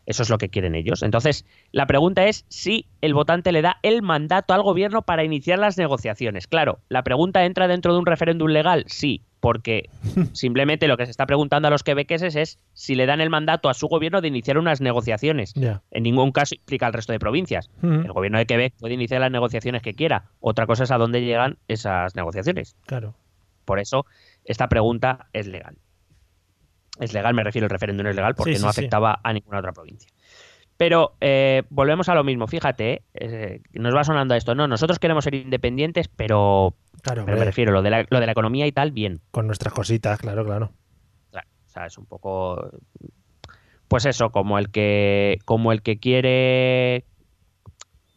Eso 0.06 0.22
es 0.22 0.30
lo 0.30 0.38
que 0.38 0.48
quieren 0.50 0.74
ellos. 0.76 1.02
Entonces, 1.02 1.44
la 1.72 1.86
pregunta 1.86 2.26
es 2.26 2.44
si 2.48 2.86
el 3.00 3.12
votante 3.12 3.50
le 3.50 3.60
da 3.62 3.78
el 3.82 4.02
mandato 4.02 4.54
al 4.54 4.62
gobierno 4.62 5.02
para 5.02 5.24
iniciar 5.24 5.58
las 5.58 5.76
negociaciones. 5.78 6.46
Claro, 6.46 6.78
la 6.88 7.02
pregunta 7.02 7.44
entra 7.44 7.66
dentro 7.66 7.92
de 7.92 7.98
un 7.98 8.06
referéndum 8.06 8.48
legal, 8.48 8.84
sí, 8.86 9.22
porque 9.46 9.88
simplemente 10.32 10.88
lo 10.88 10.96
que 10.96 11.04
se 11.04 11.12
está 11.12 11.24
preguntando 11.24 11.68
a 11.68 11.70
los 11.70 11.84
quebequeses 11.84 12.34
es 12.34 12.58
si 12.72 12.96
le 12.96 13.06
dan 13.06 13.20
el 13.20 13.30
mandato 13.30 13.68
a 13.68 13.74
su 13.74 13.86
gobierno 13.86 14.20
de 14.20 14.26
iniciar 14.26 14.58
unas 14.58 14.80
negociaciones. 14.80 15.54
En 15.92 16.02
ningún 16.02 16.32
caso 16.32 16.56
implica 16.56 16.88
al 16.88 16.92
resto 16.92 17.12
de 17.12 17.20
provincias. 17.20 17.70
El 17.80 18.10
gobierno 18.12 18.38
de 18.38 18.46
Quebec 18.46 18.74
puede 18.76 18.94
iniciar 18.94 19.20
las 19.20 19.30
negociaciones 19.30 19.82
que 19.82 19.94
quiera. 19.94 20.24
Otra 20.40 20.66
cosa 20.66 20.82
es 20.82 20.90
a 20.90 20.98
dónde 20.98 21.22
llegan 21.22 21.58
esas 21.68 22.16
negociaciones. 22.16 22.74
Claro. 22.86 23.14
Por 23.64 23.78
eso, 23.78 24.04
esta 24.44 24.68
pregunta 24.68 25.28
es 25.32 25.46
legal. 25.46 25.78
Es 26.98 27.14
legal, 27.14 27.32
me 27.32 27.44
refiero, 27.44 27.66
el 27.66 27.70
referéndum 27.70 28.04
es 28.08 28.16
legal 28.16 28.34
porque 28.34 28.54
Sí, 28.54 28.58
sí, 28.58 28.64
no 28.64 28.72
sí. 28.72 28.80
afectaba 28.80 29.20
a 29.22 29.32
ninguna 29.32 29.60
otra 29.60 29.72
provincia. 29.72 30.10
Pero 30.76 31.16
eh, 31.20 31.62
volvemos 31.70 32.08
a 32.08 32.14
lo 32.14 32.22
mismo, 32.22 32.46
fíjate, 32.46 32.92
¿eh? 32.92 33.02
Eh, 33.14 33.60
nos 33.72 33.94
va 33.94 34.04
sonando 34.04 34.34
a 34.34 34.36
esto. 34.36 34.54
No, 34.54 34.68
nosotros 34.68 34.98
queremos 34.98 35.24
ser 35.24 35.34
independientes, 35.34 36.08
pero, 36.08 36.74
Claro, 37.02 37.24
pero 37.24 37.38
me 37.38 37.44
refiero, 37.44 37.72
lo 37.72 37.82
de, 37.82 37.90
la, 37.90 38.06
lo 38.10 38.20
de 38.20 38.26
la 38.26 38.32
economía 38.32 38.66
y 38.66 38.72
tal, 38.72 38.92
bien. 38.92 39.20
con 39.30 39.46
nuestras 39.46 39.72
cositas, 39.72 40.18
claro, 40.18 40.44
claro. 40.44 40.72
Claro, 41.30 41.48
o 41.64 41.68
sea, 41.68 41.86
es 41.86 41.96
un 41.96 42.04
poco. 42.06 42.70
Pues 43.88 44.04
eso, 44.04 44.30
como 44.30 44.58
el 44.58 44.70
que. 44.70 45.38
Como 45.44 45.72
el 45.72 45.80
que 45.82 45.98
quiere. 45.98 47.04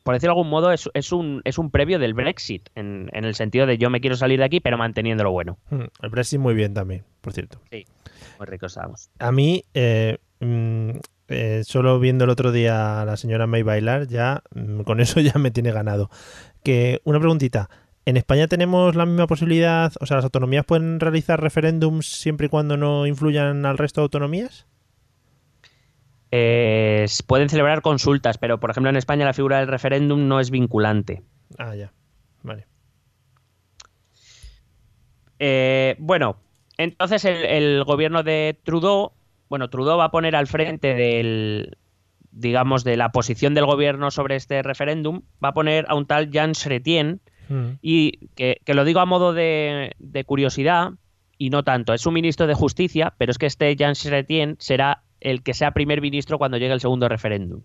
Por 0.03 0.15
decirlo 0.15 0.33
de 0.33 0.39
algún 0.39 0.49
modo, 0.49 0.71
es, 0.71 0.89
es 0.95 1.11
un, 1.11 1.41
es 1.45 1.59
un 1.59 1.69
previo 1.69 1.99
del 1.99 2.13
Brexit, 2.15 2.69
en, 2.73 3.09
en 3.13 3.25
el 3.25 3.35
sentido 3.35 3.67
de 3.67 3.77
yo 3.77 3.89
me 3.91 4.01
quiero 4.01 4.15
salir 4.15 4.39
de 4.39 4.45
aquí, 4.45 4.59
pero 4.59 4.77
manteniendo 4.77 5.23
lo 5.23 5.31
bueno. 5.31 5.59
Mm, 5.69 5.83
El 6.01 6.09
Brexit 6.09 6.39
muy 6.39 6.55
bien 6.55 6.73
también, 6.73 7.03
por 7.21 7.31
cierto. 7.33 7.61
Muy 7.71 8.47
ricos 8.47 8.75
estamos. 8.75 9.11
A 9.19 9.31
mí, 9.31 9.63
eh, 9.75 10.17
mm, 10.39 10.91
eh, 11.29 11.63
solo 11.65 11.99
viendo 11.99 12.23
el 12.25 12.29
otro 12.29 12.51
día 12.51 13.01
a 13.01 13.05
la 13.05 13.17
señora 13.17 13.47
May 13.47 13.63
bailar, 13.63 14.07
ya 14.07 14.43
mm, 14.55 14.81
con 14.81 14.99
eso 15.01 15.19
ya 15.19 15.33
me 15.35 15.51
tiene 15.51 15.71
ganado. 15.71 16.09
Que 16.63 17.01
una 17.03 17.19
preguntita. 17.19 17.69
¿En 18.05 18.17
España 18.17 18.47
tenemos 18.47 18.95
la 18.95 19.05
misma 19.05 19.27
posibilidad? 19.27 19.93
O 19.99 20.05
sea, 20.05 20.17
¿las 20.17 20.23
autonomías 20.23 20.65
pueden 20.65 20.99
realizar 20.99 21.39
referéndums 21.41 22.07
siempre 22.07 22.47
y 22.47 22.49
cuando 22.49 22.75
no 22.75 23.05
influyan 23.05 23.65
al 23.65 23.77
resto 23.77 24.01
de 24.01 24.05
autonomías? 24.05 24.65
Eh, 26.31 27.05
pueden 27.27 27.49
celebrar 27.49 27.81
consultas, 27.81 28.37
pero 28.37 28.59
por 28.59 28.69
ejemplo 28.69 28.89
en 28.89 28.97
España 28.97 29.25
la 29.25 29.33
figura 29.33 29.59
del 29.59 29.67
referéndum 29.67 30.27
no 30.27 30.39
es 30.39 30.51
vinculante. 30.51 31.23
Ah, 31.57 31.75
ya. 31.75 31.91
Vale. 32.43 32.67
Eh, 35.39 35.95
bueno, 35.99 36.37
entonces 36.77 37.25
el, 37.25 37.45
el 37.45 37.83
gobierno 37.83 38.23
de 38.23 38.59
Trudeau, 38.63 39.13
bueno, 39.49 39.69
Trudeau 39.69 39.97
va 39.97 40.05
a 40.05 40.11
poner 40.11 40.35
al 40.35 40.47
frente 40.47 40.93
del, 40.93 41.77
digamos, 42.31 42.83
de 42.83 42.95
la 42.97 43.09
posición 43.11 43.53
del 43.53 43.65
gobierno 43.65 44.11
sobre 44.11 44.35
este 44.35 44.61
referéndum, 44.63 45.21
va 45.43 45.49
a 45.49 45.53
poner 45.53 45.85
a 45.89 45.95
un 45.95 46.05
tal 46.05 46.29
Jean 46.31 46.53
Chrétien, 46.53 47.19
Mm. 47.49 47.79
y 47.81 48.27
que, 48.35 48.61
que 48.63 48.75
lo 48.75 48.85
digo 48.85 48.99
a 48.99 49.07
modo 49.07 49.33
de, 49.33 49.93
de 49.97 50.23
curiosidad, 50.23 50.91
y 51.39 51.49
no 51.49 51.63
tanto. 51.63 51.95
Es 51.95 52.05
un 52.05 52.13
ministro 52.13 52.45
de 52.45 52.53
justicia, 52.53 53.13
pero 53.17 53.31
es 53.31 53.39
que 53.39 53.47
este 53.47 53.75
Jean 53.75 53.95
Chrétien 53.95 54.55
será 54.59 55.01
el 55.19 55.41
que 55.41 55.55
sea 55.55 55.71
primer 55.71 55.99
ministro 55.99 56.37
cuando 56.37 56.57
llegue 56.57 56.73
el 56.73 56.79
segundo 56.79 57.09
referéndum. 57.09 57.63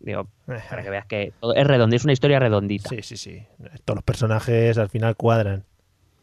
Digo, 0.00 0.26
para 0.46 0.82
que 0.82 0.90
veas 0.90 1.06
que 1.06 1.32
es 1.54 1.66
redondo, 1.66 1.94
es 1.94 2.02
una 2.02 2.12
historia 2.12 2.40
redondita. 2.40 2.88
Sí, 2.88 3.02
sí, 3.02 3.16
sí. 3.16 3.42
Todos 3.84 3.98
los 3.98 4.04
personajes 4.04 4.76
al 4.78 4.88
final 4.88 5.14
cuadran. 5.14 5.64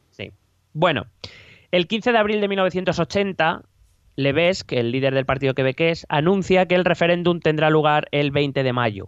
Sí. 0.10 0.32
Bueno, 0.74 1.06
el 1.72 1.88
15 1.88 2.12
de 2.12 2.18
abril 2.18 2.42
de 2.42 2.50
1980, 2.50 3.62
Levesque, 4.16 4.80
el 4.80 4.92
líder 4.92 5.14
del 5.14 5.26
partido 5.26 5.54
quebequés, 5.54 6.06
anuncia 6.10 6.66
que 6.66 6.76
el 6.76 6.86
referéndum 6.86 7.40
tendrá 7.40 7.70
lugar 7.70 8.08
el 8.12 8.32
20 8.32 8.64
de 8.64 8.74
mayo. 8.74 9.08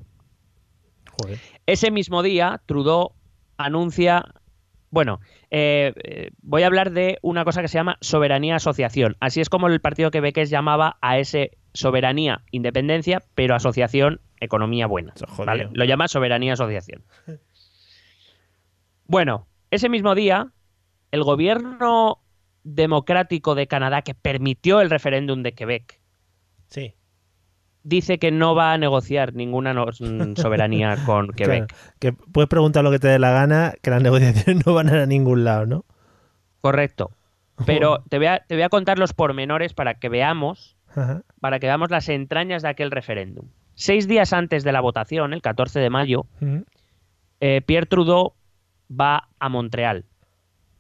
Joder. 1.20 1.40
Ese 1.66 1.92
mismo 1.92 2.24
día, 2.24 2.62
Trudeau 2.66 3.14
anuncia. 3.58 4.26
Bueno, 4.90 5.20
eh, 5.50 5.94
eh, 6.04 6.30
voy 6.42 6.64
a 6.64 6.68
hablar 6.68 6.92
de 6.92 7.18
una 7.22 7.46
cosa 7.46 7.62
que 7.62 7.68
se 7.68 7.78
llama 7.78 7.98
soberanía 8.02 8.56
asociación. 8.56 9.16
Así 9.20 9.42
es 9.42 9.50
como 9.50 9.68
el 9.68 9.82
partido 9.82 10.12
quebequés 10.12 10.50
llamaba 10.50 10.98
a 11.02 11.18
ese 11.18 11.58
soberanía 11.74 12.42
independencia, 12.52 13.24
pero 13.36 13.56
asociación 13.56 14.22
economía 14.40 14.88
buena. 14.88 15.14
Lo 15.74 15.86
llama 15.86 16.08
soberanía 16.08 16.54
asociación. 16.54 17.04
Bueno, 19.08 19.48
ese 19.72 19.90
mismo 19.90 20.16
día, 20.16 20.52
el 21.12 21.24
gobierno 21.24 22.23
democrático 22.64 23.56
de 23.56 23.68
Canadá 23.68 24.02
que 24.02 24.14
permitió 24.16 24.82
el 24.82 24.90
referéndum 24.90 25.44
de 25.44 25.54
Quebec 25.54 26.00
Sí. 26.68 26.94
dice 27.84 28.18
que 28.20 28.32
no 28.32 28.56
va 28.56 28.74
a 28.74 28.78
negociar 28.78 29.34
ninguna 29.34 29.74
no- 29.74 29.88
soberanía 30.36 30.98
con 31.06 31.28
Quebec. 31.30 31.68
Claro, 31.68 31.94
que 32.00 32.14
puedes 32.14 32.50
preguntar 32.50 32.84
lo 32.84 32.92
que 32.92 33.00
te 33.00 33.08
dé 33.10 33.20
la 33.20 33.32
gana, 33.32 33.74
que 33.82 33.90
las 33.90 34.02
negociaciones 34.02 34.66
no 34.66 34.74
van 34.74 34.90
a 34.90 35.06
ningún 35.06 35.44
lado, 35.44 35.66
¿no? 35.66 35.86
Correcto. 36.62 37.12
Pero 37.66 38.04
te 38.10 38.18
voy, 38.18 38.28
a, 38.28 38.40
te 38.48 38.56
voy 38.56 38.64
a 38.64 38.70
contar 38.70 38.98
los 38.98 39.14
pormenores 39.14 39.74
para 39.74 39.94
que 39.96 40.10
veamos, 40.10 40.76
Ajá. 40.96 41.22
para 41.40 41.60
que 41.60 41.68
veamos 41.68 41.92
las 41.92 42.10
entrañas 42.10 42.64
de 42.64 42.70
aquel 42.70 42.90
referéndum. 42.90 43.48
Seis 43.76 44.08
días 44.08 44.34
antes 44.34 44.64
de 44.64 44.72
la 44.72 44.82
votación, 44.82 45.34
el 45.34 45.42
14 45.42 45.80
de 45.80 45.90
mayo, 45.90 46.26
eh, 47.40 47.62
Pierre 47.66 47.86
Trudeau 47.86 48.34
va 48.90 49.28
a 49.40 49.50
Montreal. 49.50 50.06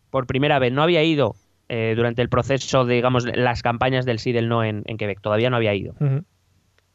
Por 0.09 0.25
primera 0.25 0.57
vez. 0.59 0.71
No 0.71 0.81
había 0.83 1.03
ido 1.03 1.35
eh, 1.69 1.93
durante 1.95 2.21
el 2.21 2.29
proceso, 2.29 2.85
de, 2.85 2.95
digamos, 2.95 3.25
las 3.25 3.61
campañas 3.61 4.05
del 4.05 4.19
sí 4.19 4.31
y 4.31 4.33
del 4.33 4.49
no 4.49 4.63
en, 4.63 4.83
en 4.85 4.97
Quebec. 4.97 5.21
Todavía 5.21 5.49
no 5.49 5.55
había 5.55 5.73
ido. 5.73 5.95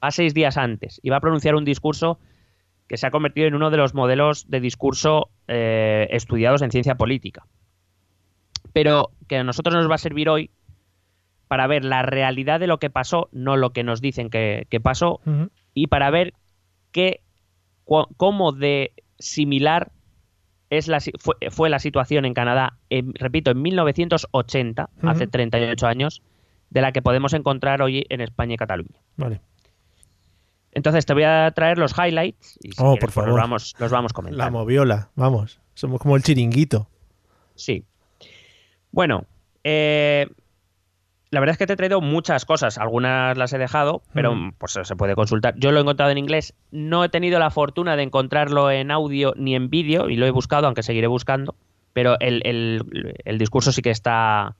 Va 0.02 0.10
seis 0.10 0.34
días 0.34 0.56
antes 0.56 1.00
y 1.02 1.10
va 1.10 1.16
a 1.16 1.20
pronunciar 1.20 1.54
un 1.54 1.64
discurso 1.64 2.18
que 2.86 2.96
se 2.96 3.06
ha 3.06 3.10
convertido 3.10 3.46
en 3.46 3.54
uno 3.54 3.70
de 3.70 3.76
los 3.76 3.94
modelos 3.94 4.48
de 4.48 4.60
discurso 4.60 5.30
eh, 5.46 6.08
estudiados 6.10 6.62
en 6.62 6.70
ciencia 6.70 6.94
política. 6.94 7.46
Pero 8.72 9.10
que 9.28 9.38
a 9.38 9.44
nosotros 9.44 9.74
nos 9.74 9.90
va 9.90 9.96
a 9.96 9.98
servir 9.98 10.28
hoy 10.28 10.50
para 11.48 11.66
ver 11.66 11.84
la 11.84 12.02
realidad 12.02 12.60
de 12.60 12.66
lo 12.66 12.78
que 12.78 12.90
pasó, 12.90 13.28
no 13.32 13.56
lo 13.56 13.70
que 13.70 13.82
nos 13.82 14.00
dicen 14.00 14.30
que, 14.30 14.66
que 14.70 14.80
pasó, 14.80 15.20
y 15.74 15.86
para 15.86 16.10
ver 16.10 16.34
qué, 16.92 17.20
cómo 17.84 18.52
de 18.52 18.92
similar 19.18 19.90
es 20.70 20.88
la, 20.88 20.98
fue, 21.18 21.34
fue 21.50 21.70
la 21.70 21.78
situación 21.78 22.24
en 22.24 22.34
Canadá, 22.34 22.74
en- 22.90 23.14
repito, 23.14 23.50
en 23.50 23.62
1980, 23.62 24.90
Ujú. 24.98 25.08
hace 25.08 25.26
38 25.26 25.86
años, 25.86 26.22
de 26.70 26.80
la 26.82 26.92
que 26.92 27.00
podemos 27.02 27.32
encontrar 27.32 27.80
hoy 27.82 28.04
en 28.10 28.20
España 28.20 28.54
y 28.54 28.56
Cataluña. 28.58 29.00
Vale. 29.16 29.40
Entonces 30.72 31.06
te 31.06 31.14
voy 31.14 31.22
a 31.24 31.50
traer 31.54 31.78
los 31.78 31.92
highlights 31.98 32.58
y 32.62 32.72
si 32.72 32.82
Oh, 32.82 32.92
quieres, 32.92 33.00
por 33.00 33.00
pues, 33.00 33.14
favor. 33.14 33.30
los 33.30 33.38
vamos, 33.38 33.74
los 33.78 33.90
vamos 33.90 34.12
La 34.12 34.14
comentando. 34.14 34.58
moviola, 34.58 35.10
vamos. 35.16 35.60
Somos 35.74 36.00
como 36.00 36.16
el 36.16 36.22
chiringuito. 36.22 36.88
Sí. 37.54 37.84
Bueno, 38.92 39.24
eh, 39.64 40.26
la 41.30 41.40
verdad 41.40 41.52
es 41.52 41.58
que 41.58 41.66
te 41.66 41.74
he 41.74 41.76
traído 41.76 42.00
muchas 42.00 42.44
cosas. 42.44 42.78
Algunas 42.78 43.36
las 43.36 43.52
he 43.52 43.58
dejado, 43.58 44.02
pero 44.14 44.34
Mm. 44.34 44.52
pues 44.58 44.78
se 44.82 44.96
puede 44.96 45.14
consultar. 45.14 45.54
Yo 45.58 45.72
lo 45.72 45.78
he 45.78 45.82
encontrado 45.82 46.10
en 46.10 46.18
inglés. 46.18 46.54
No 46.70 47.04
he 47.04 47.08
tenido 47.08 47.38
la 47.38 47.50
fortuna 47.50 47.96
de 47.96 48.02
encontrarlo 48.04 48.70
en 48.70 48.90
audio 48.90 49.34
ni 49.36 49.54
en 49.54 49.68
vídeo 49.70 50.08
y 50.08 50.16
lo 50.16 50.26
he 50.26 50.30
buscado, 50.30 50.66
aunque 50.66 50.82
seguiré 50.82 51.06
buscando. 51.06 51.54
Pero 51.92 52.18
el, 52.20 52.42
el- 52.46 53.14
el 53.24 53.38
discurso 53.38 53.72
sí 53.72 53.82
que 53.82 53.90
está 53.90 54.56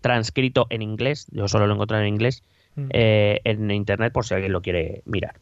transcrito 0.00 0.66
en 0.70 0.82
inglés. 0.82 1.26
Yo 1.32 1.48
solo 1.48 1.66
lo 1.66 1.72
he 1.72 1.76
encontrado 1.76 2.02
en 2.02 2.08
inglés. 2.08 2.42
Mm. 2.76 2.88
eh, 2.92 3.40
en 3.44 3.70
internet 3.70 4.12
por 4.12 4.26
si 4.26 4.34
alguien 4.34 4.52
lo 4.52 4.60
quiere 4.60 5.00
mirar. 5.06 5.36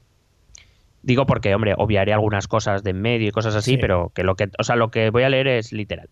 Digo 1.03 1.27
porque, 1.27 1.53
hombre, 1.55 1.75
obviaré 1.77 2.12
algunas 2.12 2.47
cosas 2.49 2.83
de 2.85 2.91
en 2.91 3.03
medio 3.03 3.29
y 3.29 3.33
cosas 3.33 3.57
así, 3.57 3.72
Sí. 3.72 3.77
pero 3.77 4.12
que 4.14 4.22
lo 4.22 4.37
que, 4.37 4.49
o 4.59 4.62
sea, 4.62 4.77
lo 4.77 4.91
que 4.93 5.11
voy 5.11 5.25
a 5.25 5.29
leer 5.29 5.49
es 5.49 5.72
literal. 5.72 6.09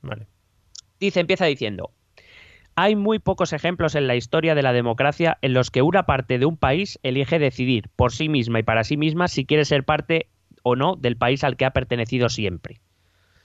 Vale. 0.00 0.26
Dice, 0.98 1.20
empieza 1.20 1.44
diciendo, 1.44 1.90
hay 2.76 2.94
muy 2.94 3.18
pocos 3.18 3.52
ejemplos 3.52 3.94
en 3.94 4.06
la 4.06 4.14
historia 4.14 4.54
de 4.54 4.62
la 4.62 4.72
democracia 4.72 5.38
en 5.42 5.54
los 5.54 5.70
que 5.70 5.82
una 5.82 6.04
parte 6.04 6.38
de 6.38 6.46
un 6.46 6.56
país 6.56 6.98
elige 7.02 7.38
decidir 7.38 7.88
por 7.96 8.12
sí 8.12 8.28
misma 8.28 8.58
y 8.60 8.62
para 8.62 8.84
sí 8.84 8.96
misma 8.96 9.28
si 9.28 9.46
quiere 9.46 9.64
ser 9.64 9.84
parte 9.84 10.28
o 10.62 10.76
no 10.76 10.94
del 10.96 11.16
país 11.16 11.42
al 11.42 11.56
que 11.56 11.64
ha 11.64 11.70
pertenecido 11.70 12.28
siempre. 12.28 12.80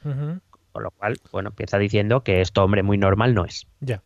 Con 0.03 0.83
lo 0.83 0.91
cual, 0.91 1.17
bueno, 1.31 1.49
empieza 1.49 1.77
diciendo 1.77 2.23
que 2.23 2.41
esto, 2.41 2.63
hombre, 2.63 2.83
muy 2.83 2.97
normal 2.97 3.33
no 3.33 3.45
es. 3.45 3.67
Ya. 3.79 4.03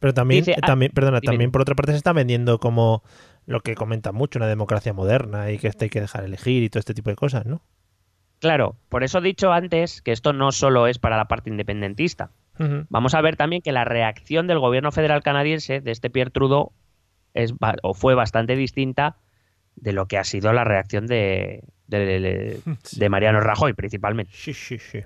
Pero 0.00 0.12
también, 0.12 0.40
Dice- 0.44 0.52
eh, 0.52 0.60
ah, 0.62 0.66
también 0.66 0.92
perdona, 0.92 1.20
dime. 1.20 1.32
también 1.32 1.50
por 1.50 1.60
otra 1.62 1.74
parte 1.74 1.92
se 1.92 1.98
está 1.98 2.12
vendiendo 2.12 2.58
como 2.58 3.02
lo 3.46 3.60
que 3.60 3.74
comenta 3.74 4.12
mucho, 4.12 4.38
una 4.38 4.48
democracia 4.48 4.92
moderna 4.92 5.50
y 5.52 5.58
que 5.58 5.68
esta 5.68 5.84
hay 5.84 5.90
que 5.90 6.00
dejar 6.00 6.24
elegir 6.24 6.62
y 6.62 6.68
todo 6.68 6.80
este 6.80 6.94
tipo 6.94 7.10
de 7.10 7.16
cosas, 7.16 7.46
¿no? 7.46 7.62
Claro, 8.40 8.76
por 8.88 9.04
eso 9.04 9.18
he 9.18 9.22
dicho 9.22 9.52
antes 9.52 10.02
que 10.02 10.12
esto 10.12 10.32
no 10.32 10.52
solo 10.52 10.86
es 10.88 10.98
para 10.98 11.16
la 11.16 11.26
parte 11.28 11.48
independentista. 11.50 12.30
Vamos 12.88 13.14
a 13.14 13.20
ver 13.20 13.36
también 13.36 13.62
que 13.62 13.72
la 13.72 13.84
reacción 13.84 14.46
del 14.46 14.58
gobierno 14.58 14.92
federal 14.92 15.22
canadiense 15.22 15.80
de 15.80 15.90
este 15.90 16.10
Pierre 16.10 16.30
Trudeau 16.30 16.72
es, 17.34 17.52
o 17.82 17.94
fue 17.94 18.14
bastante 18.14 18.56
distinta 18.56 19.16
de 19.74 19.92
lo 19.92 20.06
que 20.06 20.16
ha 20.18 20.24
sido 20.24 20.52
la 20.52 20.64
reacción 20.64 21.06
de, 21.06 21.64
de, 21.86 21.98
de- 22.20 22.60
de 22.96 23.08
Mariano 23.08 23.40
Rajoy 23.40 23.74
principalmente. 23.74 24.32
Sí, 24.34 24.54
sí, 24.54 24.78
sí. 24.78 25.00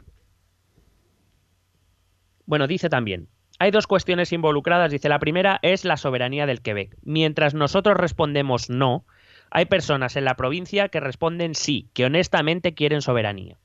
Bueno, 2.47 2.67
dice 2.67 2.89
también, 2.89 3.29
hay 3.59 3.71
dos 3.71 3.87
cuestiones 3.87 4.33
involucradas. 4.33 4.91
Dice, 4.91 5.09
la 5.09 5.19
primera 5.19 5.59
es 5.63 5.85
la 5.85 5.97
soberanía 5.97 6.47
del 6.47 6.63
Quebec. 6.63 6.97
Mientras 7.03 7.55
nosotros 7.55 7.97
respondemos 7.97 8.71
no, 8.71 9.05
hay 9.51 9.67
personas 9.67 10.17
en 10.17 10.25
la 10.25 10.35
provincia 10.35 10.89
que 10.89 11.01
responden 11.01 11.55
sí, 11.55 11.89
que 11.95 12.05
honestamente 12.07 12.75
quieren 12.75 13.03
soberanía. 13.03 13.59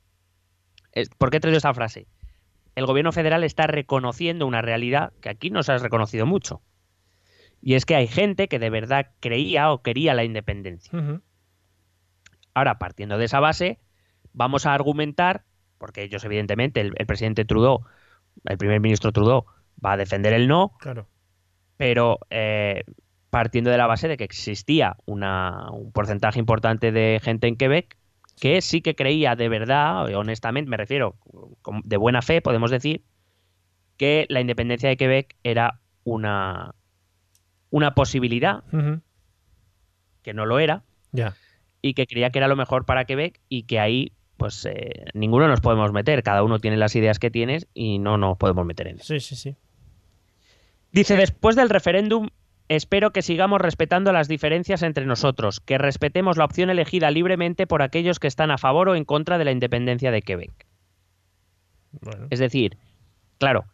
¿Por 1.17 1.29
qué 1.29 1.37
he 1.37 1.39
traído 1.39 1.57
esa 1.57 1.73
frase? 1.73 2.07
El 2.75 2.85
gobierno 2.85 3.11
federal 3.11 3.43
está 3.43 3.67
reconociendo 3.67 4.45
una 4.45 4.61
realidad 4.61 5.13
que 5.21 5.29
aquí 5.29 5.49
no 5.49 5.63
se 5.63 5.71
ha 5.71 5.77
reconocido 5.77 6.25
mucho. 6.25 6.61
Y 7.61 7.73
es 7.75 7.85
que 7.85 7.95
hay 7.95 8.07
gente 8.07 8.47
que 8.47 8.59
de 8.59 8.69
verdad 8.69 9.11
creía 9.21 9.71
o 9.71 9.81
quería 9.81 10.13
la 10.13 10.23
independencia. 10.23 10.91
Ahora, 12.53 12.77
partiendo 12.77 13.17
de 13.17 13.25
esa 13.25 13.39
base, 13.39 13.79
vamos 14.33 14.65
a 14.65 14.73
argumentar, 14.73 15.43
porque 15.77 16.03
ellos 16.03 16.23
evidentemente, 16.25 16.81
el, 16.81 16.93
el 16.97 17.05
presidente 17.05 17.45
Trudeau, 17.45 17.85
el 18.45 18.57
primer 18.57 18.79
ministro 18.79 19.11
Trudeau, 19.11 19.45
va 19.83 19.93
a 19.93 19.97
defender 19.97 20.33
el 20.33 20.47
no, 20.47 20.73
Claro. 20.79 21.07
pero 21.77 22.19
eh, 22.29 22.83
partiendo 23.29 23.69
de 23.71 23.77
la 23.77 23.87
base 23.87 24.07
de 24.07 24.15
que 24.17 24.23
existía 24.23 24.95
una- 25.05 25.69
un 25.71 25.91
porcentaje 25.91 26.39
importante 26.39 26.91
de 26.91 27.19
gente 27.21 27.47
en 27.47 27.57
Quebec 27.57 27.97
que 28.39 28.61
sí 28.61 28.81
que 28.81 28.95
creía 28.95 29.35
de 29.35 29.49
verdad, 29.49 30.13
honestamente, 30.15 30.69
me 30.69 30.77
refiero, 30.77 31.15
de 31.83 31.97
buena 31.97 32.21
fe, 32.21 32.41
podemos 32.41 32.71
decir, 32.71 33.03
que 33.97 34.25
la 34.29 34.41
independencia 34.41 34.89
de 34.89 34.97
Quebec 34.97 35.35
era 35.43 35.79
una, 36.03 36.75
una 37.69 37.95
posibilidad, 37.95 38.63
que 40.21 40.33
no 40.33 40.45
lo 40.45 40.59
era, 40.59 40.83
y 41.81 41.93
que 41.93 42.07
creía 42.07 42.29
que 42.29 42.39
era 42.39 42.47
lo 42.47 42.55
mejor 42.55 42.85
para 42.85 43.05
Quebec 43.05 43.39
y 43.47 43.63
que 43.63 43.79
ahí 43.79 44.11
pues 44.37 44.65
eh, 44.65 45.05
ninguno 45.13 45.47
nos 45.47 45.61
podemos 45.61 45.93
meter, 45.93 46.21
cada 46.23 46.43
uno 46.43 46.59
tiene 46.59 46.77
las 46.77 46.95
ideas 46.95 47.19
que 47.19 47.31
tienes 47.31 47.67
y 47.73 47.99
no 47.99 48.17
nos 48.17 48.37
podemos 48.37 48.65
meter 48.65 48.87
en 48.87 48.97
eso. 48.97 49.13
Sí, 49.13 49.19
sí, 49.19 49.35
sí. 49.35 49.55
Dice, 50.91 51.15
después 51.15 51.55
del 51.55 51.69
referéndum, 51.69 52.29
espero 52.69 53.11
que 53.11 53.21
sigamos 53.21 53.61
respetando 53.61 54.11
las 54.11 54.27
diferencias 54.27 54.83
entre 54.83 55.05
nosotros, 55.05 55.59
que 55.59 55.77
respetemos 55.77 56.37
la 56.37 56.45
opción 56.45 56.69
elegida 56.69 57.11
libremente 57.11 57.67
por 57.67 57.81
aquellos 57.81 58.19
que 58.19 58.27
están 58.27 58.51
a 58.51 58.57
favor 58.57 58.89
o 58.89 58.95
en 58.95 59.05
contra 59.05 59.37
de 59.37 59.45
la 59.45 59.51
independencia 59.51 60.11
de 60.11 60.21
Quebec. 60.21 60.65
Bueno. 62.01 62.27
Es 62.29 62.39
decir, 62.39 62.77
claro, 63.37 63.65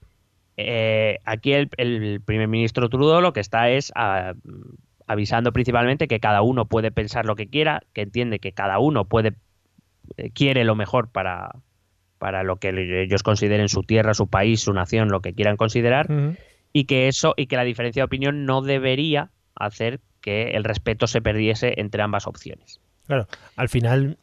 eh, 0.57 1.17
aquí 1.25 1.53
el, 1.53 1.69
el 1.77 2.21
primer 2.21 2.47
ministro 2.47 2.89
Trudeau 2.89 3.21
lo 3.21 3.33
que 3.33 3.39
está 3.39 3.69
es 3.69 3.91
ah, 3.95 4.33
avisando 5.07 5.51
principalmente 5.51 6.07
que 6.07 6.19
cada 6.19 6.41
uno 6.41 6.65
puede 6.65 6.91
pensar 6.91 7.25
lo 7.25 7.35
que 7.35 7.47
quiera, 7.47 7.81
que 7.93 8.01
entiende 8.01 8.39
que 8.39 8.51
cada 8.51 8.79
uno 8.79 9.05
puede 9.05 9.33
eh, 10.17 10.31
quiere 10.31 10.63
lo 10.63 10.75
mejor 10.75 11.09
para, 11.09 11.55
para 12.17 12.43
lo 12.43 12.57
que 12.57 13.01
ellos 13.03 13.23
consideren 13.23 13.69
su 13.69 13.83
tierra, 13.83 14.13
su 14.13 14.27
país, 14.27 14.61
su 14.61 14.73
nación, 14.73 15.09
lo 15.09 15.21
que 15.21 15.33
quieran 15.33 15.57
considerar. 15.57 16.07
Y 16.73 16.85
que 16.85 17.07
eso 17.07 17.33
y 17.37 17.47
que 17.47 17.55
la 17.57 17.63
diferencia 17.63 18.01
de 18.01 18.05
opinión 18.05 18.45
no 18.45 18.61
debería 18.61 19.31
hacer 19.55 19.99
que 20.21 20.51
el 20.51 20.63
respeto 20.63 21.07
se 21.07 21.21
perdiese 21.21 21.73
entre 21.77 22.01
ambas 22.01 22.27
opciones. 22.27 22.79
Claro, 23.07 23.27
al 23.55 23.69
final 23.69 24.17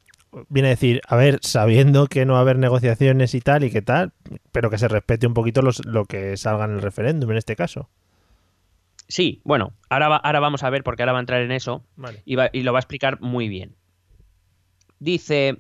viene 0.49 0.69
a 0.69 0.71
decir, 0.71 1.01
a 1.07 1.17
ver, 1.17 1.39
sabiendo 1.43 2.07
que 2.07 2.25
no 2.25 2.35
va 2.35 2.39
a 2.41 2.43
haber 2.43 2.59
negociaciones 2.59 3.35
y 3.35 3.41
tal 3.41 3.65
y 3.65 3.71
que 3.71 3.83
tal, 3.83 4.13
pero 4.53 4.71
que 4.71 4.79
se 4.79 4.89
respete 4.89 5.27
un 5.27 5.35
poquito 5.35 5.63
los, 5.63 5.85
lo 5.85 6.05
que 6.05 6.37
salga 6.37 6.65
en 6.65 6.73
el 6.73 6.83
referéndum 6.83 7.31
en 7.31 7.39
este 7.39 7.57
caso. 7.57 7.89
Sí, 9.09 9.41
bueno, 9.45 9.73
ahora, 9.89 10.17
ahora 10.17 10.41
vamos 10.41 10.63
a 10.63 10.71
ver 10.71 10.85
porque 10.85 11.03
ahora 11.03 11.13
va 11.13 11.19
a 11.19 11.21
entrar 11.21 11.41
en 11.41 11.51
eso 11.51 11.83
Vale. 11.97 12.23
y, 12.27 12.37
y 12.53 12.63
lo 12.63 12.73
va 12.73 12.79
a 12.79 12.81
explicar 12.81 13.21
muy 13.21 13.49
bien. 13.49 13.75
Dice, 14.99 15.57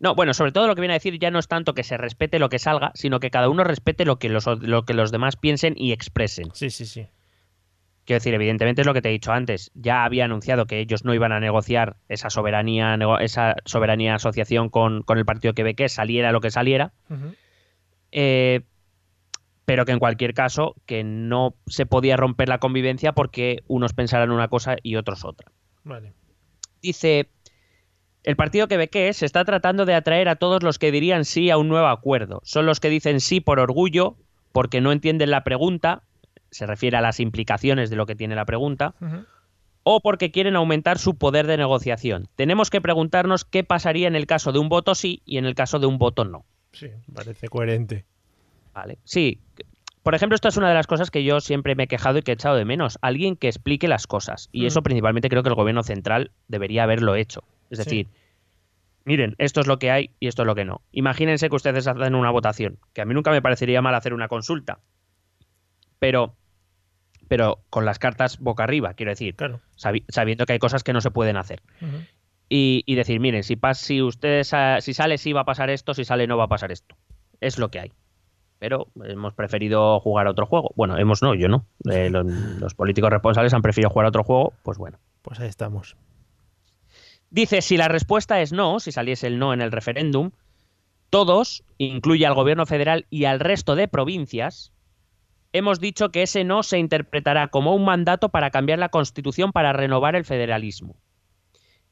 no, 0.00 0.14
bueno, 0.14 0.32
sobre 0.34 0.50
todo 0.50 0.66
lo 0.66 0.74
que 0.74 0.80
viene 0.80 0.94
a 0.94 0.96
decir 0.96 1.18
ya 1.18 1.30
no 1.30 1.38
es 1.38 1.46
tanto 1.46 1.74
que 1.74 1.84
se 1.84 1.98
respete 1.98 2.38
lo 2.38 2.48
que 2.48 2.58
salga, 2.58 2.90
sino 2.94 3.20
que 3.20 3.30
cada 3.30 3.50
uno 3.50 3.64
respete 3.64 4.06
lo 4.06 4.18
que 4.18 4.30
los, 4.30 4.46
lo 4.46 4.84
que 4.84 4.94
los 4.94 5.12
demás 5.12 5.36
piensen 5.36 5.74
y 5.76 5.92
expresen. 5.92 6.50
Sí, 6.54 6.70
sí, 6.70 6.86
sí. 6.86 7.06
Quiero 8.06 8.18
decir, 8.18 8.32
evidentemente 8.32 8.80
es 8.80 8.86
lo 8.86 8.94
que 8.94 9.02
te 9.02 9.10
he 9.10 9.12
dicho 9.12 9.30
antes. 9.30 9.70
Ya 9.74 10.04
había 10.04 10.24
anunciado 10.24 10.66
que 10.66 10.80
ellos 10.80 11.04
no 11.04 11.12
iban 11.12 11.32
a 11.32 11.38
negociar 11.38 11.96
esa 12.08 12.30
soberanía, 12.30 12.98
esa 13.20 13.56
soberanía 13.66 14.14
asociación 14.14 14.70
con, 14.70 15.02
con 15.02 15.18
el 15.18 15.26
partido 15.26 15.52
que 15.52 15.88
saliera 15.88 16.32
lo 16.32 16.40
que 16.40 16.50
saliera. 16.50 16.92
Uh 17.10 17.14
-huh. 17.14 17.36
eh, 18.10 18.60
pero 19.66 19.84
que 19.84 19.92
en 19.92 20.00
cualquier 20.00 20.34
caso, 20.34 20.74
que 20.86 21.04
no 21.04 21.54
se 21.66 21.86
podía 21.86 22.16
romper 22.16 22.48
la 22.48 22.58
convivencia 22.58 23.12
porque 23.12 23.62
unos 23.68 23.92
pensaran 23.92 24.32
una 24.32 24.48
cosa 24.48 24.76
y 24.82 24.96
otros 24.96 25.24
otra. 25.24 25.52
Vale. 25.84 26.12
Dice, 26.82 27.28
el 28.24 28.36
partido 28.36 28.68
quebequés 28.68 29.18
se 29.18 29.26
está 29.26 29.44
tratando 29.44 29.86
de 29.86 29.94
atraer 29.94 30.28
a 30.28 30.36
todos 30.36 30.62
los 30.62 30.78
que 30.78 30.92
dirían 30.92 31.24
sí 31.24 31.50
a 31.50 31.56
un 31.56 31.68
nuevo 31.68 31.86
acuerdo. 31.86 32.40
Son 32.44 32.66
los 32.66 32.80
que 32.80 32.90
dicen 32.90 33.20
sí 33.20 33.40
por 33.40 33.58
orgullo, 33.60 34.16
porque 34.52 34.80
no 34.80 34.92
entienden 34.92 35.30
la 35.30 35.44
pregunta, 35.44 36.02
se 36.50 36.66
refiere 36.66 36.96
a 36.96 37.00
las 37.00 37.20
implicaciones 37.20 37.90
de 37.90 37.96
lo 37.96 38.06
que 38.06 38.16
tiene 38.16 38.34
la 38.34 38.44
pregunta, 38.44 38.94
uh 39.00 39.04
-huh. 39.04 39.26
o 39.84 40.00
porque 40.00 40.30
quieren 40.30 40.56
aumentar 40.56 40.98
su 40.98 41.16
poder 41.16 41.46
de 41.46 41.56
negociación. 41.56 42.28
Tenemos 42.36 42.70
que 42.70 42.80
preguntarnos 42.80 43.44
qué 43.44 43.64
pasaría 43.64 44.08
en 44.08 44.16
el 44.16 44.26
caso 44.26 44.52
de 44.52 44.58
un 44.58 44.68
voto 44.68 44.94
sí 44.94 45.22
y 45.24 45.38
en 45.38 45.46
el 45.46 45.54
caso 45.54 45.78
de 45.78 45.86
un 45.86 45.98
voto 45.98 46.24
no. 46.24 46.44
Sí, 46.72 46.88
parece 47.12 47.48
coherente. 47.48 48.04
Vale. 48.74 48.98
Sí. 49.04 49.40
Por 50.02 50.14
ejemplo, 50.14 50.34
esta 50.34 50.48
es 50.48 50.56
una 50.56 50.68
de 50.68 50.74
las 50.74 50.86
cosas 50.86 51.10
que 51.10 51.24
yo 51.24 51.40
siempre 51.40 51.74
me 51.74 51.84
he 51.84 51.86
quejado 51.86 52.18
y 52.18 52.22
que 52.22 52.30
he 52.30 52.34
echado 52.34 52.56
de 52.56 52.64
menos. 52.64 52.98
Alguien 53.02 53.36
que 53.36 53.48
explique 53.48 53.86
las 53.86 54.06
cosas. 54.06 54.48
Y 54.50 54.66
eso 54.66 54.82
principalmente 54.82 55.28
creo 55.28 55.42
que 55.42 55.50
el 55.50 55.54
gobierno 55.54 55.82
central 55.82 56.30
debería 56.48 56.84
haberlo 56.84 57.16
hecho. 57.16 57.44
Es 57.70 57.78
decir, 57.78 58.06
sí. 58.06 58.20
miren, 59.04 59.34
esto 59.38 59.60
es 59.60 59.66
lo 59.66 59.78
que 59.78 59.90
hay 59.90 60.10
y 60.20 60.26
esto 60.26 60.42
es 60.42 60.46
lo 60.46 60.54
que 60.54 60.64
no. 60.64 60.82
Imagínense 60.92 61.48
que 61.48 61.56
ustedes 61.56 61.86
hacen 61.86 62.14
una 62.14 62.30
votación, 62.30 62.78
que 62.92 63.00
a 63.00 63.04
mí 63.04 63.14
nunca 63.14 63.30
me 63.30 63.40
parecería 63.40 63.80
mal 63.80 63.94
hacer 63.94 64.12
una 64.12 64.28
consulta. 64.28 64.80
Pero 65.98 66.34
pero 67.30 67.60
con 67.70 67.84
las 67.84 68.00
cartas 68.00 68.40
boca 68.40 68.64
arriba, 68.64 68.94
quiero 68.94 69.12
decir, 69.12 69.36
claro. 69.36 69.60
sabi 69.76 70.04
sabiendo 70.08 70.46
que 70.46 70.54
hay 70.54 70.58
cosas 70.58 70.82
que 70.82 70.92
no 70.92 71.00
se 71.00 71.12
pueden 71.12 71.36
hacer. 71.36 71.62
Uh 71.80 71.84
-huh. 71.84 72.06
y, 72.48 72.82
y, 72.86 72.96
decir, 72.96 73.20
miren, 73.20 73.44
si, 73.44 73.54
pas, 73.54 73.78
si 73.78 74.02
ustedes 74.02 74.52
si 74.80 74.94
sale 74.94 75.16
sí 75.16 75.32
va 75.32 75.42
a 75.42 75.44
pasar 75.44 75.70
esto, 75.70 75.94
si 75.94 76.04
sale 76.04 76.26
no 76.26 76.36
va 76.36 76.44
a 76.44 76.48
pasar 76.48 76.72
esto. 76.72 76.96
Es 77.40 77.56
lo 77.56 77.70
que 77.70 77.78
hay. 77.78 77.92
Pero 78.58 78.88
hemos 79.04 79.32
preferido 79.34 80.00
jugar 80.00 80.26
a 80.26 80.30
otro 80.32 80.44
juego. 80.44 80.72
Bueno, 80.74 80.98
hemos 80.98 81.22
no, 81.22 81.36
yo 81.36 81.46
no. 81.46 81.66
Eh, 81.88 82.10
los, 82.10 82.26
los, 82.26 82.74
políticos 82.74 83.10
responsables 83.10 83.54
han 83.54 83.62
preferido 83.62 83.90
jugar 83.90 84.06
a 84.06 84.08
otro 84.08 84.24
juego, 84.24 84.52
pues 84.64 84.76
bueno. 84.76 84.98
Pues 85.22 85.38
ahí 85.38 85.48
estamos. 85.48 85.96
Dice, 87.30 87.62
si 87.62 87.76
la 87.76 87.88
respuesta 87.88 88.40
es 88.40 88.52
no, 88.52 88.80
si 88.80 88.92
saliese 88.92 89.28
el 89.28 89.38
no 89.38 89.54
en 89.54 89.60
el 89.60 89.70
referéndum, 89.70 90.32
todos, 91.10 91.64
incluye 91.78 92.26
al 92.26 92.34
gobierno 92.34 92.66
federal 92.66 93.06
y 93.08 93.24
al 93.24 93.40
resto 93.40 93.76
de 93.76 93.88
provincias, 93.88 94.72
hemos 95.52 95.80
dicho 95.80 96.10
que 96.10 96.22
ese 96.22 96.44
no 96.44 96.62
se 96.62 96.78
interpretará 96.78 97.48
como 97.48 97.74
un 97.74 97.84
mandato 97.84 98.28
para 98.30 98.50
cambiar 98.50 98.78
la 98.78 98.88
Constitución 98.88 99.52
para 99.52 99.72
renovar 99.72 100.16
el 100.16 100.24
federalismo. 100.24 100.96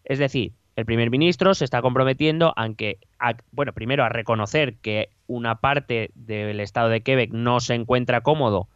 Es 0.04 0.18
decir, 0.18 0.54
el 0.76 0.86
primer 0.86 1.10
ministro 1.10 1.54
se 1.54 1.64
está 1.64 1.82
comprometiendo 1.82 2.52
aunque 2.56 2.98
a, 3.18 3.34
bueno, 3.50 3.72
primero 3.72 4.04
a 4.04 4.08
reconocer 4.08 4.76
que 4.78 5.10
una 5.26 5.60
parte 5.60 6.10
del 6.14 6.60
estado 6.60 6.88
de 6.88 7.02
Quebec 7.02 7.32
no 7.32 7.60
se 7.60 7.74
encuentra 7.74 8.22
cómodo 8.22 8.68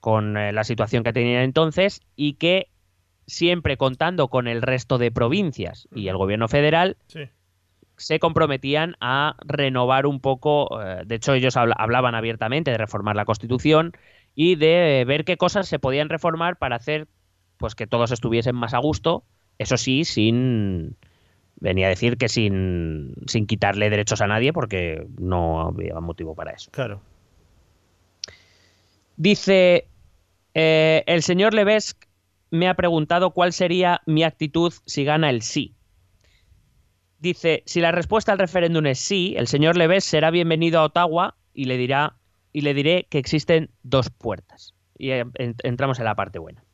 con 0.00 0.36
eh, 0.36 0.52
la 0.52 0.64
situación 0.64 1.04
que 1.04 1.12
tenía 1.12 1.42
entonces 1.42 2.00
y 2.16 2.34
que 2.34 2.68
siempre 3.30 3.76
contando 3.76 4.28
con 4.28 4.48
el 4.48 4.60
resto 4.60 4.98
de 4.98 5.12
provincias 5.12 5.88
y 5.94 6.08
el 6.08 6.16
gobierno 6.16 6.48
federal 6.48 6.96
sí. 7.06 7.28
se 7.96 8.18
comprometían 8.18 8.96
a 9.00 9.36
renovar 9.46 10.06
un 10.06 10.20
poco, 10.20 10.82
eh, 10.82 11.02
de 11.06 11.14
hecho 11.14 11.34
ellos 11.34 11.56
hablaban 11.56 12.16
abiertamente 12.16 12.72
de 12.72 12.78
reformar 12.78 13.14
la 13.14 13.24
Constitución 13.24 13.92
y 14.34 14.56
de 14.56 15.04
ver 15.06 15.24
qué 15.24 15.36
cosas 15.36 15.68
se 15.68 15.78
podían 15.78 16.08
reformar 16.08 16.56
para 16.56 16.76
hacer 16.76 17.06
pues 17.56 17.76
que 17.76 17.86
todos 17.86 18.10
estuviesen 18.10 18.56
más 18.56 18.74
a 18.74 18.78
gusto, 18.78 19.22
eso 19.58 19.76
sí, 19.76 20.04
sin 20.04 20.96
venía 21.56 21.86
a 21.86 21.90
decir 21.90 22.16
que 22.16 22.28
sin, 22.28 23.14
sin 23.26 23.46
quitarle 23.46 23.90
derechos 23.90 24.20
a 24.22 24.26
nadie 24.26 24.52
porque 24.52 25.06
no 25.20 25.60
había 25.68 26.00
motivo 26.00 26.34
para 26.34 26.50
eso. 26.50 26.70
Claro. 26.72 27.00
Dice 29.16 29.86
eh, 30.54 31.04
el 31.06 31.22
señor 31.22 31.54
Levesque 31.54 32.09
me 32.50 32.68
ha 32.68 32.74
preguntado 32.74 33.30
cuál 33.30 33.52
sería 33.52 34.00
mi 34.06 34.24
actitud 34.24 34.72
si 34.86 35.04
gana 35.04 35.30
el 35.30 35.42
sí. 35.42 35.74
Dice, 37.18 37.62
si 37.66 37.80
la 37.80 37.92
respuesta 37.92 38.32
al 38.32 38.38
referéndum 38.38 38.86
es 38.86 38.98
sí, 38.98 39.34
el 39.36 39.46
señor 39.46 39.76
Leves 39.76 40.04
será 40.04 40.30
bienvenido 40.30 40.80
a 40.80 40.84
Ottawa 40.84 41.36
y 41.52 41.66
le 41.66 41.76
dirá 41.76 42.16
y 42.52 42.62
le 42.62 42.74
diré 42.74 43.06
que 43.10 43.18
existen 43.18 43.70
dos 43.82 44.10
puertas. 44.10 44.74
Y 44.98 45.10
entramos 45.62 45.98
en 45.98 46.04
la 46.04 46.14
parte 46.14 46.38
buena. 46.38 46.64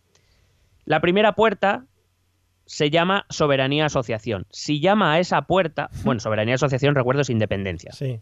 La 0.85 1.01
primera 1.01 1.35
puerta 1.35 1.87
se 2.65 2.91
llama 2.91 3.27
soberanía 3.29 3.87
asociación. 3.87 4.47
Si 4.51 4.81
llama 4.81 5.13
a 5.13 5.21
esa 5.21 5.43
puerta, 5.43 5.91
bueno, 6.05 6.21
soberanía 6.21 6.55
asociación, 6.55 6.95
recuerdo, 6.95 7.23
es 7.23 7.31
independencia. 7.31 7.93
Sí. 7.93 8.21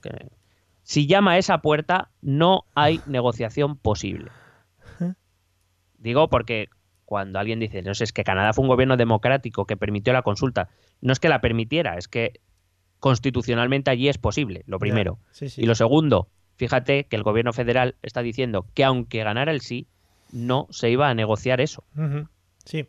Si 0.82 1.07
llama 1.07 1.32
a 1.32 1.38
esa 1.38 1.59
puerta, 1.59 2.11
no 2.20 2.64
hay 2.74 3.00
negociación 3.07 3.76
posible. 3.76 4.30
Digo 5.98 6.28
porque 6.28 6.68
cuando 7.05 7.38
alguien 7.38 7.61
dice, 7.61 7.82
no 7.82 7.94
sé, 7.94 8.05
es 8.05 8.12
que 8.12 8.24
Canadá 8.24 8.52
fue 8.52 8.62
un 8.62 8.68
gobierno 8.68 8.96
democrático 8.96 9.66
que 9.66 9.76
permitió 9.76 10.12
la 10.12 10.22
consulta, 10.22 10.68
no 11.00 11.12
es 11.12 11.20
que 11.20 11.28
la 11.28 11.40
permitiera, 11.40 11.96
es 11.96 12.09
que 12.09 12.40
constitucionalmente 12.98 13.90
allí 13.90 14.09
es 14.09 14.18
posible, 14.18 14.64
lo 14.66 14.78
primero. 14.78 15.18
Sí, 15.30 15.48
sí. 15.48 15.62
Y 15.62 15.66
lo 15.66 15.74
segundo, 15.74 16.28
fíjate 16.57 17.05
que 17.05 17.16
el 17.16 17.22
gobierno 17.22 17.52
federal 17.52 17.96
está 18.02 18.22
diciendo 18.22 18.66
que 18.74 18.84
aunque 18.84 19.22
ganara 19.22 19.52
el 19.52 19.61
sí, 19.61 19.86
no 20.32 20.66
se 20.70 20.90
iba 20.90 21.09
a 21.09 21.14
negociar 21.14 21.61
eso. 21.61 21.84
Uh 21.96 22.00
-huh. 22.00 22.28
Sí. 22.64 22.88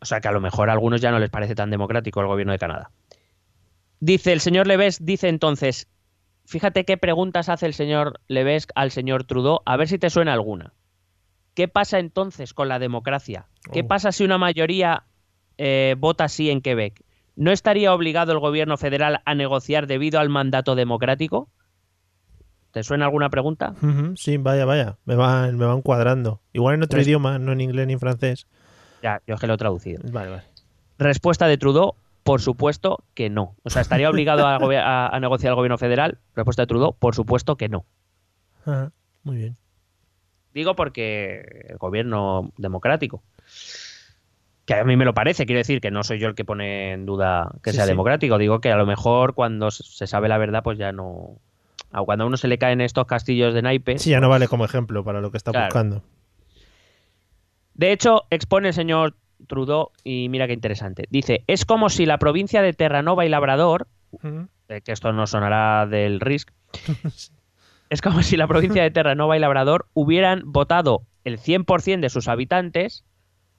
O 0.00 0.04
sea 0.04 0.20
que 0.20 0.28
a 0.28 0.32
lo 0.32 0.40
mejor 0.40 0.70
a 0.70 0.72
algunos 0.72 1.00
ya 1.00 1.10
no 1.10 1.18
les 1.18 1.30
parece 1.30 1.54
tan 1.54 1.70
democrático 1.70 2.20
el 2.20 2.26
gobierno 2.26 2.52
de 2.52 2.58
Canadá. 2.58 2.90
Dice 4.00 4.32
el 4.32 4.40
señor 4.40 4.66
Leves, 4.66 5.04
dice 5.04 5.28
entonces, 5.28 5.88
fíjate 6.44 6.84
qué 6.84 6.96
preguntas 6.96 7.48
hace 7.48 7.66
el 7.66 7.74
señor 7.74 8.20
Leves 8.28 8.68
al 8.74 8.90
señor 8.90 9.24
Trudeau, 9.24 9.60
a 9.64 9.76
ver 9.76 9.88
si 9.88 9.98
te 9.98 10.10
suena 10.10 10.32
alguna. 10.32 10.72
¿Qué 11.58 11.66
pasa 11.66 11.98
entonces 11.98 12.54
con 12.54 12.68
la 12.68 12.78
democracia? 12.78 13.46
¿Qué 13.72 13.80
Oh. 13.80 13.88
pasa 13.88 14.12
si 14.12 14.22
una 14.22 14.38
mayoría 14.38 15.02
eh, 15.56 15.96
vota 15.98 16.28
sí 16.28 16.50
en 16.50 16.60
Quebec? 16.60 17.02
¿No 17.34 17.50
estaría 17.50 17.92
obligado 17.92 18.30
el 18.30 18.38
gobierno 18.38 18.76
federal 18.76 19.22
a 19.24 19.34
negociar 19.34 19.88
debido 19.88 20.20
al 20.20 20.28
mandato 20.28 20.76
democrático? 20.76 21.48
¿Te 22.70 22.84
suena 22.84 23.06
alguna 23.06 23.28
pregunta? 23.28 23.74
Uh 23.82 23.86
-huh. 23.86 24.16
Sí, 24.16 24.36
vaya, 24.36 24.66
vaya. 24.66 24.98
Me 25.04 25.16
van, 25.16 25.56
me 25.56 25.64
van 25.64 25.82
cuadrando. 25.82 26.40
Igual 26.52 26.76
en 26.76 26.84
otro 26.84 26.98
Pues- 26.98 27.08
idioma, 27.08 27.40
no 27.40 27.50
en 27.50 27.60
inglés 27.60 27.88
ni 27.88 27.94
en 27.94 27.98
francés. 27.98 28.46
Ya, 29.02 29.20
yo 29.26 29.34
es 29.34 29.40
que 29.40 29.48
lo 29.48 29.54
he 29.54 29.58
traducido. 29.58 30.00
Vale, 30.12 30.30
vale. 30.30 30.42
Respuesta 30.96 31.48
de 31.48 31.58
Trudeau, 31.58 31.94
por 32.22 32.40
supuesto 32.40 33.02
que 33.14 33.30
no. 33.30 33.56
O 33.64 33.70
sea, 33.70 33.82
¿estaría 33.82 34.08
obligado 34.08 34.46
a, 34.46 34.58
a- 34.58 35.08
a 35.08 35.18
negociar 35.18 35.50
el 35.50 35.56
gobierno 35.56 35.76
federal? 35.78 36.18
Respuesta 36.36 36.62
de 36.62 36.66
Trudeau, 36.68 36.94
por 36.96 37.16
supuesto 37.16 37.56
que 37.56 37.68
no. 37.68 37.84
Ajá, 38.64 38.92
Muy 39.24 39.38
bien. 39.38 39.56
Digo 40.54 40.74
porque 40.76 41.66
el 41.68 41.76
gobierno 41.78 42.52
democrático, 42.56 43.22
que 44.64 44.74
a 44.74 44.84
mí 44.84 44.96
me 44.96 45.04
lo 45.04 45.14
parece, 45.14 45.46
quiero 45.46 45.58
decir 45.58 45.80
que 45.80 45.90
no 45.90 46.02
soy 46.04 46.18
yo 46.18 46.28
el 46.28 46.34
que 46.34 46.44
pone 46.44 46.92
en 46.92 47.06
duda 47.06 47.52
que 47.62 47.70
Sí, 47.70 47.76
sea 47.76 47.84
sí. 47.84 47.90
democrático, 47.90 48.38
digo 48.38 48.60
que 48.60 48.70
a 48.72 48.76
lo 48.76 48.86
mejor 48.86 49.34
cuando 49.34 49.70
se 49.70 50.06
sabe 50.06 50.28
la 50.28 50.38
verdad, 50.38 50.62
pues 50.62 50.78
ya 50.78 50.92
no... 50.92 51.38
a 51.92 52.02
Cuando 52.02 52.24
a 52.24 52.26
uno 52.26 52.36
se 52.36 52.48
le 52.48 52.58
caen 52.58 52.80
estos 52.80 53.06
castillos 53.06 53.54
de 53.54 53.62
naipes... 53.62 54.02
Sí, 54.02 54.10
ya 54.10 54.20
no 54.20 54.28
vale 54.28 54.48
como 54.48 54.64
ejemplo 54.64 55.04
para 55.04 55.20
lo 55.20 55.30
que 55.30 55.36
está 55.38 55.52
Claro. 55.52 55.66
buscando. 55.66 56.02
De 57.74 57.92
hecho, 57.92 58.24
expone 58.30 58.68
el 58.68 58.74
señor 58.74 59.14
Trudeau, 59.46 59.90
y 60.02 60.28
mira 60.28 60.46
qué 60.48 60.52
interesante, 60.52 61.04
dice, 61.10 61.44
es 61.46 61.64
como 61.64 61.88
si 61.90 62.06
la 62.06 62.18
provincia 62.18 62.60
de 62.60 62.72
Terranova 62.72 63.24
y 63.24 63.28
Labrador, 63.28 63.86
eh, 64.68 64.80
que 64.82 64.90
esto 64.92 65.12
no 65.12 65.26
sonará 65.28 65.86
del 65.86 66.18
RISC, 66.20 66.50
es 67.90 68.02
como 68.02 68.22
si 68.22 68.36
la 68.36 68.46
provincia 68.46 68.82
de 68.82 68.90
Terranova 68.90 69.36
y 69.36 69.40
Labrador 69.40 69.86
hubieran 69.94 70.42
votado 70.44 71.02
el 71.24 71.38
100% 71.38 72.00
de 72.00 72.10
sus 72.10 72.28
habitantes 72.28 73.04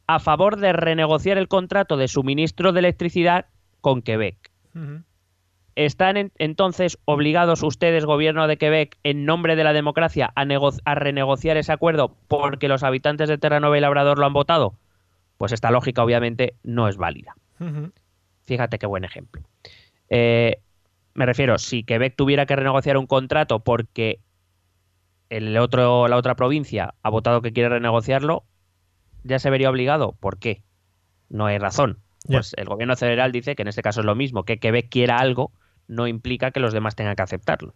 a 0.08 0.20
favor 0.20 0.58
de 0.58 0.74
renegociar 0.74 1.38
el 1.38 1.48
contrato 1.48 1.98
de 1.98 2.08
suministro 2.08 2.72
de 2.72 2.80
electricidad 2.80 3.46
con 3.82 4.02
Quebec. 4.02 4.38
¿Están 5.76 6.18
en- 6.18 6.32
entonces 6.38 6.98
obligados 7.06 7.64
ustedes, 7.64 8.06
gobierno 8.06 8.48
de 8.48 8.58
Quebec, 8.58 8.98
en 9.04 9.26
nombre 9.26 9.56
de 9.56 9.64
la 9.64 9.72
democracia, 9.72 10.32
a, 10.36 10.44
nego- 10.46 10.74
a 10.84 10.96
renegociar 10.96 11.58
ese 11.58 11.72
acuerdo 11.72 12.16
porque 12.28 12.68
los 12.68 12.84
habitantes 12.84 13.30
de 13.30 13.38
Terranova 13.38 13.78
y 13.78 13.82
Labrador 13.82 14.18
lo 14.20 14.26
han 14.26 14.34
votado? 14.34 14.74
Pues 15.38 15.52
esta 15.54 15.72
lógica 15.72 16.04
obviamente 16.04 16.56
no 16.64 16.88
es 16.90 16.98
válida. 16.98 17.36
Fíjate 18.46 18.78
qué 18.80 18.88
buen 18.88 19.06
ejemplo. 19.06 19.42
Eh, 20.10 20.60
me 21.20 21.26
refiero, 21.26 21.58
si 21.58 21.84
Quebec 21.84 22.16
tuviera 22.16 22.46
que 22.46 22.56
renegociar 22.56 22.96
un 22.98 23.06
contrato 23.06 23.60
porque 23.60 24.22
el 25.30 25.58
otro, 25.58 26.08
la 26.08 26.16
otra 26.16 26.36
provincia 26.36 26.94
ha 27.04 27.10
votado 27.10 27.42
que 27.42 27.52
quiere 27.52 27.68
renegociarlo, 27.68 28.46
ya 29.26 29.38
se 29.38 29.50
vería 29.50 29.70
obligado. 29.70 30.14
¿Por 30.14 30.40
qué? 30.40 30.64
No 31.28 31.46
hay 31.46 31.58
razón. 31.58 32.00
Pues 32.26 32.54
el 32.56 32.68
gobierno 32.68 32.96
federal 32.96 33.34
dice 33.34 33.58
que 33.58 33.64
en 33.64 33.68
este 33.68 33.82
caso 33.82 34.00
es 34.00 34.06
lo 34.06 34.16
mismo, 34.16 34.46
que 34.46 34.60
Quebec 34.60 34.88
quiera 34.88 35.18
algo 35.18 35.52
no 35.88 36.08
implica 36.08 36.52
que 36.52 36.62
los 36.62 36.72
demás 36.72 36.96
tengan 36.96 37.18
que 37.18 37.24
aceptarlo. 37.24 37.76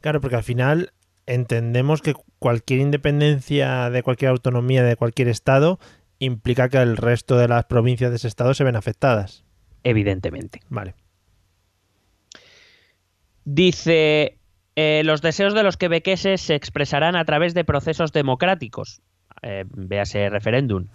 Claro, 0.00 0.20
porque 0.20 0.34
al 0.34 0.42
final 0.42 0.92
entendemos 1.26 2.02
que 2.02 2.14
cualquier 2.40 2.80
independencia 2.80 3.88
de 3.88 4.02
cualquier 4.02 4.32
autonomía 4.32 4.82
de 4.82 4.96
cualquier 4.96 5.28
estado 5.28 5.78
implica 6.18 6.68
que 6.70 6.78
el 6.78 6.96
resto 6.96 7.38
de 7.38 7.46
las 7.46 7.66
provincias 7.66 8.10
de 8.10 8.16
ese 8.16 8.26
estado 8.26 8.52
se 8.52 8.64
ven 8.64 8.74
afectadas. 8.74 9.44
Evidentemente. 9.84 10.60
Vale. 10.68 10.96
Dice, 13.50 14.36
eh, 14.76 15.00
los 15.06 15.22
deseos 15.22 15.54
de 15.54 15.62
los 15.62 15.78
quebequeses 15.78 16.42
se 16.42 16.54
expresarán 16.54 17.16
a 17.16 17.24
través 17.24 17.54
de 17.54 17.64
procesos 17.64 18.12
democráticos. 18.12 19.00
Eh, 19.40 19.64
véase 19.70 20.28
referéndum. 20.28 20.88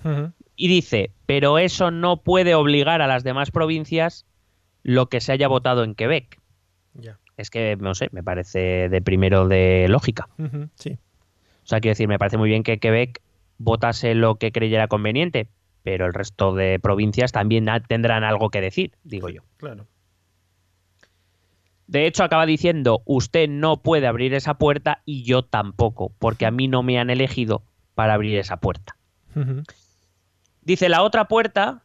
Y 0.55 0.67
dice, 0.67 1.09
pero 1.25 1.57
eso 1.57 1.89
no 1.89 2.17
puede 2.17 2.53
obligar 2.53 3.01
a 3.01 3.07
las 3.07 3.23
demás 3.23 3.49
provincias 3.49 4.27
lo 4.83 5.07
que 5.07 5.19
se 5.19 5.31
haya 5.31 5.47
votado 5.47 5.83
en 5.83 5.95
Quebec. 5.95 6.39
Ya. 6.93 7.17
Es 7.37 7.49
que, 7.49 7.75
no 7.75 7.95
sé, 7.95 8.09
me 8.11 8.21
parece 8.21 8.87
de 8.87 9.01
primero 9.01 9.47
de 9.47 9.87
lógica. 9.89 10.29
Sí. 10.75 10.99
O 11.63 11.65
sea, 11.65 11.79
quiero 11.79 11.93
decir, 11.93 12.07
me 12.07 12.19
parece 12.19 12.37
muy 12.37 12.49
bien 12.49 12.61
que 12.61 12.77
Quebec 12.77 13.19
votase 13.57 14.13
lo 14.13 14.35
que 14.35 14.51
creyera 14.51 14.87
conveniente, 14.87 15.47
pero 15.81 16.05
el 16.05 16.13
resto 16.13 16.53
de 16.53 16.77
provincias 16.79 17.31
también 17.31 17.65
tendrán 17.87 18.23
algo 18.23 18.51
que 18.51 18.61
decir, 18.61 18.91
digo 19.03 19.29
yo. 19.29 19.41
Claro. 19.57 19.87
De 21.88 22.07
hecho, 22.07 22.23
acaba 22.23 22.45
diciendo, 22.45 23.01
usted 23.05 23.49
no 23.49 23.81
puede 23.81 24.07
abrir 24.07 24.34
esa 24.34 24.55
puerta 24.55 25.01
y 25.05 25.23
yo 25.23 25.43
tampoco, 25.43 26.13
porque 26.19 26.45
a 26.45 26.51
mí 26.51 26.67
no 26.67 26.81
me 26.84 26.97
han 26.99 27.09
elegido 27.09 27.63
para 27.93 28.13
abrir 28.13 28.38
esa 28.38 28.57
puerta. 28.57 28.95
Dice, 30.61 30.89
la 30.89 31.03
otra 31.03 31.27
puerta 31.27 31.84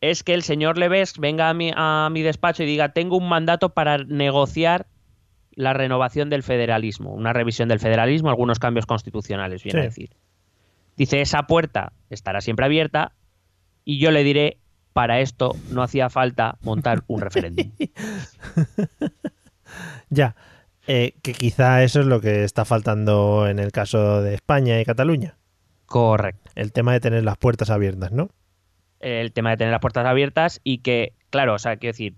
es 0.00 0.22
que 0.22 0.34
el 0.34 0.42
señor 0.42 0.78
Leves 0.78 1.18
venga 1.18 1.48
a 1.48 1.54
mi, 1.54 1.72
a 1.74 2.08
mi 2.10 2.22
despacho 2.22 2.62
y 2.62 2.66
diga, 2.66 2.90
tengo 2.92 3.16
un 3.16 3.28
mandato 3.28 3.70
para 3.70 3.98
negociar 3.98 4.86
la 5.52 5.72
renovación 5.72 6.28
del 6.30 6.42
federalismo, 6.42 7.12
una 7.12 7.32
revisión 7.32 7.68
del 7.68 7.80
federalismo, 7.80 8.28
algunos 8.28 8.58
cambios 8.58 8.86
constitucionales, 8.86 9.64
viene 9.64 9.80
Sí. 9.80 9.82
a 9.84 9.88
decir. 9.88 10.10
Dice, 10.96 11.20
esa 11.20 11.46
puerta 11.46 11.92
estará 12.10 12.40
siempre 12.40 12.66
abierta 12.66 13.12
y 13.84 13.98
yo 13.98 14.10
le 14.10 14.22
diré, 14.22 14.58
para 14.96 15.20
esto 15.20 15.54
no 15.72 15.82
hacía 15.82 16.08
falta 16.08 16.56
montar 16.62 17.04
un 17.06 17.20
referéndum. 17.20 17.70
Ya. 20.08 20.36
Eh, 20.86 21.16
que 21.22 21.32
quizá 21.32 21.82
eso 21.82 22.00
es 22.00 22.06
lo 22.06 22.20
que 22.20 22.44
está 22.44 22.64
faltando 22.64 23.46
en 23.46 23.58
el 23.58 23.72
caso 23.72 24.22
de 24.22 24.34
España 24.34 24.80
y 24.80 24.84
Cataluña. 24.86 25.36
Correcto. 25.84 26.50
El 26.54 26.72
tema 26.72 26.92
de 26.92 27.00
tener 27.00 27.24
las 27.24 27.36
puertas 27.36 27.68
abiertas, 27.68 28.12
¿no? 28.12 28.30
el 29.00 29.32
tema 29.32 29.50
de 29.50 29.58
tener 29.58 29.72
las 29.72 29.80
puertas 29.82 30.06
abiertas 30.06 30.60
y 30.64 30.78
que, 30.78 31.12
claro, 31.28 31.54
o 31.54 31.58
sea, 31.58 31.76
quiero 31.76 31.92
decir, 31.92 32.14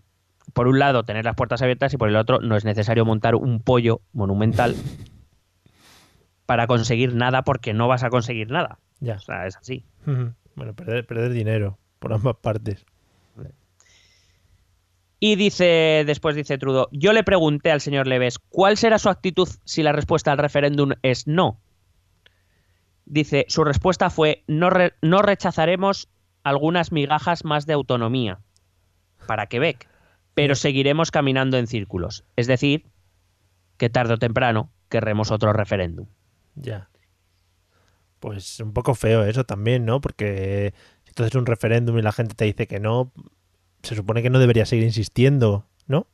por 0.52 0.68
un 0.68 0.78
lado 0.78 1.02
tener 1.02 1.24
las 1.24 1.34
puertas 1.34 1.62
abiertas 1.62 1.92
y 1.94 1.96
por 1.96 2.10
el 2.10 2.16
otro 2.16 2.38
no 2.40 2.56
es 2.56 2.64
necesario 2.64 3.04
montar 3.04 3.34
un 3.34 3.58
pollo 3.60 4.02
monumental 4.12 4.76
para 6.46 6.68
conseguir 6.68 7.14
nada 7.14 7.42
porque 7.42 7.74
no 7.74 7.88
vas 7.88 8.04
a 8.04 8.10
conseguir 8.10 8.50
nada. 8.52 8.78
Ya. 9.00 9.16
O 9.16 9.20
sea, 9.20 9.46
es 9.48 9.56
así. 9.56 9.84
Bueno, 10.54 10.74
perder, 10.74 11.06
perder 11.06 11.32
dinero 11.32 11.78
por 11.98 12.12
ambas 12.12 12.36
partes. 12.36 12.84
Y 15.20 15.34
dice, 15.34 16.04
después 16.06 16.36
dice 16.36 16.58
Trudeau, 16.58 16.86
yo 16.92 17.12
le 17.12 17.24
pregunté 17.24 17.72
al 17.72 17.80
señor 17.80 18.06
Leves, 18.06 18.38
¿cuál 18.38 18.76
será 18.76 19.00
su 19.00 19.08
actitud 19.08 19.48
si 19.64 19.82
la 19.82 19.90
respuesta 19.90 20.30
al 20.30 20.38
referéndum 20.38 20.92
es 21.02 21.26
no? 21.26 21.60
Dice, 23.04 23.44
su 23.48 23.64
respuesta 23.64 24.10
fue, 24.10 24.44
no, 24.46 24.70
re- 24.70 24.94
no 25.02 25.22
rechazaremos 25.22 26.08
algunas 26.44 26.92
migajas 26.92 27.44
más 27.44 27.66
de 27.66 27.72
autonomía 27.72 28.38
para 29.26 29.46
Quebec, 29.46 29.88
pero 30.34 30.54
seguiremos 30.54 31.10
caminando 31.10 31.58
en 31.58 31.66
círculos. 31.66 32.24
Es 32.36 32.46
decir, 32.46 32.86
que 33.76 33.90
tarde 33.90 34.14
o 34.14 34.18
temprano 34.18 34.70
querremos 34.88 35.32
otro 35.32 35.52
referéndum. 35.52 36.06
Ya. 36.54 36.90
Pues 38.20 38.60
un 38.60 38.72
poco 38.72 38.94
feo 38.94 39.24
eso 39.24 39.44
también, 39.44 39.84
¿no? 39.84 40.00
Porque 40.00 40.74
tú 41.18 41.24
haces 41.24 41.34
un 41.34 41.46
referéndum 41.46 41.98
y 41.98 42.02
la 42.02 42.12
gente 42.12 42.36
te 42.36 42.44
dice 42.44 42.68
que 42.68 42.78
no, 42.78 43.10
se 43.82 43.96
supone 43.96 44.22
que 44.22 44.30
no 44.30 44.38
debería 44.38 44.64
seguir 44.66 44.84
insistiendo, 44.84 45.66
¿no? 45.88 46.06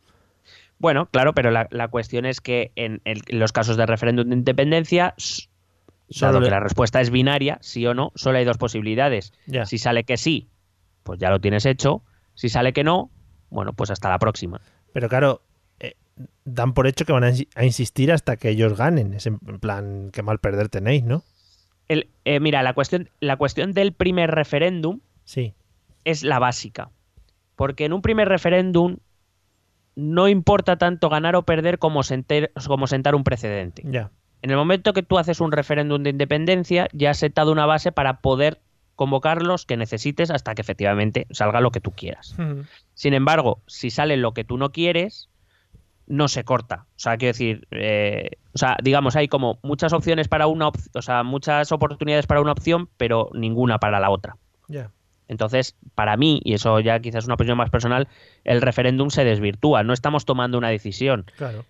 Bueno, 0.78 1.10
claro, 1.10 1.34
pero 1.34 1.50
la, 1.50 1.68
la 1.70 1.88
cuestión 1.88 2.24
es 2.24 2.40
que 2.40 2.72
en, 2.74 3.02
el- 3.04 3.20
en 3.28 3.38
los 3.38 3.52
casos 3.52 3.76
de 3.76 3.84
referéndum 3.84 4.28
de 4.30 4.34
independencia, 4.36 5.14
Solo 6.08 6.32
dado 6.32 6.44
que 6.46 6.50
la 6.50 6.60
respuesta 6.60 7.02
es 7.02 7.10
binaria, 7.10 7.58
sí 7.60 7.86
o 7.86 7.92
no, 7.92 8.12
solo 8.14 8.38
hay 8.38 8.44
dos 8.46 8.56
posibilidades. 8.56 9.32
Ya. 9.46 9.66
Si 9.66 9.76
sale 9.76 10.04
que 10.04 10.16
sí, 10.16 10.48
pues 11.02 11.18
ya 11.20 11.28
lo 11.30 11.38
tienes 11.40 11.66
hecho. 11.66 12.02
Si 12.34 12.48
sale 12.48 12.72
que 12.72 12.82
no, 12.82 13.10
bueno, 13.50 13.72
pues 13.74 13.90
hasta 13.90 14.08
la 14.08 14.18
próxima. 14.18 14.60
Pero 14.94 15.08
claro, 15.10 15.42
eh, 15.80 15.96
dan 16.46 16.72
por 16.72 16.86
hecho 16.86 17.04
que 17.04 17.12
van 17.12 17.24
a, 17.24 17.30
insi- 17.30 17.48
a 17.54 17.64
insistir 17.64 18.10
hasta 18.10 18.36
que 18.36 18.48
ellos 18.48 18.74
ganen. 18.76 19.12
Es 19.12 19.26
en 19.26 19.38
en 19.46 19.60
plan, 19.60 20.10
qué 20.12 20.22
mal 20.22 20.38
perder 20.38 20.70
tenéis, 20.70 21.04
¿no? 21.04 21.24
El- 21.88 22.08
eh, 22.24 22.40
mira, 22.40 22.62
la 22.62 22.72
cuestión, 22.74 23.10
la 23.20 23.36
cuestión 23.36 23.72
del 23.72 23.92
primer 23.92 24.30
referéndum 24.30 25.00
Sí. 25.24 25.54
es 26.04 26.22
la 26.22 26.38
básica. 26.38 26.90
Porque 27.56 27.84
en 27.84 27.92
un 27.92 28.02
primer 28.02 28.28
referéndum 28.28 28.96
no 29.96 30.28
importa 30.28 30.76
tanto 30.76 31.08
ganar 31.08 31.36
o 31.36 31.42
perder 31.44 31.78
como, 31.78 32.02
senter- 32.02 32.50
como 32.66 32.86
sentar 32.86 33.14
un 33.14 33.22
precedente. 33.24 33.82
Ya. 33.86 34.10
En 34.42 34.50
el 34.50 34.56
momento 34.56 34.92
que 34.92 35.02
tú 35.02 35.18
haces 35.18 35.40
un 35.40 35.52
referéndum 35.52 36.02
de 36.02 36.10
independencia, 36.10 36.88
ya 36.92 37.10
has 37.10 37.18
sentado 37.18 37.52
una 37.52 37.64
base 37.66 37.92
para 37.92 38.18
poder 38.20 38.60
convocar 38.96 39.42
los 39.42 39.66
que 39.66 39.76
necesites 39.76 40.30
hasta 40.30 40.54
que 40.54 40.62
efectivamente 40.62 41.26
salga 41.30 41.60
lo 41.60 41.70
que 41.70 41.80
tú 41.80 41.90
quieras. 41.92 42.36
Sin 42.94 43.14
embargo, 43.14 43.60
si 43.66 43.90
sale 43.90 44.16
lo 44.16 44.34
que 44.34 44.44
tú 44.44 44.56
no 44.58 44.70
quieres, 44.70 45.28
no 46.06 46.28
se 46.28 46.44
corta. 46.44 46.86
O 46.90 46.98
sea, 46.98 47.16
quiero 47.16 47.32
decir, 47.32 47.66
eh, 47.70 48.30
o 48.54 48.58
sea, 48.58 48.76
digamos, 48.82 49.16
hay 49.16 49.28
como 49.28 49.58
muchas 49.62 49.92
opciones 49.92 50.28
para 50.28 50.46
una 50.46 50.68
opción, 50.68 50.90
o 50.94 51.02
sea, 51.02 51.22
muchas 51.22 51.72
oportunidades 51.72 52.26
para 52.26 52.40
una 52.40 52.52
opción, 52.52 52.88
pero 52.96 53.30
ninguna 53.34 53.78
para 53.78 54.00
la 54.00 54.10
otra. 54.10 54.36
Ya. 54.68 54.90
Entonces, 55.28 55.76
para 55.94 56.16
mí, 56.16 56.40
y 56.44 56.54
eso 56.54 56.80
ya 56.80 57.00
quizás 57.00 57.24
es 57.24 57.26
una 57.26 57.34
opinión 57.34 57.56
más 57.56 57.70
personal, 57.70 58.08
el 58.44 58.60
referéndum 58.60 59.10
se 59.10 59.24
desvirtúa. 59.24 59.82
No 59.82 59.92
estamos 59.92 60.24
tomando 60.24 60.58
una 60.58 60.68
decisión. 60.68 61.24
Claro. 61.36 61.64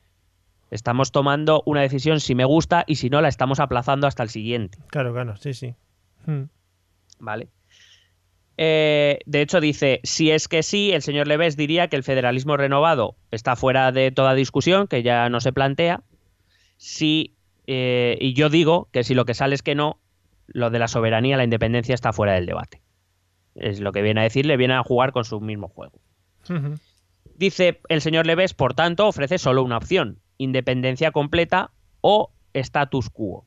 Estamos 0.70 1.12
tomando 1.12 1.62
una 1.66 1.82
decisión 1.82 2.18
si 2.18 2.35
me 2.35 2.45
gusta 2.45 2.85
y 2.87 2.97
si 2.97 3.11
no, 3.11 3.20
la 3.20 3.28
estamos 3.28 3.61
aplazando 3.61 4.09
hasta 4.09 4.24
el 4.24 4.28
siguiente. 4.28 4.78
Claro, 4.89 5.12
claro, 5.12 5.37
sí, 5.37 5.55
sí. 5.55 5.74
Mm. 6.26 6.45
¿Vale? 7.20 7.49
Eh, 8.57 9.19
de 9.27 9.41
hecho, 9.41 9.61
dice, 9.61 10.01
si 10.05 10.31
es 10.31 10.49
que 10.49 10.63
sí, 10.63 10.93
el 10.93 11.03
señor 11.03 11.27
Leves 11.27 11.57
diría 11.57 11.89
que 11.89 11.97
el 11.97 12.05
federalismo 12.05 12.57
renovado 12.57 13.17
está 13.31 13.57
fuera 13.57 13.91
de 13.93 14.13
toda 14.13 14.35
discusión, 14.35 14.87
que 14.87 15.03
ya 15.03 15.29
no 15.29 15.41
se 15.41 15.53
plantea. 15.53 16.03
Si, 16.77 17.35
eh, 17.67 18.17
y 18.21 18.35
yo 18.35 18.49
digo 18.49 18.89
que 18.93 19.05
si 19.05 19.15
lo 19.15 19.25
que 19.25 19.35
sale 19.35 19.55
es 19.55 19.63
que 19.63 19.75
no, 19.75 19.99
lo 20.47 20.71
de 20.71 20.79
la 20.79 20.89
soberanía, 20.89 21.37
la 21.37 21.45
independencia 21.45 21.95
está 21.95 22.13
fuera 22.13 22.35
del 22.35 22.47
debate. 22.47 22.83
Es 23.55 23.81
lo 23.81 23.93
que 23.93 24.03
viene 24.03 24.21
a 24.21 24.25
decir, 24.25 24.47
le 24.47 24.57
viene 24.57 24.75
a 24.75 24.83
jugar 24.83 25.13
con 25.13 25.25
su 25.25 25.41
mismo 25.41 25.69
juego. 25.69 26.01
Dice 27.37 27.81
el 27.89 28.01
señor 28.01 28.27
Leves, 28.27 28.55
por 28.55 28.75
tanto, 28.75 29.09
ofrece 29.09 29.39
solo 29.39 29.63
una 29.63 29.79
opción, 29.79 30.21
independencia 30.39 31.11
completa 31.11 31.71
o 32.01 32.33
status 32.53 33.11
quo. 33.11 33.47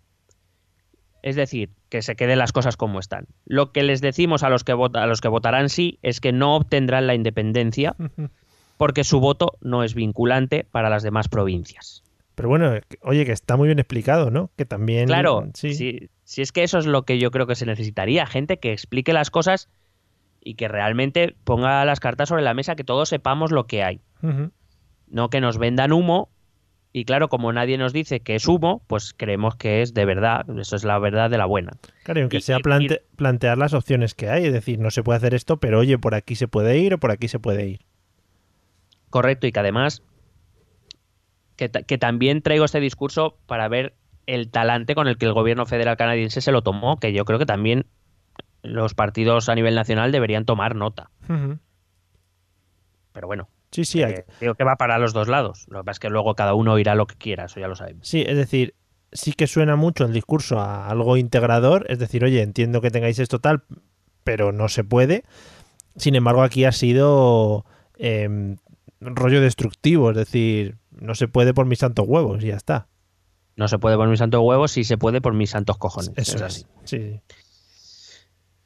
Es 1.23 1.35
decir, 1.35 1.69
que 1.89 2.01
se 2.01 2.15
queden 2.15 2.37
las 2.39 2.51
cosas 2.51 2.77
como 2.77 2.99
están. 2.99 3.25
Lo 3.45 3.71
que 3.71 3.83
les 3.83 4.01
decimos 4.01 4.43
a 4.43 4.49
los 4.49 4.63
que, 4.63 4.73
vota- 4.73 5.03
a 5.03 5.07
los 5.07 5.21
que 5.21 5.27
votarán 5.27 5.69
sí 5.69 5.99
es 6.01 6.19
que 6.21 6.31
no 6.31 6.55
obtendrán 6.55 7.07
la 7.07 7.15
independencia 7.15 7.95
porque 8.77 9.03
su 9.03 9.19
voto 9.19 9.53
no 9.61 9.83
es 9.83 9.93
vinculante 9.95 10.63
para 10.69 10.89
las 10.89 11.03
demás 11.03 11.27
provincias. 11.27 12.03
Pero 12.35 12.49
bueno, 12.49 12.71
que- 12.87 12.97
oye, 13.01 13.25
que 13.25 13.31
está 13.31 13.57
muy 13.57 13.67
bien 13.67 13.79
explicado, 13.79 14.29
¿no? 14.29 14.51
Que 14.55 14.65
también... 14.65 15.07
Claro, 15.07 15.49
sí. 15.55 15.73
si, 15.73 16.09
si 16.23 16.41
es 16.43 16.51
que 16.51 16.63
eso 16.63 16.77
es 16.77 16.85
lo 16.85 17.03
que 17.03 17.17
yo 17.17 17.31
creo 17.31 17.47
que 17.47 17.55
se 17.55 17.65
necesitaría, 17.65 18.25
gente 18.27 18.57
que 18.59 18.71
explique 18.73 19.11
las 19.13 19.31
cosas 19.31 19.69
y 20.39 20.53
que 20.53 20.67
realmente 20.67 21.35
ponga 21.43 21.83
las 21.83 21.99
cartas 21.99 22.29
sobre 22.29 22.43
la 22.43 22.53
mesa, 22.53 22.75
que 22.75 22.83
todos 22.83 23.09
sepamos 23.09 23.51
lo 23.51 23.65
que 23.65 23.83
hay. 23.83 24.01
No 25.09 25.29
que 25.29 25.41
nos 25.41 25.57
vendan 25.57 25.91
humo. 25.91 26.29
Y 26.93 27.05
claro, 27.05 27.27
como 27.29 27.51
nadie 27.53 27.77
nos 27.77 27.93
dice 27.93 28.21
que 28.21 28.35
es 28.35 28.47
humo, 28.47 28.81
pues 28.87 29.13
creemos 29.15 29.55
que 29.55 29.81
es 29.81 29.93
de 29.93 30.05
verdad. 30.05 30.45
Eso 30.59 30.75
es 30.75 30.83
la 30.83 30.97
verdad 30.97 31.29
de 31.29 31.37
la 31.37 31.45
buena. 31.45 31.73
Claro, 32.03 32.19
y 32.19 32.23
aunque 32.23 32.37
Y- 32.37 32.41
sea 32.41 32.59
plante- 32.59 33.03
plantear 33.15 33.57
las 33.57 33.73
opciones 33.73 34.15
que 34.15 34.29
hay, 34.29 34.45
es 34.45 34.53
decir, 34.53 34.79
no 34.79 34.89
se 34.89 35.03
puede 35.03 35.17
hacer 35.17 35.33
esto, 35.33 35.57
pero 35.57 35.79
oye, 35.79 35.97
por 35.99 36.15
aquí 36.15 36.35
se 36.35 36.47
puede 36.47 36.77
ir 36.79 36.93
o 36.95 36.97
por 36.97 37.11
aquí 37.11 37.27
se 37.27 37.39
puede 37.39 37.67
ir. 37.67 37.81
Correcto, 39.09 39.45
y 39.47 39.51
que 39.51 39.59
además, 39.59 40.01
que, 41.55 41.69
ta- 41.69 41.83
que 41.83 41.97
también 41.97 42.41
traigo 42.41 42.65
este 42.65 42.79
discurso 42.79 43.37
para 43.45 43.67
ver 43.67 43.93
el 44.25 44.49
talante 44.49 44.95
con 44.95 45.07
el 45.07 45.17
que 45.17 45.25
el 45.25 45.33
gobierno 45.33 45.65
federal 45.65 45.97
canadiense 45.97 46.41
se 46.41 46.51
lo 46.51 46.61
tomó, 46.63 46.99
que 46.99 47.13
yo 47.13 47.25
creo 47.25 47.37
que 47.39 47.45
también 47.45 47.85
los 48.63 48.93
partidos 48.95 49.49
a 49.49 49.55
nivel 49.55 49.75
nacional 49.75 50.11
deberían 50.11 50.45
tomar 50.45 50.75
nota. 50.75 51.09
Pero 53.13 53.27
bueno, 53.27 53.47
Sí, 53.71 53.85
sí, 53.85 54.01
hay- 54.03 54.13
eh, 54.13 54.25
digo 54.39 54.55
que 54.55 54.63
va 54.63 54.75
para 54.77 54.97
los 54.97 55.13
dos 55.13 55.27
lados. 55.27 55.65
Lo 55.69 55.79
que 55.79 55.85
pasa 55.85 55.95
es 55.95 55.99
que 55.99 56.09
luego 56.09 56.35
cada 56.35 56.53
uno 56.53 56.77
irá 56.79 56.95
lo 56.95 57.05
que 57.07 57.15
quiera, 57.15 57.45
eso 57.45 57.59
ya 57.59 57.67
lo 57.67 57.75
sabemos. 57.75 58.07
sí, 58.07 58.23
es 58.25 58.37
decir, 58.37 58.75
sí 59.11 59.33
que 59.33 59.47
suena 59.47 59.75
mucho 59.75 60.05
el 60.05 60.13
discurso 60.13 60.59
a 60.59 60.87
algo 60.89 61.17
integrador, 61.17 61.85
es 61.89 61.99
decir, 61.99 62.23
oye, 62.23 62.41
entiendo 62.41 62.81
que 62.81 62.91
tengáis 62.91 63.19
esto 63.19 63.39
tal, 63.39 63.63
pero 64.23 64.51
no 64.51 64.67
se 64.69 64.83
puede. 64.83 65.23
Sin 65.95 66.15
embargo, 66.15 66.43
aquí 66.43 66.65
ha 66.65 66.71
sido 66.71 67.65
em, 67.97 68.57
rollo 68.99 69.41
destructivo, 69.41 70.11
es 70.11 70.17
decir, 70.17 70.77
no 70.91 71.15
se 71.15 71.27
puede 71.27 71.53
por 71.53 71.65
mis 71.65 71.79
santos 71.79 72.05
huevos 72.07 72.43
y 72.43 72.47
ya 72.47 72.55
está. 72.55 72.87
No 73.55 73.67
se 73.67 73.79
puede 73.79 73.95
por 73.97 74.07
mis 74.07 74.19
santos 74.19 74.41
huevos, 74.43 74.71
sí 74.71 74.83
se 74.83 74.97
puede 74.97 75.19
por 75.21 75.33
mis 75.33 75.49
santos 75.49 75.77
cojones. 75.77 76.11
Eso 76.15 76.35
es 76.35 76.41
así. 76.43 76.61
Sí, 76.83 76.97
sí. 76.99 77.21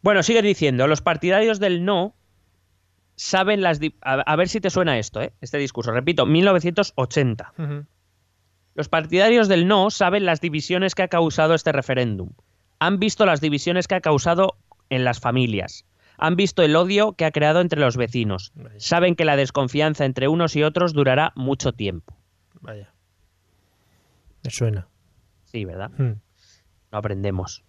Bueno, 0.01 0.23
sigue 0.23 0.41
diciendo, 0.41 0.87
los 0.87 1.01
partidarios 1.01 1.59
del 1.59 1.85
no 1.85 2.15
saben 3.21 3.61
las... 3.61 3.79
A, 4.01 4.13
a 4.13 4.35
ver 4.35 4.49
si 4.49 4.59
te 4.59 4.71
suena 4.71 4.97
esto, 4.97 5.21
¿eh? 5.21 5.31
este 5.41 5.59
discurso. 5.59 5.91
Repito, 5.91 6.25
1980. 6.25 7.53
Ujú. 7.55 7.85
Los 8.73 8.89
partidarios 8.89 9.47
del 9.47 9.67
no 9.67 9.91
saben 9.91 10.25
las 10.25 10.41
divisiones 10.41 10.95
que 10.95 11.03
ha 11.03 11.07
causado 11.07 11.53
este 11.53 11.71
referéndum. 11.71 12.31
Han 12.79 12.97
visto 12.97 13.27
las 13.27 13.39
divisiones 13.39 13.87
que 13.87 13.93
ha 13.93 14.01
causado 14.01 14.57
en 14.89 15.03
las 15.03 15.19
familias. 15.19 15.85
Han 16.17 16.35
visto 16.35 16.63
el 16.63 16.75
odio 16.75 17.13
que 17.13 17.25
ha 17.25 17.31
creado 17.31 17.61
entre 17.61 17.79
los 17.79 17.95
vecinos. 17.95 18.53
Vaya. 18.55 18.75
Saben 18.77 19.15
que 19.15 19.25
la 19.25 19.35
desconfianza 19.35 20.05
entre 20.05 20.27
unos 20.27 20.55
y 20.55 20.63
otros 20.63 20.93
durará 20.93 21.31
mucho 21.35 21.73
tiempo. 21.73 22.17
Vaya. 22.59 22.91
Me 24.43 24.49
suena. 24.49 24.87
Sí, 25.45 25.63
¿verdad? 25.63 25.91
Mm. 25.91 26.13
No 26.91 26.97
aprendemos. 26.97 27.63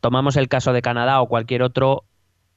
Tomamos 0.00 0.36
el 0.36 0.48
caso 0.48 0.72
de 0.72 0.80
Canadá 0.80 1.20
o 1.20 1.28
cualquier 1.28 1.62
otro 1.62 2.04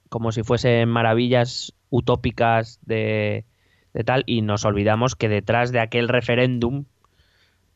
como 0.08 0.32
si 0.32 0.44
fuesen 0.44 0.88
maravillas 0.88 1.74
utópicas 1.90 2.80
de, 2.86 3.46
de 3.94 4.04
tal 4.04 4.24
y 4.26 4.42
nos 4.42 4.66
olvidamos 4.66 5.16
que 5.16 5.30
detrás 5.30 5.72
de 5.72 5.80
aquel 5.80 6.08
referéndum 6.08 6.86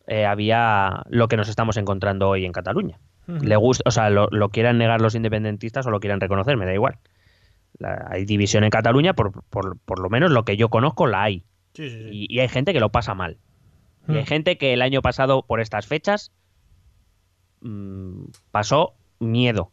eh, 0.07 0.25
había 0.25 1.03
lo 1.09 1.27
que 1.27 1.37
nos 1.37 1.47
estamos 1.49 1.77
encontrando 1.77 2.27
hoy 2.29 2.45
en 2.45 2.51
Cataluña. 2.51 2.99
Le 3.27 3.55
gusta, 3.55 3.83
o 3.87 3.91
sea, 3.91 4.09
lo, 4.09 4.27
lo 4.31 4.49
quieran 4.49 4.77
negar 4.77 4.99
los 4.99 5.15
independentistas 5.15 5.85
o 5.87 5.91
lo 5.91 5.99
quieran 6.01 6.19
reconocer, 6.19 6.57
me 6.57 6.65
da 6.65 6.73
igual. 6.73 6.97
La- 7.79 8.07
hay 8.09 8.25
división 8.25 8.63
en 8.65 8.69
Cataluña, 8.71 9.13
por, 9.13 9.43
por, 9.43 9.77
por 9.79 9.99
lo 9.99 10.09
menos 10.09 10.31
lo 10.31 10.43
que 10.43 10.57
yo 10.57 10.67
conozco 10.69 11.07
la 11.07 11.23
hay. 11.23 11.43
Sí, 11.73 11.89
sí, 11.89 11.97
sí. 11.97 12.09
Y, 12.11 12.35
y 12.35 12.39
hay 12.39 12.49
gente 12.49 12.73
que 12.73 12.81
lo 12.81 12.89
pasa 12.89 13.13
mal. 13.13 13.37
Y 14.09 14.15
hay 14.17 14.23
Mm. 14.23 14.25
gente 14.25 14.57
que 14.57 14.73
el 14.73 14.81
año 14.81 15.01
pasado, 15.01 15.43
por 15.43 15.61
estas 15.61 15.85
fechas, 15.87 16.33
mm, 17.61 18.25
pasó 18.51 18.93
miedo. 19.19 19.71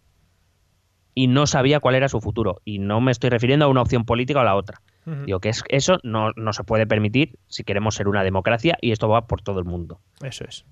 Y 1.18 1.26
no 1.26 1.48
sabía 1.48 1.80
cuál 1.80 1.96
era 1.96 2.08
su 2.08 2.20
futuro. 2.20 2.60
Y 2.64 2.78
no 2.78 3.00
me 3.00 3.10
estoy 3.10 3.30
refiriendo 3.30 3.64
a 3.64 3.68
una 3.68 3.82
opción 3.82 4.04
política 4.04 4.38
o 4.38 4.42
a 4.42 4.44
la 4.44 4.54
otra. 4.54 4.80
Digo 5.26 5.40
que 5.40 5.48
es, 5.48 5.64
eso 5.68 5.98
no, 6.04 6.30
no 6.36 6.52
se 6.52 6.62
puede 6.62 6.86
permitir 6.86 7.38
si 7.48 7.64
queremos 7.64 7.96
ser 7.96 8.06
una 8.06 8.22
democracia 8.22 8.78
y 8.80 8.92
esto 8.92 9.08
va 9.08 9.26
por 9.26 9.40
todo 9.42 9.58
el 9.58 9.64
mundo. 9.64 10.00
Eso 10.22 10.44
es. 10.44 10.64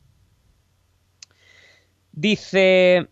Dice, 2.13 3.09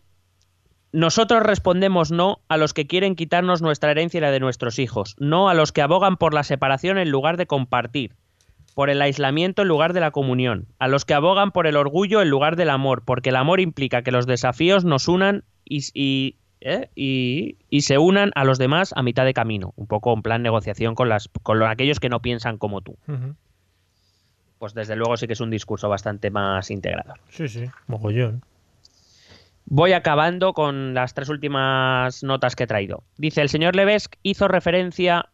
nosotros 0.93 1.43
respondemos 1.43 2.11
no 2.13 2.39
a 2.49 2.57
los 2.57 2.73
que 2.73 2.87
quieren 2.87 3.17
quitarnos 3.17 3.63
nuestra 3.63 3.91
herencia 3.91 4.19
y 4.19 4.21
la 4.21 4.31
de 4.31 4.41
nuestros 4.41 4.79
hijos, 4.79 5.17
no 5.19 5.49
a 5.49 5.55
los 5.55 5.73
que 5.73 5.83
abogan 5.83 6.17
por 6.17 6.35
la 6.35 6.43
separación 6.45 6.99
en 6.99 7.11
lugar 7.11 7.37
de 7.37 7.47
compartir, 7.47 8.15
por 8.75 8.91
el 8.91 9.03
aislamiento 9.03 9.63
en 9.63 9.69
lugar 9.69 9.93
de 9.93 10.01
la 10.01 10.11
comunión, 10.11 10.67
a 10.79 10.89
los 10.89 11.05
que 11.05 11.15
abogan 11.15 11.51
por 11.53 11.67
el 11.67 11.77
orgullo 11.77 12.23
en 12.23 12.31
lugar 12.31 12.57
del 12.57 12.71
amor, 12.71 13.03
porque 13.05 13.31
el 13.31 13.37
amor 13.37 13.61
implica 13.61 14.03
que 14.03 14.13
los 14.13 14.27
desafíos 14.27 14.85
nos 14.85 15.09
unan 15.09 15.45
y, 15.65 15.81
y- 15.95 16.37
¿eh? 16.65 16.89
y- 16.97 17.57
y 17.71 17.83
se 17.83 17.99
unan 17.99 18.33
a 18.35 18.43
los 18.45 18.59
demás 18.59 18.93
a 18.97 19.03
mitad 19.05 19.25
de 19.25 19.35
camino, 19.35 19.73
un 19.77 19.87
poco 19.87 20.13
en 20.13 20.23
plan 20.23 20.43
negociación 20.43 20.95
con, 20.97 21.09
las, 21.09 21.29
con 21.43 21.63
aquellos 21.63 22.01
que 22.01 22.09
no 22.09 22.21
piensan 22.21 22.59
como 22.59 22.81
tú. 22.81 22.97
Pues 24.59 24.75
desde 24.75 24.97
luego 24.97 25.17
sí 25.17 25.27
que 25.27 25.35
es 25.35 25.41
un 25.41 25.51
discurso 25.51 25.89
bastante 25.89 26.31
más 26.31 26.71
integrador. 26.71 27.21
Sí, 27.29 27.47
sí. 27.49 27.65
Mogollón. 27.87 28.43
Voy 29.67 29.93
acabando 29.93 30.53
con 30.53 30.95
las 30.95 31.15
tres 31.15 31.29
últimas 31.29 32.23
notas 32.23 32.55
que 32.57 32.65
he 32.65 32.67
traído. 32.67 33.03
Dice, 33.17 33.41
el 33.41 33.49
señor 33.49 33.75
Levesque 33.77 34.19
hizo 34.23 34.47
referencia, 34.47 35.31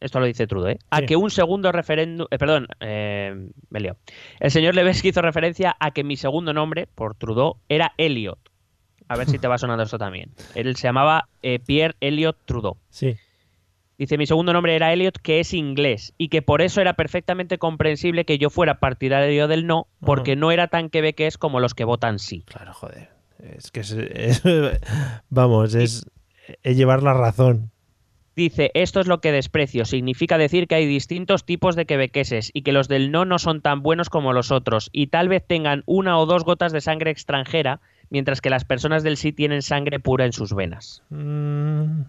esto 0.00 0.20
lo 0.20 0.26
dice 0.26 0.46
Trudeau, 0.46 0.70
¿eh? 0.72 0.78
a 0.90 0.98
Sí. 1.00 1.06
que 1.06 1.16
un 1.16 1.30
segundo 1.30 1.70
referéndum, 1.70 2.26
eh, 2.30 2.38
perdón, 2.38 2.66
eh, 2.80 3.48
me 3.68 3.80
lío. 3.80 3.96
El 4.40 4.50
señor 4.50 4.74
Levesque 4.74 5.08
hizo 5.08 5.20
referencia 5.22 5.76
a 5.80 5.90
que 5.90 6.02
mi 6.02 6.16
segundo 6.16 6.52
nombre, 6.54 6.86
por 6.94 7.14
Trudeau, 7.14 7.56
era 7.68 7.92
Elliot. 7.98 8.38
A 9.08 9.16
ver 9.16 9.28
si 9.28 9.38
te 9.38 9.48
va 9.48 9.58
sonando 9.58 9.82
esto 9.84 9.98
también. 9.98 10.30
Él 10.54 10.76
se 10.76 10.82
llamaba 10.88 11.28
eh, 11.42 11.58
Pierre 11.58 11.94
Elliot 12.00 12.36
Trudeau. 12.44 12.76
Sí. 12.90 13.16
Dice, 13.96 14.16
mi 14.16 14.26
segundo 14.26 14.52
nombre 14.52 14.76
era 14.76 14.92
Elliot, 14.92 15.18
que 15.18 15.40
es 15.40 15.52
inglés, 15.54 16.14
y 16.18 16.28
que 16.28 16.40
por 16.40 16.62
eso 16.62 16.80
era 16.80 16.92
perfectamente 16.94 17.58
comprensible 17.58 18.24
que 18.24 18.38
yo 18.38 18.48
fuera 18.48 18.78
partidario 18.78 19.48
del 19.48 19.66
no, 19.66 19.88
porque 20.00 20.36
no 20.36 20.52
era 20.52 20.68
tan 20.68 20.88
quebequés 20.88 21.36
como 21.36 21.58
los 21.58 21.74
que 21.74 21.82
votan 21.84 22.18
sí. 22.20 22.44
Claro, 22.46 22.72
joder. 22.74 23.08
Es 23.40 23.70
que 23.72 23.80
es, 23.80 23.90
es- 23.92 24.42
vamos, 25.30 25.74
es, 25.74 26.06
es 26.62 26.76
llevar 26.76 27.02
la 27.02 27.14
razón. 27.14 27.70
Dice, 28.36 28.70
esto 28.74 29.00
es 29.00 29.08
lo 29.08 29.20
que 29.20 29.32
desprecio. 29.32 29.84
Significa 29.84 30.38
decir 30.38 30.68
que 30.68 30.76
hay 30.76 30.86
distintos 30.86 31.44
tipos 31.44 31.74
de 31.74 31.86
quebequeses 31.86 32.52
y 32.54 32.62
que 32.62 32.70
los 32.70 32.86
del 32.86 33.10
no 33.10 33.24
no 33.24 33.40
son 33.40 33.60
tan 33.62 33.82
buenos 33.82 34.10
como 34.10 34.32
los 34.32 34.52
otros 34.52 34.90
y 34.92 35.08
tal 35.08 35.28
vez 35.28 35.44
tengan 35.44 35.82
una 35.86 36.16
o 36.20 36.26
dos 36.26 36.44
gotas 36.44 36.70
de 36.70 36.80
sangre 36.80 37.10
extranjera, 37.10 37.80
mientras 38.10 38.40
que 38.40 38.50
las 38.50 38.64
personas 38.64 39.02
del 39.02 39.16
sí 39.16 39.32
tienen 39.32 39.62
sangre 39.62 40.00
pura 40.00 40.24
en 40.24 40.32
sus 40.32 40.54
venas. 40.54 41.02
Mm. 41.10 42.02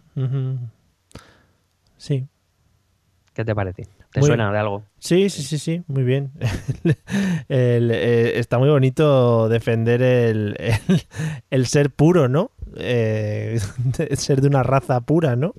Sí. 1.97 2.26
¿Qué 3.34 3.45
te 3.45 3.56
parece? 3.56 3.88
¿Te 4.12 4.20
Muy- 4.22 4.28
suena 4.28 4.52
de 4.52 4.58
algo? 4.58 4.84
Sí, 5.00 5.30
sí, 5.30 5.43
sí, 5.43 5.58
sí, 5.60 5.84
muy 5.88 6.04
bien. 6.04 6.32
El, 7.47 7.91
eh, 7.91 8.39
está 8.39 8.58
muy 8.58 8.70
bonito 8.70 9.47
defender 9.50 10.02
el, 10.02 10.56
el- 11.50 11.66
ser 11.68 11.89
puro, 11.91 12.28
¿no? 12.28 12.52
Eh, 12.78 13.60
ser 14.16 14.41
de 14.41 14.47
una 14.47 14.64
raza 14.64 15.02
pura, 15.02 15.36
¿no? 15.36 15.54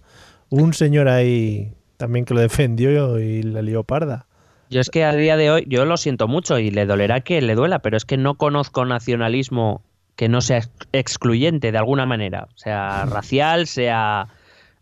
Un 0.51 0.75
señor 0.75 1.09
ahí 1.09 1.73
también 1.97 2.25
que 2.25 2.35
lo 2.35 2.41
defendió 2.41 3.19
y 3.21 3.43
la 3.43 3.63
lió 3.63 3.85
parda. 3.85 4.27
Yo 4.69 4.81
es 4.81 4.89
que 4.91 5.05
a 5.05 5.13
día 5.13 5.37
de 5.37 5.51
hoy, 5.51 5.65
yo 5.69 5.85
lo 5.85 5.97
siento 5.97 6.29
mucho 6.29 6.59
y 6.59 6.71
le 6.71 6.87
dolerá 6.87 7.21
que 7.21 7.41
le 7.43 7.55
duela, 7.55 7.81
pero 7.81 7.97
es 7.97 8.05
que 8.05 8.17
no 8.17 8.35
conozco 8.37 8.85
nacionalismo 8.85 9.83
que 10.17 10.29
no 10.29 10.41
sea 10.41 10.59
ex- 10.59 10.71
excluyente 10.93 11.73
de 11.73 11.79
alguna 11.79 12.07
manera, 12.07 12.49
sea 12.55 13.07
racial, 13.07 13.67
sea 13.67 14.29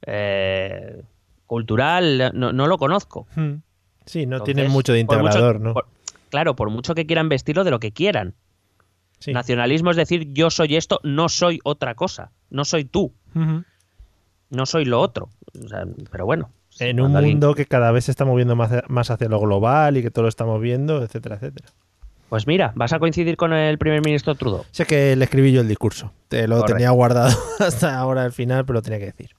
eh, 0.07 1.03
cultural, 1.47 2.31
no, 2.35 2.53
no 2.53 2.66
lo 2.66 2.79
conozco. 2.79 3.26
Sí, 4.05 4.26
no 4.26 4.37
Entonces, 4.37 4.55
tienen 4.55 4.70
mucho 4.72 4.93
de 4.93 5.05
mucho- 5.05 5.16
integrador, 5.18 5.61
¿no? 5.61 5.74
por- 5.74 5.87
claro, 6.31 6.57
por 6.57 6.70
mucho 6.70 6.95
que 6.95 7.07
quieran 7.07 7.29
vestirlo 7.29 7.64
de 7.64 7.70
lo 7.70 7.79
que 7.81 7.93
quieran. 7.93 8.35
Sí. 9.20 9.33
Nacionalismo 9.33 9.91
es 9.91 9.97
decir, 9.97 10.33
yo 10.33 10.51
soy 10.51 10.76
esto, 10.76 11.01
no 11.03 11.29
soy 11.29 11.59
otra 11.64 11.95
cosa, 11.95 12.31
no 12.51 12.64
soy 12.64 12.85
tú, 12.85 13.12
no 14.51 14.66
soy 14.66 14.85
lo 14.85 15.01
otro. 15.01 15.29
O 15.62 15.68
sea, 15.68 15.85
pero 16.11 16.24
bueno. 16.24 16.51
En 16.81 17.01
un 17.01 17.16
alguien- 17.16 17.35
mundo 17.35 17.55
que 17.57 17.66
cada 17.66 17.91
vez 17.91 18.05
se 18.05 18.12
está 18.12 18.24
moviendo 18.24 18.55
más, 18.55 18.70
más 18.89 19.11
hacia 19.11 19.29
lo 19.29 19.41
global 19.41 19.97
y 19.97 20.03
que 20.03 20.11
todo 20.12 20.22
lo 20.22 20.29
estamos 20.29 20.61
viendo, 20.61 21.03
etcétera, 21.03 21.35
etcétera. 21.37 21.68
Pues 22.29 22.47
mira, 22.47 22.72
vas 22.74 22.93
a 22.93 22.99
coincidir 22.99 23.37
con 23.37 23.53
el 23.53 23.79
primer 23.79 24.03
ministro 24.05 24.35
Trudeau. 24.35 24.64
Sé 24.70 24.85
que 24.85 25.16
le 25.16 25.24
escribí 25.24 25.53
yo 25.53 25.62
el 25.62 25.68
discurso. 25.68 26.12
Te 26.29 26.47
lo 26.47 26.57
Correcto. 26.57 26.74
tenía 26.74 26.91
guardado 26.91 27.37
hasta 27.59 27.99
ahora 27.99 28.24
al 28.24 28.33
final, 28.33 28.64
pero 28.64 28.74
lo 28.74 28.83
tenía 28.83 28.99
que 28.99 29.07
decir. 29.07 29.31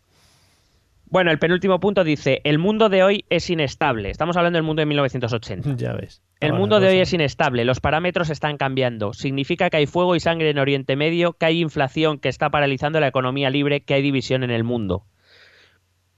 Bueno, 1.11 1.31
el 1.31 1.39
penúltimo 1.39 1.79
punto 1.79 2.03
dice, 2.03 2.39
el 2.43 2.59
mundo 2.59 2.87
de 2.87 3.03
hoy 3.03 3.25
es 3.29 3.49
inestable. 3.49 4.11
Estamos 4.11 4.37
hablando 4.37 4.57
del 4.57 4.63
mundo 4.63 4.81
de 4.81 4.85
1980. 4.87 5.73
Ya 5.77 5.93
ves. 5.93 6.21
El 6.39 6.53
mundo 6.53 6.79
de 6.79 6.87
hoy 6.87 6.99
es 6.99 7.11
inestable, 7.11 7.65
los 7.65 7.81
parámetros 7.81 8.29
están 8.29 8.57
cambiando. 8.57 9.13
Significa 9.13 9.69
que 9.69 9.77
hay 9.77 9.87
fuego 9.87 10.15
y 10.15 10.19
sangre 10.21 10.49
en 10.49 10.57
Oriente 10.57 10.95
Medio, 10.95 11.33
que 11.33 11.47
hay 11.47 11.59
inflación 11.61 12.17
que 12.17 12.29
está 12.29 12.49
paralizando 12.49 12.99
la 13.01 13.07
economía 13.07 13.49
libre, 13.49 13.81
que 13.81 13.95
hay 13.95 14.01
división 14.01 14.43
en 14.43 14.51
el 14.51 14.63
mundo. 14.63 15.03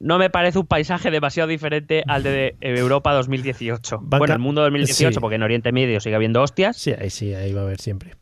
No 0.02 0.18
me 0.18 0.30
parece 0.30 0.58
un 0.60 0.66
paisaje 0.66 1.12
demasiado 1.12 1.48
diferente 1.48 2.04
al 2.08 2.24
de 2.24 2.56
Europa 2.62 3.14
2018. 3.14 4.00
Banca- 4.02 4.18
Bueno, 4.18 4.34
el 4.34 4.40
mundo 4.40 4.62
2018, 4.62 5.14
sí. 5.14 5.20
porque 5.20 5.36
en 5.36 5.44
Oriente 5.44 5.72
Medio 5.72 6.00
sigue 6.00 6.16
habiendo 6.16 6.42
hostias. 6.42 6.76
Sí, 6.78 6.92
ahí 6.98 7.10
sí, 7.10 7.34
ahí 7.34 7.54
va 7.54 7.62
a 7.62 7.64
haber 7.66 7.80
siempre. 7.80 8.16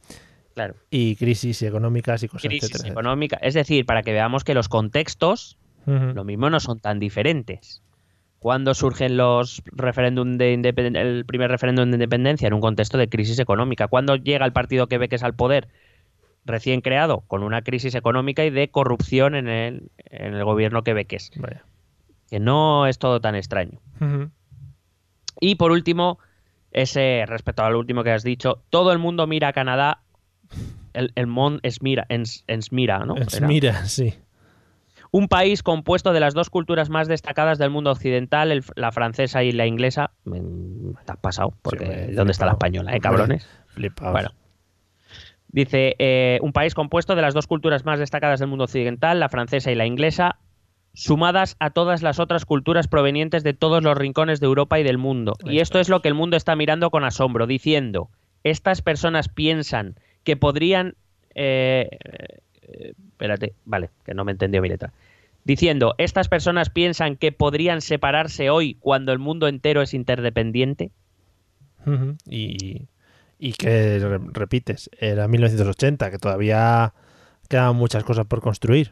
Claro. 0.55 0.75
Y 0.89 1.15
crisis 1.15 1.61
económicas 1.61 2.21
y 2.23 2.27
cosas, 2.27 2.47
Crisis 2.49 2.69
etcétera. 2.71 2.91
económica. 2.91 3.37
Es 3.41 3.53
decir, 3.53 3.85
para 3.85 4.01
que 4.03 4.11
veamos 4.11 4.43
que 4.43 4.53
los 4.53 4.67
contextos, 4.67 5.57
lo 5.85 6.23
mismo, 6.23 6.49
no 6.49 6.59
son 6.59 6.79
tan 6.79 6.99
diferentes. 6.99 7.81
Cuando 8.39 8.73
surgen 8.73 9.17
los 9.17 9.61
referéndum 9.65 10.37
de 10.37 10.53
el 10.53 11.25
primer 11.25 11.49
referéndum 11.49 11.89
de 11.89 11.95
independencia 11.95 12.47
en 12.47 12.53
un 12.53 12.61
contexto 12.61 12.97
de 12.97 13.09
crisis 13.09 13.39
económica. 13.39 13.87
Cuando 13.87 14.15
llega 14.17 14.45
el 14.45 14.53
partido 14.53 14.87
que 14.87 14.97
ve 14.97 15.09
que 15.09 15.15
es 15.15 15.23
al 15.23 15.33
poder 15.33 15.67
recién 16.45 16.81
creado 16.81 17.21
con 17.27 17.43
una 17.43 17.61
crisis 17.63 17.95
económica 17.95 18.45
y 18.45 18.49
de 18.49 18.69
corrupción 18.69 19.35
en 19.35 19.47
el, 19.49 19.91
en 20.05 20.35
el 20.35 20.43
gobierno 20.45 20.83
quebequés. 20.83 21.31
Vaya. 21.37 21.63
Que 22.29 22.39
no 22.39 22.85
es 22.87 22.99
todo 22.99 23.19
tan 23.21 23.35
extraño. 23.35 23.79
Y 25.39 25.55
por 25.55 25.71
último, 25.71 26.19
ese 26.71 27.23
respecto 27.27 27.63
a 27.63 27.69
lo 27.69 27.79
último 27.79 28.03
que 28.03 28.11
has 28.11 28.23
dicho, 28.23 28.63
todo 28.69 28.91
el 28.91 28.99
mundo 28.99 29.25
mira 29.27 29.49
a 29.49 29.53
Canadá. 29.53 30.01
El, 30.93 31.11
el 31.15 31.27
Mont 31.27 31.59
es 31.63 31.81
mira, 31.81 32.05
ens, 32.09 32.43
ens 32.47 32.71
mira, 32.71 32.99
¿no? 33.05 33.15
Es- 33.15 33.39
Era. 33.41 33.85
Sí. 33.85 34.13
Un 35.11 35.27
país 35.27 35.63
compuesto 35.63 36.13
de 36.13 36.19
las 36.19 36.33
dos 36.35 36.49
culturas 36.49 36.89
más 36.89 37.07
destacadas 37.07 37.57
del 37.57 37.69
mundo 37.71 37.91
occidental, 37.91 38.51
el- 38.51 38.63
la 38.75 38.91
francesa 38.91 39.43
y 39.43 39.51
la 39.51 39.65
inglesa. 39.65 40.11
Te 40.23 41.11
has 41.11 41.17
pasado, 41.17 41.53
porque 41.63 42.07
Sí, 42.09 42.13
¿dónde 42.15 42.31
está 42.31 42.45
la 42.45 42.51
española, 42.53 42.95
eh, 42.95 42.99
cabrones? 42.99 43.47
Flipaos. 43.67 44.11
Bueno. 44.11 44.29
Dice, 45.47 45.95
eh, 45.97 46.37
un 46.43 46.53
país 46.53 46.75
compuesto 46.75 47.15
de 47.15 47.23
las 47.23 47.33
dos 47.33 47.47
culturas 47.47 47.85
más 47.85 47.97
destacadas 47.97 48.39
del 48.39 48.49
mundo 48.49 48.65
occidental, 48.65 49.19
la 49.19 49.29
francesa 49.29 49.71
y 49.71 49.75
la 49.75 49.87
inglesa, 49.87 50.37
sumadas 50.99 51.55
a 51.59 51.69
todas 51.69 52.01
las 52.01 52.19
otras 52.19 52.45
culturas 52.45 52.87
provenientes 52.87 53.43
de 53.43 53.53
todos 53.53 53.81
los 53.83 53.97
rincones 53.97 54.39
de 54.39 54.45
Europa 54.47 54.79
y 54.79 54.83
del 54.83 54.97
mundo. 54.97 55.33
Y 55.45 55.59
esto 55.59 55.79
es 55.79 55.87
lo 55.89 56.01
que 56.01 56.09
el 56.09 56.13
mundo 56.13 56.35
está 56.37 56.55
mirando 56.55 56.89
con 56.91 57.03
asombro, 57.03 57.47
diciendo, 57.47 58.09
estas 58.43 58.81
personas 58.81 59.29
piensan 59.29 59.95
que 60.23 60.35
podrían... 60.35 60.95
eh, 61.35 61.89
eh, 62.61 62.93
espérate, 63.11 63.53
vale, 63.65 63.89
que 64.05 64.13
no 64.13 64.25
me 64.25 64.31
entendió 64.33 64.61
mi 64.61 64.69
letra. 64.69 64.91
Diciendo, 65.45 65.95
estas 65.97 66.27
personas 66.27 66.69
piensan 66.69 67.15
que 67.15 67.31
podrían 67.31 67.81
separarse 67.81 68.49
hoy 68.49 68.75
cuando 68.79 69.13
el 69.13 69.19
mundo 69.19 69.47
entero 69.47 69.81
es 69.81 69.93
interdependiente. 69.93 70.91
Y, 72.27 72.83
y 73.39 73.53
que 73.53 73.99
re- 73.99 74.19
repites, 74.33 74.89
era 74.99 75.27
1980, 75.29 76.11
que 76.11 76.17
todavía 76.19 76.93
quedan 77.47 77.75
muchas 77.77 78.03
cosas 78.03 78.25
por 78.27 78.41
construir. 78.41 78.91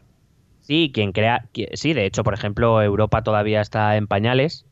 Sí, 0.68 0.92
quien 0.94 1.14
crea, 1.14 1.46
sí, 1.76 1.94
de 1.94 2.06
hecho, 2.06 2.26
por 2.26 2.34
ejemplo, 2.34 2.82
Europa 2.82 3.22
todavía 3.24 3.62
está 3.62 3.96
en 3.96 4.06
pañales, 4.06 4.66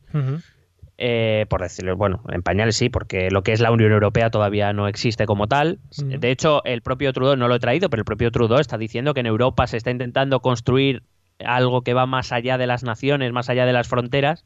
eh, 0.98 1.46
por 1.48 1.62
decirlo, 1.62 1.96
bueno, 1.96 2.22
en 2.28 2.42
pañales 2.42 2.76
sí, 2.76 2.90
porque 2.90 3.30
lo 3.30 3.42
que 3.42 3.52
es 3.52 3.60
la 3.60 3.70
Unión 3.70 3.92
Europea 3.92 4.28
todavía 4.28 4.74
no 4.74 4.88
existe 4.88 5.24
como 5.24 5.46
tal. 5.46 5.78
Mm. 5.96 6.18
De 6.18 6.30
hecho, 6.30 6.62
el 6.64 6.82
propio 6.82 7.14
Trudeau, 7.14 7.36
no 7.36 7.48
lo 7.48 7.54
he 7.54 7.60
traído, 7.60 7.88
pero 7.88 8.02
el 8.02 8.04
propio 8.04 8.30
Trudeau 8.30 8.60
está 8.60 8.76
diciendo 8.76 9.14
que 9.14 9.20
en 9.20 9.26
Europa 9.26 9.66
se 9.66 9.78
está 9.78 9.90
intentando 9.90 10.40
construir 10.40 11.02
algo 11.42 11.80
que 11.80 11.94
va 11.94 12.04
más 12.04 12.30
allá 12.30 12.58
de 12.58 12.66
las 12.66 12.82
naciones, 12.82 13.32
más 13.32 13.48
allá 13.48 13.64
de 13.64 13.72
las 13.72 13.88
fronteras, 13.88 14.44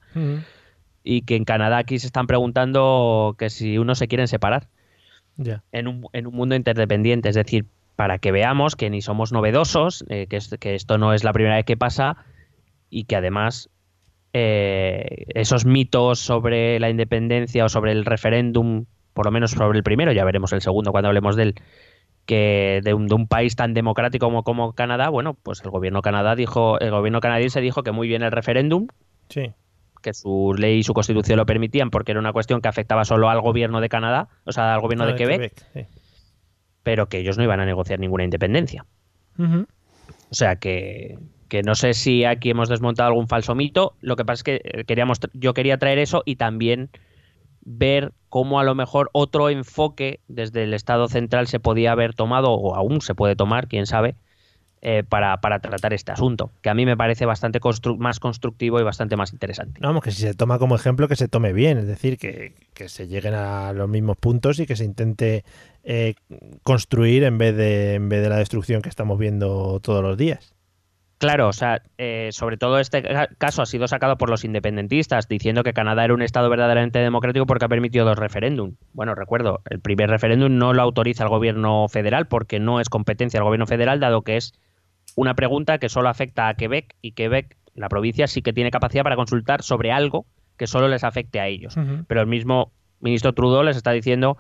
y 1.03 1.23
que 1.23 1.35
en 1.35 1.45
Canadá 1.45 1.79
aquí 1.79 1.99
se 1.99 2.07
están 2.07 2.29
preguntando 2.29 3.35
que 3.39 3.51
si 3.51 3.77
unos 3.77 3.99
se 3.99 4.07
quieren 4.07 4.29
separar 4.29 4.69
Ya. 5.37 5.65
en 5.73 5.89
un, 5.89 6.07
en 6.13 6.29
un 6.29 6.35
mundo 6.35 6.55
interdependiente, 6.55 7.29
es 7.29 7.35
decir, 7.35 7.67
para 8.01 8.17
que 8.17 8.33
veamos 8.33 8.77
que 8.77 8.89
ni 8.89 9.03
somos 9.03 9.31
novedosos, 9.31 10.07
eh, 10.09 10.27
que, 10.27 10.37
es- 10.39 10.57
que 10.59 10.75
esto 10.75 10.97
no 10.97 11.13
es 11.13 11.23
la 11.23 11.35
primera 11.35 11.57
vez 11.57 11.67
que 11.67 11.77
pasa 11.77 12.17
y 12.89 13.05
que 13.05 13.15
además 13.15 13.69
eh, 14.33 15.27
esos 15.35 15.67
mitos 15.67 16.19
sobre 16.19 16.81
la 16.81 16.89
independencia 16.89 17.63
o 17.63 17.69
sobre 17.69 17.93
el 17.93 18.07
referéndum, 18.07 18.87
por 19.13 19.27
lo 19.27 19.31
menos 19.33 19.51
sobre 19.51 19.77
el 19.77 19.85
primero, 19.85 20.13
ya 20.13 20.25
veremos 20.25 20.51
el 20.55 20.63
segundo 20.63 20.93
cuando 20.93 21.09
hablemos 21.09 21.37
de 21.37 21.43
él, 21.43 21.55
que 22.25 22.81
de 22.83 22.95
un, 22.95 23.07
de 23.07 23.15
un 23.17 23.27
país 23.29 23.55
tan 23.55 23.75
democrático 23.75 24.25
como, 24.29 24.45
como 24.45 24.73
Canadá, 24.73 25.11
bueno, 25.11 25.35
pues 25.35 25.61
el 25.63 25.69
gobierno 25.71 26.01
Canadá 26.01 26.35
dijo, 26.37 26.81
el 26.81 26.91
gobierno 26.93 27.21
canadiense 27.21 27.61
dijo 27.61 27.83
que 27.83 27.93
muy 27.93 28.09
bien 28.09 28.23
el 28.23 28.33
referéndum, 28.33 28.87
Sí. 29.29 29.53
que 30.01 30.15
su 30.15 30.55
ley 30.57 30.79
y 30.79 30.83
su 30.85 30.95
constitución 30.95 31.37
lo 31.37 31.45
permitían 31.45 31.91
porque 31.91 32.13
era 32.13 32.21
una 32.21 32.33
cuestión 32.33 32.63
que 32.63 32.69
afectaba 32.69 33.05
solo 33.05 33.29
al 33.29 33.43
gobierno 33.43 33.83
de 33.83 33.91
Canadá, 33.91 34.29
o 34.47 34.53
sea, 34.53 34.73
al 34.73 34.81
gobierno 34.81 35.05
de 35.05 35.17
Quebec, 35.17 35.53
sí. 35.75 35.81
Pero 36.83 37.09
que 37.09 37.19
ellos 37.19 37.39
no 37.39 37.45
iban 37.45 37.61
a 37.61 37.67
negociar 37.67 38.01
ninguna 38.01 38.25
independencia. 38.25 38.87
O 40.31 40.35
sea 40.35 40.57
que, 40.57 41.19
que 41.49 41.63
no 41.63 41.75
sé 41.75 41.95
si 41.95 42.25
aquí 42.25 42.51
hemos 42.51 42.69
desmontado 42.69 43.09
algún 43.09 43.29
falso 43.29 43.55
mito. 43.55 43.95
Lo 44.01 44.17
que 44.17 44.25
pasa 44.25 44.41
es 44.41 44.43
que 44.45 44.61
eh, 44.65 44.85
queríamos, 44.85 45.19
yo 45.33 45.55
quería 45.55 45.79
traer 45.79 45.99
eso 45.99 46.23
y 46.25 46.37
también 46.37 46.91
ver 47.63 48.13
cómo 48.29 48.61
a 48.61 48.65
lo 48.65 48.75
mejor 48.75 49.11
otro 49.13 49.51
enfoque 49.51 50.21
desde 50.29 50.63
el 50.65 50.75
Estado 50.75 51.09
central 51.09 51.47
se 51.47 51.61
podía 51.61 51.93
haber 51.93 52.15
tomado, 52.15 52.53
o 52.53 52.75
aún 52.75 53.01
se 53.01 53.15
puede 53.15 53.37
tomar, 53.37 53.69
quién 53.69 53.87
sabe, 53.87 54.15
eh, 54.83 55.03
para, 55.07 55.41
para 55.43 55.59
tratar 55.59 55.93
este 55.93 56.11
asunto, 56.11 56.53
que 56.63 56.71
a 56.71 56.75
mí 56.75 56.87
me 56.87 56.97
parece 56.97 57.27
bastante 57.27 57.61
constru- 57.61 57.99
más 57.99 58.19
constructivo 58.19 58.81
y 58.81 58.83
bastante 58.83 59.15
más 59.17 59.33
interesante. 59.33 59.79
Vamos, 59.83 60.03
que 60.03 60.11
si 60.11 60.23
se 60.23 60.35
toma 60.35 60.59
como 60.59 60.75
ejemplo, 60.75 61.07
que 61.07 61.17
se 61.17 61.29
tome 61.29 61.53
bien, 61.53 61.77
es 61.77 61.87
decir, 61.87 62.17
que, 62.17 62.55
que 62.73 62.89
se 62.89 63.07
lleguen 63.07 63.35
a 63.35 63.75
los 63.75 63.89
mismos 63.91 64.17
puntos 64.17 64.59
y 64.59 64.67
que 64.67 64.77
se 64.77 64.85
intente 64.85 65.45
eh, 65.85 66.15
construir 66.63 67.25
en 67.25 67.39
vez, 67.39 67.57
de, 67.57 67.95
en 67.95 68.09
vez 68.09 68.23
de 68.23 68.29
la 68.29 68.37
destrucción 68.37 68.83
que 68.83 68.89
estamos 68.89 69.19
viendo 69.19 69.81
todos 69.81 70.03
los 70.03 70.17
días. 70.17 70.55
Claro, 71.19 71.49
o 71.49 71.53
sea, 71.53 71.83
eh, 71.99 72.31
sobre 72.33 72.57
todo 72.57 72.79
este 72.79 73.03
ca- 73.03 73.29
caso 73.37 73.61
ha 73.61 73.67
sido 73.67 73.87
sacado 73.89 74.17
por 74.17 74.31
los 74.31 74.43
independentistas, 74.43 75.29
diciendo 75.29 75.63
que 75.63 75.75
Canadá 75.75 76.05
era 76.05 76.15
un 76.15 76.23
Estado 76.23 76.49
verdaderamente 76.49 76.99
democrático 76.99 77.45
porque 77.45 77.67
ha 77.67 77.69
permitido 77.69 78.07
dos 78.07 78.19
referéndum. 78.19 78.77
Bueno, 78.95 79.15
recuerdo, 79.15 79.61
el 79.69 79.81
primer 79.81 80.09
referéndum 80.09 80.57
no 80.57 80.73
lo 80.73 80.81
autoriza 80.81 81.25
el 81.25 81.29
gobierno 81.29 81.89
federal 81.89 82.27
porque 82.27 82.59
no 82.59 82.81
es 82.81 82.89
competencia 82.89 83.39
del 83.39 83.45
gobierno 83.45 83.67
federal, 83.67 84.01
dado 84.01 84.23
que 84.23 84.39
es 84.39 84.55
una 85.15 85.35
pregunta 85.35 85.77
que 85.77 85.91
solo 85.91 86.09
afecta 86.09 86.49
a 86.49 86.55
Quebec 86.55 86.97
y 87.03 87.13
Quebec, 87.13 87.59
la 87.75 87.91
provincia, 87.91 88.27
sí 88.27 88.41
que 88.41 88.55
tiene 88.55 88.71
capacidad 88.71 89.03
para 89.03 89.17
consultar 89.17 89.63
sobre 89.63 89.93
algo 89.93 90.25
que 90.57 90.67
solo 90.67 90.89
les 90.89 91.05
afecte 91.05 91.39
a 91.39 91.49
ellos. 91.49 91.75
Pero 92.07 92.21
el 92.23 92.27
mismo 92.29 92.73
ministro 93.01 93.35
Trudeau 93.35 93.63
les 93.63 93.77
está 93.77 93.93
diciendo 93.93 94.39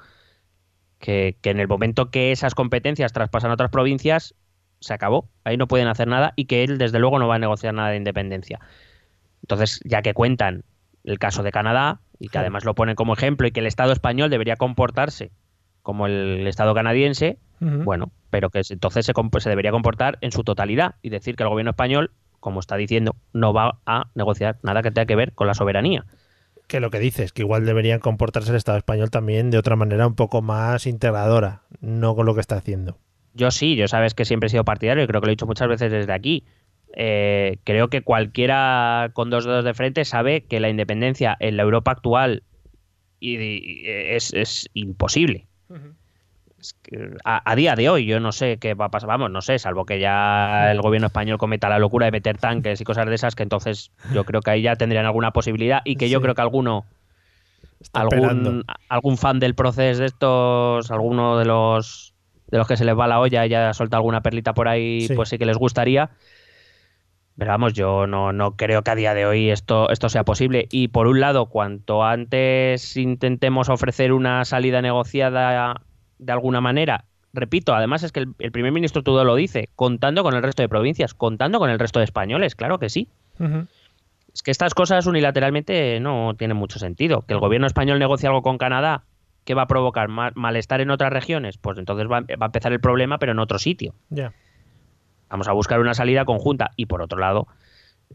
que, 1.00 1.36
que 1.40 1.50
en 1.50 1.58
el 1.58 1.66
momento 1.66 2.10
que 2.10 2.30
esas 2.30 2.54
competencias 2.54 3.12
traspasan 3.12 3.50
a 3.50 3.54
otras 3.54 3.70
provincias, 3.70 4.34
se 4.80 4.94
acabó. 4.94 5.28
Ahí 5.44 5.56
no 5.56 5.66
pueden 5.66 5.88
hacer 5.88 6.08
nada 6.08 6.32
y 6.36 6.44
que 6.44 6.62
él, 6.62 6.78
desde 6.78 6.98
luego, 6.98 7.18
no 7.18 7.28
va 7.28 7.36
a 7.36 7.38
negociar 7.38 7.74
nada 7.74 7.90
de 7.90 7.96
independencia. 7.96 8.60
Entonces, 9.42 9.80
ya 9.84 10.02
que 10.02 10.14
cuentan 10.14 10.64
el 11.04 11.18
caso 11.18 11.42
de 11.42 11.52
Canadá 11.52 12.00
y 12.18 12.28
que 12.28 12.38
además 12.38 12.64
lo 12.64 12.74
ponen 12.74 12.94
como 12.94 13.14
ejemplo 13.14 13.46
y 13.46 13.50
que 13.50 13.60
el 13.60 13.66
Estado 13.66 13.92
español 13.92 14.30
debería 14.30 14.56
comportarse 14.56 15.32
como 15.82 16.06
el 16.06 16.46
Estado 16.46 16.74
canadiense, 16.74 17.38
bueno, 17.60 18.10
pero 18.30 18.48
que 18.48 18.62
entonces 18.70 19.04
se, 19.04 19.12
se 19.12 19.48
debería 19.50 19.70
comportar 19.70 20.18
en 20.22 20.32
su 20.32 20.44
totalidad 20.44 20.94
y 21.02 21.10
decir 21.10 21.36
que 21.36 21.42
el 21.42 21.50
gobierno 21.50 21.70
español, 21.70 22.10
como 22.38 22.60
está 22.60 22.76
diciendo, 22.76 23.16
no 23.34 23.52
va 23.52 23.80
a 23.84 24.06
negociar 24.14 24.58
nada 24.62 24.82
que 24.82 24.90
tenga 24.90 25.06
que 25.06 25.16
ver 25.16 25.32
con 25.32 25.46
la 25.46 25.54
soberanía. 25.54 26.06
Que 26.70 26.78
lo 26.78 26.90
que 26.90 27.00
dices, 27.00 27.32
que 27.32 27.42
igual 27.42 27.66
deberían 27.66 27.98
comportarse 27.98 28.50
el 28.50 28.56
Estado 28.56 28.78
español 28.78 29.10
también 29.10 29.50
de 29.50 29.58
otra 29.58 29.74
manera 29.74 30.06
un 30.06 30.14
poco 30.14 30.40
más 30.40 30.86
integradora, 30.86 31.62
no 31.80 32.14
con 32.14 32.26
lo 32.26 32.34
que 32.34 32.40
está 32.40 32.56
haciendo. 32.56 32.96
Yo 33.34 33.50
sí, 33.50 33.74
yo 33.74 33.88
sabes 33.88 34.14
que 34.14 34.24
siempre 34.24 34.46
he 34.46 34.50
sido 34.50 34.64
partidario 34.64 35.02
y 35.02 35.06
creo 35.08 35.20
que 35.20 35.26
lo 35.26 35.30
he 35.32 35.34
dicho 35.34 35.46
muchas 35.46 35.66
veces 35.68 35.90
desde 35.90 36.12
aquí. 36.12 36.44
Eh, 36.96 37.58
creo 37.64 37.88
que 37.88 38.02
cualquiera 38.02 39.10
con 39.14 39.30
dos 39.30 39.44
dedos 39.46 39.64
de 39.64 39.74
frente 39.74 40.04
sabe 40.04 40.42
que 40.44 40.60
la 40.60 40.68
independencia 40.68 41.36
en 41.40 41.56
la 41.56 41.64
Europa 41.64 41.90
actual 41.90 42.44
y- 43.18 43.36
y- 43.36 43.82
es, 43.86 44.32
es 44.32 44.68
imposible. 44.72 45.48
A, 47.24 47.50
a 47.50 47.56
día 47.56 47.74
de 47.74 47.88
hoy 47.88 48.06
yo 48.06 48.20
no 48.20 48.32
sé 48.32 48.58
qué 48.58 48.74
va 48.74 48.86
a 48.86 48.90
pasar, 48.90 49.08
vamos, 49.08 49.30
no 49.30 49.40
sé, 49.42 49.58
salvo 49.58 49.84
que 49.86 49.98
ya 50.00 50.70
el 50.72 50.80
gobierno 50.80 51.06
español 51.06 51.38
cometa 51.38 51.68
la 51.68 51.78
locura 51.78 52.06
de 52.06 52.12
meter 52.12 52.38
tanques 52.38 52.80
y 52.80 52.84
cosas 52.84 53.06
de 53.06 53.14
esas, 53.14 53.34
que 53.34 53.42
entonces 53.42 53.90
yo 54.12 54.24
creo 54.24 54.40
que 54.40 54.50
ahí 54.50 54.62
ya 54.62 54.76
tendrían 54.76 55.06
alguna 55.06 55.30
posibilidad 55.32 55.80
y 55.84 55.96
que 55.96 56.08
yo 56.10 56.18
Sí. 56.18 56.22
creo 56.22 56.34
que 56.34 56.42
alguno 56.42 56.84
Está 57.80 58.02
esperando. 58.02 58.48
algún, 58.50 58.64
algún 58.88 59.16
fan 59.18 59.40
del 59.40 59.54
proceso 59.54 60.00
de 60.00 60.06
estos, 60.06 60.90
alguno 60.90 61.38
de 61.38 61.44
los 61.46 62.14
de 62.48 62.58
los 62.58 62.66
que 62.66 62.76
se 62.76 62.84
les 62.84 62.98
va 62.98 63.06
la 63.06 63.20
olla 63.20 63.46
y 63.46 63.48
ya 63.48 63.72
suelta 63.74 63.96
alguna 63.96 64.22
perlita 64.22 64.52
por 64.54 64.66
ahí, 64.68 65.02
Sí. 65.02 65.14
pues 65.14 65.28
sí 65.28 65.38
que 65.38 65.46
les 65.46 65.56
gustaría. 65.56 66.10
Pero 67.38 67.52
vamos, 67.52 67.72
yo 67.74 68.06
no, 68.08 68.32
no 68.32 68.56
creo 68.56 68.82
que 68.82 68.90
a 68.90 68.94
día 68.96 69.14
de 69.14 69.24
hoy 69.24 69.50
esto, 69.50 69.88
esto 69.90 70.08
sea 70.10 70.24
posible. 70.24 70.66
Y 70.70 70.88
por 70.88 71.06
un 71.06 71.20
lado, 71.20 71.46
cuanto 71.46 72.04
antes 72.04 72.96
intentemos 72.98 73.68
ofrecer 73.70 74.12
una 74.12 74.44
salida 74.44 74.82
negociada 74.82 75.80
de 76.20 76.32
alguna 76.32 76.60
manera, 76.60 77.04
repito, 77.32 77.74
además 77.74 78.02
es 78.02 78.12
que 78.12 78.20
el, 78.20 78.34
el 78.38 78.52
primer 78.52 78.72
ministro 78.72 79.02
Trudeau 79.02 79.24
lo 79.24 79.34
dice, 79.34 79.68
contando 79.76 80.22
con 80.22 80.34
el 80.34 80.42
resto 80.42 80.62
de 80.62 80.68
provincias, 80.68 81.14
contando 81.14 81.58
con 81.58 81.70
el 81.70 81.78
resto 81.78 81.98
de 81.98 82.04
españoles, 82.04 82.54
claro 82.54 82.78
que 82.78 82.88
sí. 82.90 83.08
Es 84.32 84.42
que 84.42 84.50
estas 84.52 84.74
cosas 84.74 85.06
unilateralmente 85.06 85.98
no 86.00 86.34
tienen 86.38 86.56
mucho 86.56 86.78
sentido. 86.78 87.22
Que 87.22 87.34
el 87.34 87.40
gobierno 87.40 87.66
español 87.66 87.98
negocie 87.98 88.28
algo 88.28 88.42
con 88.42 88.58
Canadá, 88.58 89.02
¿qué 89.44 89.54
va 89.54 89.62
a 89.62 89.66
provocar? 89.66 90.08
¿Ma- 90.08 90.30
¿Malestar 90.36 90.80
en 90.80 90.90
otras 90.90 91.12
regiones? 91.12 91.58
Pues 91.58 91.78
entonces 91.78 92.06
va, 92.06 92.20
va 92.20 92.44
a 92.44 92.46
empezar 92.46 92.72
el 92.72 92.80
problema, 92.80 93.18
pero 93.18 93.32
en 93.32 93.40
otro 93.40 93.58
sitio. 93.58 93.94
Vamos 95.30 95.48
a 95.48 95.52
buscar 95.52 95.80
una 95.80 95.94
salida 95.94 96.24
conjunta. 96.24 96.70
Y 96.76 96.86
por 96.86 97.02
otro 97.02 97.18
lado, 97.18 97.48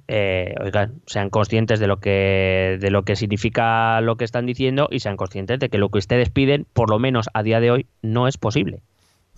eh, 0.07 0.53
oigan, 0.63 1.01
sean 1.05 1.29
conscientes 1.29 1.79
de 1.79 1.87
lo 1.87 1.97
que 1.97 2.77
de 2.79 2.91
lo 2.91 3.03
que 3.03 3.15
significa 3.15 3.99
lo 4.01 4.17
que 4.17 4.25
están 4.25 4.45
diciendo 4.45 4.87
y 4.91 4.99
sean 4.99 5.17
conscientes 5.17 5.59
de 5.59 5.69
que 5.69 5.77
lo 5.77 5.89
que 5.89 5.99
ustedes 5.99 6.29
piden, 6.29 6.65
por 6.73 6.89
lo 6.89 6.99
menos 6.99 7.29
a 7.33 7.43
día 7.43 7.59
de 7.59 7.71
hoy, 7.71 7.87
no 8.01 8.27
es 8.27 8.37
posible. 8.37 8.81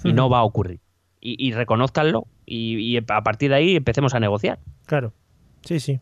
Y 0.04 0.14
no 0.14 0.30
va 0.30 0.40
a 0.40 0.44
ocurrir. 0.44 0.80
Y, 1.20 1.36
y 1.40 1.54
reconózcanlo 1.54 2.28
y, 2.46 2.78
y 2.78 2.98
a 2.98 3.22
partir 3.22 3.50
de 3.50 3.56
ahí 3.56 3.76
empecemos 3.76 4.14
a 4.14 4.20
negociar. 4.20 4.60
Claro. 4.86 5.14
Sí, 5.62 5.80
sí. 5.80 6.00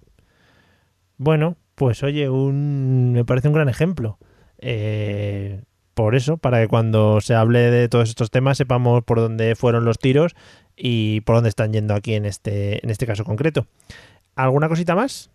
Bueno, 1.17 1.55
pues 1.75 2.03
oye, 2.03 2.29
un, 2.29 3.13
me 3.13 3.23
parece 3.23 3.47
un 3.47 3.53
gran 3.53 3.69
ejemplo. 3.69 4.17
Eh, 4.59 5.61
por 5.93 6.15
eso, 6.15 6.37
para 6.37 6.61
que 6.61 6.67
cuando 6.67 7.21
se 7.21 7.35
hable 7.35 7.59
de 7.71 7.87
todos 7.87 8.09
estos 8.09 8.31
temas 8.31 8.57
sepamos 8.57 9.03
por 9.03 9.19
dónde 9.19 9.55
fueron 9.55 9.85
los 9.85 9.97
tiros 9.97 10.35
y 10.75 11.21
por 11.21 11.35
dónde 11.35 11.49
están 11.49 11.71
yendo 11.71 11.93
aquí 11.93 12.15
en 12.15 12.25
este, 12.25 12.83
en 12.83 12.89
este 12.89 13.05
caso 13.05 13.23
concreto. 13.23 13.65
¿Alguna 14.35 14.67
cosita 14.69 14.95
más? 14.95 15.31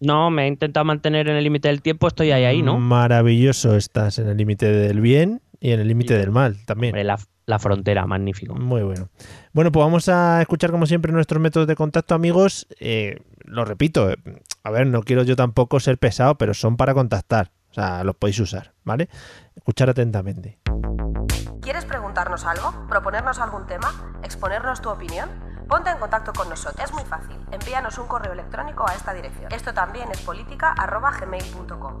No, 0.00 0.30
me 0.30 0.44
he 0.44 0.48
intentado 0.48 0.84
mantener 0.84 1.28
en 1.28 1.36
el 1.36 1.44
límite 1.44 1.68
del 1.68 1.80
tiempo, 1.80 2.08
estoy 2.08 2.32
ahí, 2.32 2.44
ahí, 2.44 2.62
¿no? 2.62 2.78
Maravilloso, 2.78 3.76
estás 3.76 4.18
en 4.18 4.28
el 4.28 4.36
límite 4.36 4.66
del 4.70 5.00
bien 5.00 5.40
y 5.60 5.70
en 5.70 5.80
el 5.80 5.88
límite 5.88 6.14
Sí. 6.14 6.20
del 6.20 6.30
mal 6.32 6.56
también. 6.66 6.92
Hombre, 6.92 7.04
la, 7.04 7.18
la 7.46 7.58
frontera, 7.60 8.04
magnífico. 8.06 8.54
Muy 8.56 8.82
bueno. 8.82 9.08
Bueno, 9.52 9.70
pues 9.70 9.84
vamos 9.84 10.08
a 10.08 10.40
escuchar 10.40 10.70
como 10.72 10.86
siempre 10.86 11.12
nuestros 11.12 11.40
métodos 11.40 11.68
de 11.68 11.76
contacto, 11.76 12.14
amigos. 12.16 12.66
Eh, 12.80 13.20
lo 13.44 13.64
repito, 13.64 14.10
eh, 14.10 14.16
a 14.64 14.70
ver, 14.72 14.88
no 14.88 15.02
quiero 15.02 15.22
yo 15.22 15.36
tampoco 15.36 15.78
ser 15.78 15.98
pesado, 15.98 16.36
pero 16.36 16.52
son 16.52 16.76
para 16.76 16.94
contactar. 16.94 17.52
O 17.70 17.74
sea, 17.74 18.02
los 18.04 18.16
podéis 18.16 18.40
usar, 18.40 18.72
¿vale? 18.84 19.08
Escuchar 19.56 19.88
atentamente. 19.88 20.58
¿Quieres 21.72 21.88
preguntarnos 21.88 22.44
algo? 22.44 22.86
¿Proponernos 22.86 23.38
algún 23.38 23.66
tema? 23.66 23.90
¿Exponernos 24.22 24.82
tu 24.82 24.90
opinión? 24.90 25.30
Ponte 25.66 25.88
en 25.88 25.96
contacto 25.96 26.34
con 26.34 26.50
nosotros. 26.50 26.84
Es 26.84 26.92
muy 26.92 27.02
fácil. 27.04 27.34
Envíanos 27.50 27.96
un 27.96 28.06
correo 28.08 28.34
electrónico 28.34 28.86
a 28.86 28.92
esta 28.92 29.14
dirección. 29.14 29.50
Esto 29.50 29.72
también 29.72 30.10
es 30.10 30.20
política.gmail.com. 30.20 32.00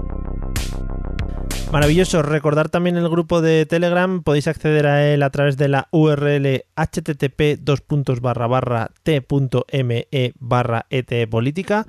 Maravilloso. 1.71 2.21
Recordar 2.21 2.67
también 2.67 2.97
el 2.97 3.07
grupo 3.07 3.41
de 3.41 3.65
Telegram. 3.65 4.23
Podéis 4.23 4.47
acceder 4.47 4.87
a 4.87 5.07
él 5.07 5.23
a 5.23 5.29
través 5.29 5.55
de 5.55 5.69
la 5.69 5.87
URL 5.91 6.65
http 6.75 7.59
t.me 9.03 10.07
barra 10.39 10.85
etpolítica. 10.89 11.87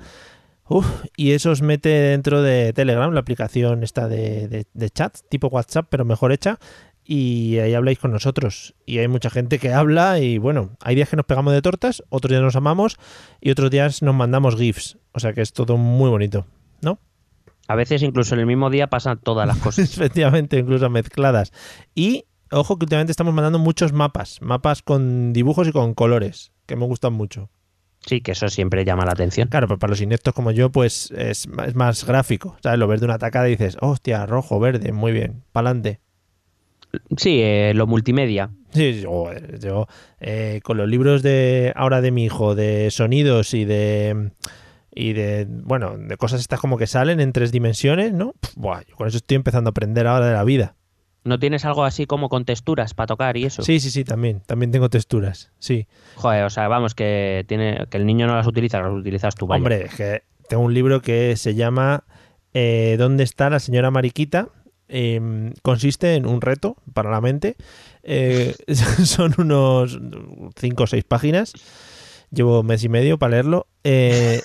y 1.17 1.31
eso 1.31 1.51
os 1.51 1.61
mete 1.61 1.89
dentro 1.89 2.41
de 2.41 2.71
Telegram, 2.71 3.11
la 3.11 3.19
aplicación 3.19 3.83
está 3.83 4.07
de, 4.07 4.65
de, 4.73 4.89
chat, 4.89 5.17
tipo 5.29 5.47
WhatsApp, 5.47 5.87
pero 5.89 6.05
mejor 6.05 6.31
hecha. 6.31 6.59
Y 7.03 7.57
ahí 7.57 7.73
habláis 7.73 7.99
con 7.99 8.11
nosotros. 8.11 8.75
Y 8.85 8.99
hay 8.99 9.09
mucha 9.09 9.29
gente 9.29 9.59
que 9.59 9.73
habla 9.73 10.19
y 10.19 10.37
bueno, 10.37 10.77
hay 10.79 10.95
días 10.95 11.09
que 11.09 11.17
nos 11.17 11.25
pegamos 11.25 11.53
de 11.53 11.61
tortas, 11.61 12.01
otros 12.07 12.29
días 12.29 12.41
nos 12.41 12.55
amamos 12.55 12.97
y 13.41 13.51
otros 13.51 13.69
días 13.69 14.01
nos 14.01 14.15
mandamos 14.15 14.55
GIFs. 14.55 14.97
O 15.11 15.19
sea 15.19 15.33
que 15.33 15.41
es 15.41 15.51
todo 15.51 15.75
muy 15.75 16.09
bonito, 16.09 16.45
¿no? 16.81 16.99
A 17.67 17.75
veces 17.75 18.03
incluso 18.03 18.35
en 18.35 18.41
el 18.41 18.45
mismo 18.45 18.69
día 18.69 18.87
pasan 18.87 19.19
todas 19.19 19.47
las 19.47 19.57
cosas. 19.57 19.91
Efectivamente, 19.97 20.57
incluso 20.57 20.89
mezcladas. 20.89 21.51
Y 21.95 22.25
ojo 22.51 22.77
que 22.77 22.85
últimamente 22.85 23.11
estamos 23.11 23.33
mandando 23.33 23.59
muchos 23.59 23.93
mapas, 23.93 24.41
mapas 24.41 24.81
con 24.81 25.33
dibujos 25.33 25.67
y 25.67 25.71
con 25.71 25.93
colores, 25.93 26.51
que 26.65 26.75
me 26.75 26.85
gustan 26.85 27.13
mucho. 27.13 27.49
Sí, 28.05 28.21
que 28.21 28.33
eso 28.33 28.49
siempre 28.49 28.83
llama 28.83 29.05
la 29.05 29.13
atención. 29.13 29.47
Claro, 29.47 29.67
pero 29.67 29.79
para 29.79 29.91
los 29.91 30.01
ineptos 30.01 30.33
como 30.33 30.51
yo, 30.51 30.71
pues 30.71 31.11
es, 31.15 31.47
más 31.47 32.05
gráfico. 32.05 32.57
¿Sabes? 32.61 32.77
Lo 32.77 32.87
ves 32.87 32.99
de 32.99 33.05
una 33.05 33.17
tacada 33.17 33.47
y 33.47 33.51
dices, 33.51 33.77
hostia, 33.79 34.25
rojo, 34.25 34.59
verde, 34.59 34.91
muy 34.91 35.13
bien, 35.13 35.43
pa'lante. 35.53 36.01
Sí, 37.17 37.39
eh, 37.41 37.71
lo 37.73 37.87
multimedia. 37.87 38.51
Sí, 38.71 39.01
yo, 39.01 39.87
eh, 40.19 40.59
con 40.63 40.77
los 40.77 40.87
libros 40.87 41.23
de 41.23 41.71
ahora 41.75 42.01
de 42.01 42.11
mi 42.11 42.25
hijo, 42.25 42.55
de 42.55 42.91
sonidos 42.91 43.53
y 43.53 43.65
de 43.65 44.31
y 44.95 45.13
de, 45.13 45.47
bueno, 45.49 45.97
de 45.97 46.17
cosas 46.17 46.41
estas 46.41 46.59
como 46.59 46.77
que 46.77 46.87
salen 46.87 47.19
en 47.19 47.33
tres 47.33 47.51
dimensiones, 47.51 48.13
¿no? 48.13 48.33
buah, 48.55 48.81
yo 48.87 48.95
con 48.95 49.07
eso 49.07 49.17
estoy 49.17 49.35
empezando 49.35 49.69
a 49.69 49.71
aprender 49.71 50.07
ahora 50.07 50.27
de 50.27 50.33
la 50.33 50.43
vida. 50.43 50.75
¿No 51.25 51.39
tienes 51.39 51.63
algo 51.63 51.85
así 51.85 52.05
como 52.05 52.27
con 52.27 52.43
texturas 52.43 52.93
para 52.93 53.07
tocar 53.07 53.37
y 53.37 53.45
eso? 53.45 53.63
Sí, 53.63 53.79
sí, 53.79 53.91
sí, 53.91 54.03
también. 54.03 54.41
También 54.45 54.71
tengo 54.71 54.89
texturas, 54.89 55.51
sí. 55.57 55.87
Joder, 56.15 56.43
o 56.43 56.49
sea, 56.49 56.67
vamos, 56.67 56.95
que, 56.95 57.45
tiene, 57.47 57.85
que 57.89 57.97
el 57.97 58.05
niño 58.05 58.27
no 58.27 58.35
las 58.35 58.45
utiliza, 58.45 58.81
las 58.81 58.91
utilizas 58.91 59.33
tú. 59.35 59.45
Hombre, 59.45 59.85
es 59.85 59.95
que 59.95 60.23
tengo 60.49 60.63
un 60.63 60.73
libro 60.73 61.01
que 61.01 61.37
se 61.37 61.55
llama 61.55 62.03
eh, 62.53 62.95
¿Dónde 62.99 63.23
está 63.23 63.49
la 63.49 63.59
señora 63.59 63.89
Mariquita? 63.89 64.49
Em, 64.89 65.53
consiste 65.61 66.15
en 66.15 66.25
un 66.25 66.41
reto 66.41 66.75
para 66.93 67.09
la 67.09 67.21
mente. 67.21 67.55
Eh, 68.03 68.53
son 69.05 69.33
unos 69.37 69.99
cinco 70.57 70.83
o 70.83 70.87
seis 70.87 71.05
páginas. 71.05 71.53
Llevo 72.31 72.63
mes 72.63 72.83
y 72.83 72.89
medio 72.89 73.17
para 73.17 73.31
leerlo. 73.31 73.67
Eh, 73.83 74.41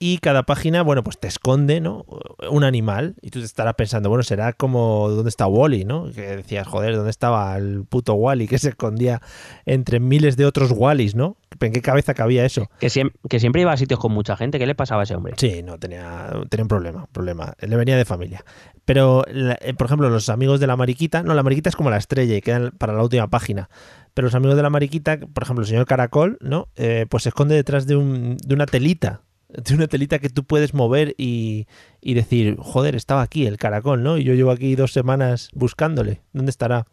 y 0.00 0.18
cada 0.18 0.44
página, 0.44 0.82
bueno, 0.82 1.02
pues 1.02 1.18
te 1.18 1.26
esconde, 1.26 1.80
¿no? 1.80 2.04
Un 2.50 2.62
animal 2.62 3.16
y 3.20 3.30
tú 3.30 3.40
te 3.40 3.44
estarás 3.44 3.74
pensando, 3.74 4.08
bueno, 4.08 4.22
será 4.22 4.52
como 4.52 5.08
dónde 5.10 5.28
está 5.28 5.46
Wally, 5.46 5.84
¿no? 5.84 6.10
Que 6.12 6.36
decías, 6.36 6.68
joder, 6.68 6.94
¿dónde 6.94 7.10
estaba 7.10 7.56
el 7.56 7.84
puto 7.84 8.14
Wally 8.14 8.46
que 8.46 8.58
se 8.58 8.70
escondía 8.70 9.20
entre 9.66 9.98
miles 9.98 10.36
de 10.36 10.46
otros 10.46 10.70
Wallys, 10.70 11.16
¿no? 11.16 11.36
¿En 11.60 11.72
qué 11.72 11.82
cabeza 11.82 12.14
cabía 12.14 12.44
eso? 12.44 12.70
Que, 12.78 12.90
siempre, 12.90 13.18
que 13.28 13.40
siempre 13.40 13.62
iba 13.62 13.72
a 13.72 13.76
sitios 13.76 13.98
con 13.98 14.12
mucha 14.12 14.36
gente, 14.36 14.60
¿qué 14.60 14.66
le 14.66 14.76
pasaba 14.76 15.02
a 15.02 15.04
ese 15.04 15.16
hombre? 15.16 15.34
Sí, 15.36 15.62
no, 15.64 15.78
tenía, 15.78 16.30
tenía 16.48 16.64
un 16.64 16.68
problema, 16.68 17.00
un 17.00 17.12
problema. 17.12 17.54
Le 17.60 17.76
venía 17.76 17.96
de 17.96 18.04
familia. 18.04 18.44
Pero, 18.84 19.24
eh, 19.26 19.74
por 19.74 19.86
ejemplo, 19.86 20.08
los 20.10 20.28
amigos 20.28 20.60
de 20.60 20.68
la 20.68 20.76
mariquita, 20.76 21.24
no, 21.24 21.34
la 21.34 21.42
mariquita 21.42 21.70
es 21.70 21.76
como 21.76 21.90
la 21.90 21.96
estrella 21.96 22.36
y 22.36 22.40
quedan 22.40 22.70
para 22.78 22.92
la 22.92 23.02
última 23.02 23.28
página. 23.28 23.68
Pero 24.14 24.26
los 24.26 24.34
amigos 24.34 24.56
de 24.56 24.62
la 24.62 24.70
mariquita, 24.70 25.18
por 25.18 25.42
ejemplo, 25.42 25.62
el 25.62 25.68
señor 25.68 25.86
Caracol, 25.86 26.38
¿no? 26.40 26.68
Eh, 26.76 27.06
pues 27.08 27.24
se 27.24 27.30
esconde 27.30 27.54
detrás 27.54 27.86
de, 27.86 27.96
un, 27.96 28.36
de 28.36 28.54
una 28.54 28.66
telita 28.66 29.22
de 29.48 29.74
una 29.74 29.86
telita 29.86 30.18
que 30.18 30.28
tú 30.28 30.44
puedes 30.44 30.74
mover 30.74 31.14
y, 31.16 31.66
decir, 32.02 32.56
joder, 32.58 32.94
estaba 32.94 33.22
aquí 33.22 33.46
el 33.46 33.56
caracol, 33.56 34.02
¿no? 34.02 34.18
Y 34.18 34.24
yo 34.24 34.34
llevo 34.34 34.50
aquí 34.50 34.74
dos 34.74 34.92
semanas 34.92 35.50
buscándole. 35.54 36.20
¿Dónde 36.32 36.50
estará? 36.50 36.86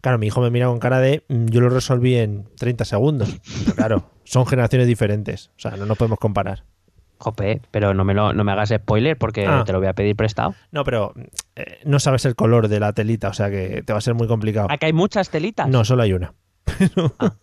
Claro, 0.00 0.18
mi 0.18 0.28
hijo 0.28 0.40
me 0.40 0.50
mira 0.50 0.66
con 0.66 0.78
cara 0.78 0.98
de, 0.98 1.24
mm, 1.28 1.46
yo 1.46 1.60
lo 1.60 1.68
resolví 1.68 2.16
en 2.16 2.48
30 2.56 2.84
segundos. 2.86 3.38
claro, 3.76 4.10
son 4.24 4.46
generaciones 4.46 4.86
diferentes. 4.86 5.50
O 5.56 5.60
sea, 5.60 5.72
no 5.72 5.84
nos 5.84 5.98
podemos 5.98 6.18
comparar. 6.18 6.64
Jope, 7.18 7.60
pero 7.70 7.92
no 7.92 8.02
me, 8.02 8.14
lo, 8.14 8.32
no 8.32 8.44
me 8.44 8.52
hagas 8.52 8.70
spoiler 8.74 9.18
porque 9.18 9.46
ah. 9.46 9.62
te 9.66 9.72
lo 9.72 9.78
voy 9.78 9.88
a 9.88 9.92
pedir 9.92 10.16
prestado. 10.16 10.54
No, 10.72 10.84
pero 10.84 11.12
eh, 11.54 11.80
no 11.84 12.00
sabes 12.00 12.24
el 12.24 12.34
color 12.34 12.68
de 12.68 12.80
la 12.80 12.94
telita, 12.94 13.28
o 13.28 13.34
sea 13.34 13.50
que 13.50 13.82
te 13.84 13.92
va 13.92 13.98
a 13.98 14.02
ser 14.02 14.14
muy 14.14 14.26
complicado. 14.26 14.68
¿Aquí 14.70 14.86
hay 14.86 14.94
muchas 14.94 15.28
telitas? 15.28 15.68
No, 15.68 15.84
solo 15.84 16.02
hay 16.02 16.14
una. 16.14 16.32
Ah. 17.18 17.34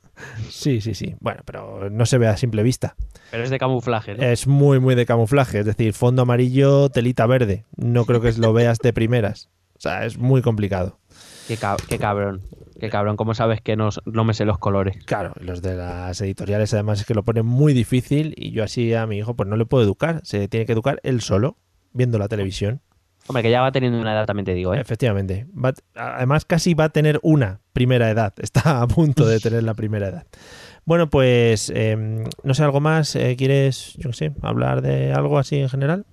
Sí, 0.49 0.82
sí, 0.82 0.93
sí. 0.93 1.15
Bueno, 1.20 1.41
pero 1.45 1.89
no 1.89 2.05
se 2.05 2.18
ve 2.18 2.28
a 2.28 2.38
simple 2.38 2.63
vista. 2.63 2.95
Pero 3.32 3.43
es 3.43 3.49
de 3.49 3.59
camuflaje, 3.59 4.15
¿no? 4.15 4.24
Es 4.24 4.47
muy, 4.47 4.80
muy 4.80 4.95
de 4.95 5.05
camuflaje. 5.05 5.59
Es 5.59 5.65
decir, 5.65 5.93
fondo 5.93 6.24
amarillo, 6.24 6.89
telita 6.89 7.26
verde. 7.26 7.65
No 7.76 8.05
creo 8.05 8.22
que 8.22 8.32
lo 8.34 8.53
veas 8.53 8.80
de 8.80 8.93
primeras. 8.93 9.49
O 9.76 9.80
sea, 9.80 10.05
es 10.05 10.18
muy 10.18 10.41
complicado. 10.41 10.99
Qué, 11.47 11.55
cabrón. 11.55 12.41
Qué 12.80 12.89
cabrón. 12.89 13.15
¿Cómo 13.15 13.34
sabes 13.34 13.61
que 13.61 13.76
no, 13.76 13.89
no, 14.05 14.24
me 14.26 14.34
sé 14.34 14.43
los 14.45 14.57
colores? 14.57 14.97
Claro, 15.05 15.34
los 15.39 15.61
de 15.61 15.76
las 15.76 16.20
editoriales 16.20 16.74
además 16.74 16.99
es 16.99 17.05
que 17.05 17.13
lo 17.13 17.24
ponen 17.24 17.45
muy 17.45 17.74
difícil 17.74 18.34
y 18.36 18.51
yo 18.51 18.63
así 18.63 18.93
a 18.93 19.07
mi 19.07 19.18
hijo 19.18 19.36
pues 19.36 19.47
no 19.47 19.55
le 19.55 19.65
puedo 19.65 19.84
educar. 19.84 20.22
Se 20.24 20.47
tiene 20.47 20.65
que 20.65 20.74
educar 20.74 20.99
él 21.03 21.22
solo, 21.22 21.57
viendo 21.93 22.18
la 22.18 22.28
televisión. 22.28 22.82
Hombre, 23.28 23.43
que 23.43 23.51
ya 23.51 23.61
va 23.61 23.71
teniendo 23.71 23.99
una 23.99 24.13
edad, 24.13 24.25
también 24.25 24.45
te 24.45 24.53
digo, 24.53 24.73
¿eh? 24.73 24.80
Efectivamente. 24.80 25.47
además, 25.95 26.45
casi 26.45 26.73
va 26.73 26.86
a 26.86 26.89
tener 26.89 27.19
una 27.23 27.59
primera 27.73 28.09
edad. 28.09 28.34
Está 28.41 28.82
a 28.82 28.88
punto 28.88 29.28
de 29.28 29.39
tener 29.39 29.63
la 29.63 29.73
primera 29.73 30.07
edad. 30.07 30.25
Bueno, 30.86 31.09
pues 31.09 31.69
em, 31.75 32.23
no 32.43 32.53
sé, 32.53 32.63
algo 32.63 32.80
más. 32.80 33.15
Eh, 33.17 33.36
¿Quieres, 33.38 33.95
yo 33.97 34.09
qué 34.11 34.15
sé, 34.15 34.32
hablar 34.41 34.82
de 34.82 35.11
algo 35.11 35.38
así 35.38 35.57
en 35.57 35.67
general? 35.67 36.05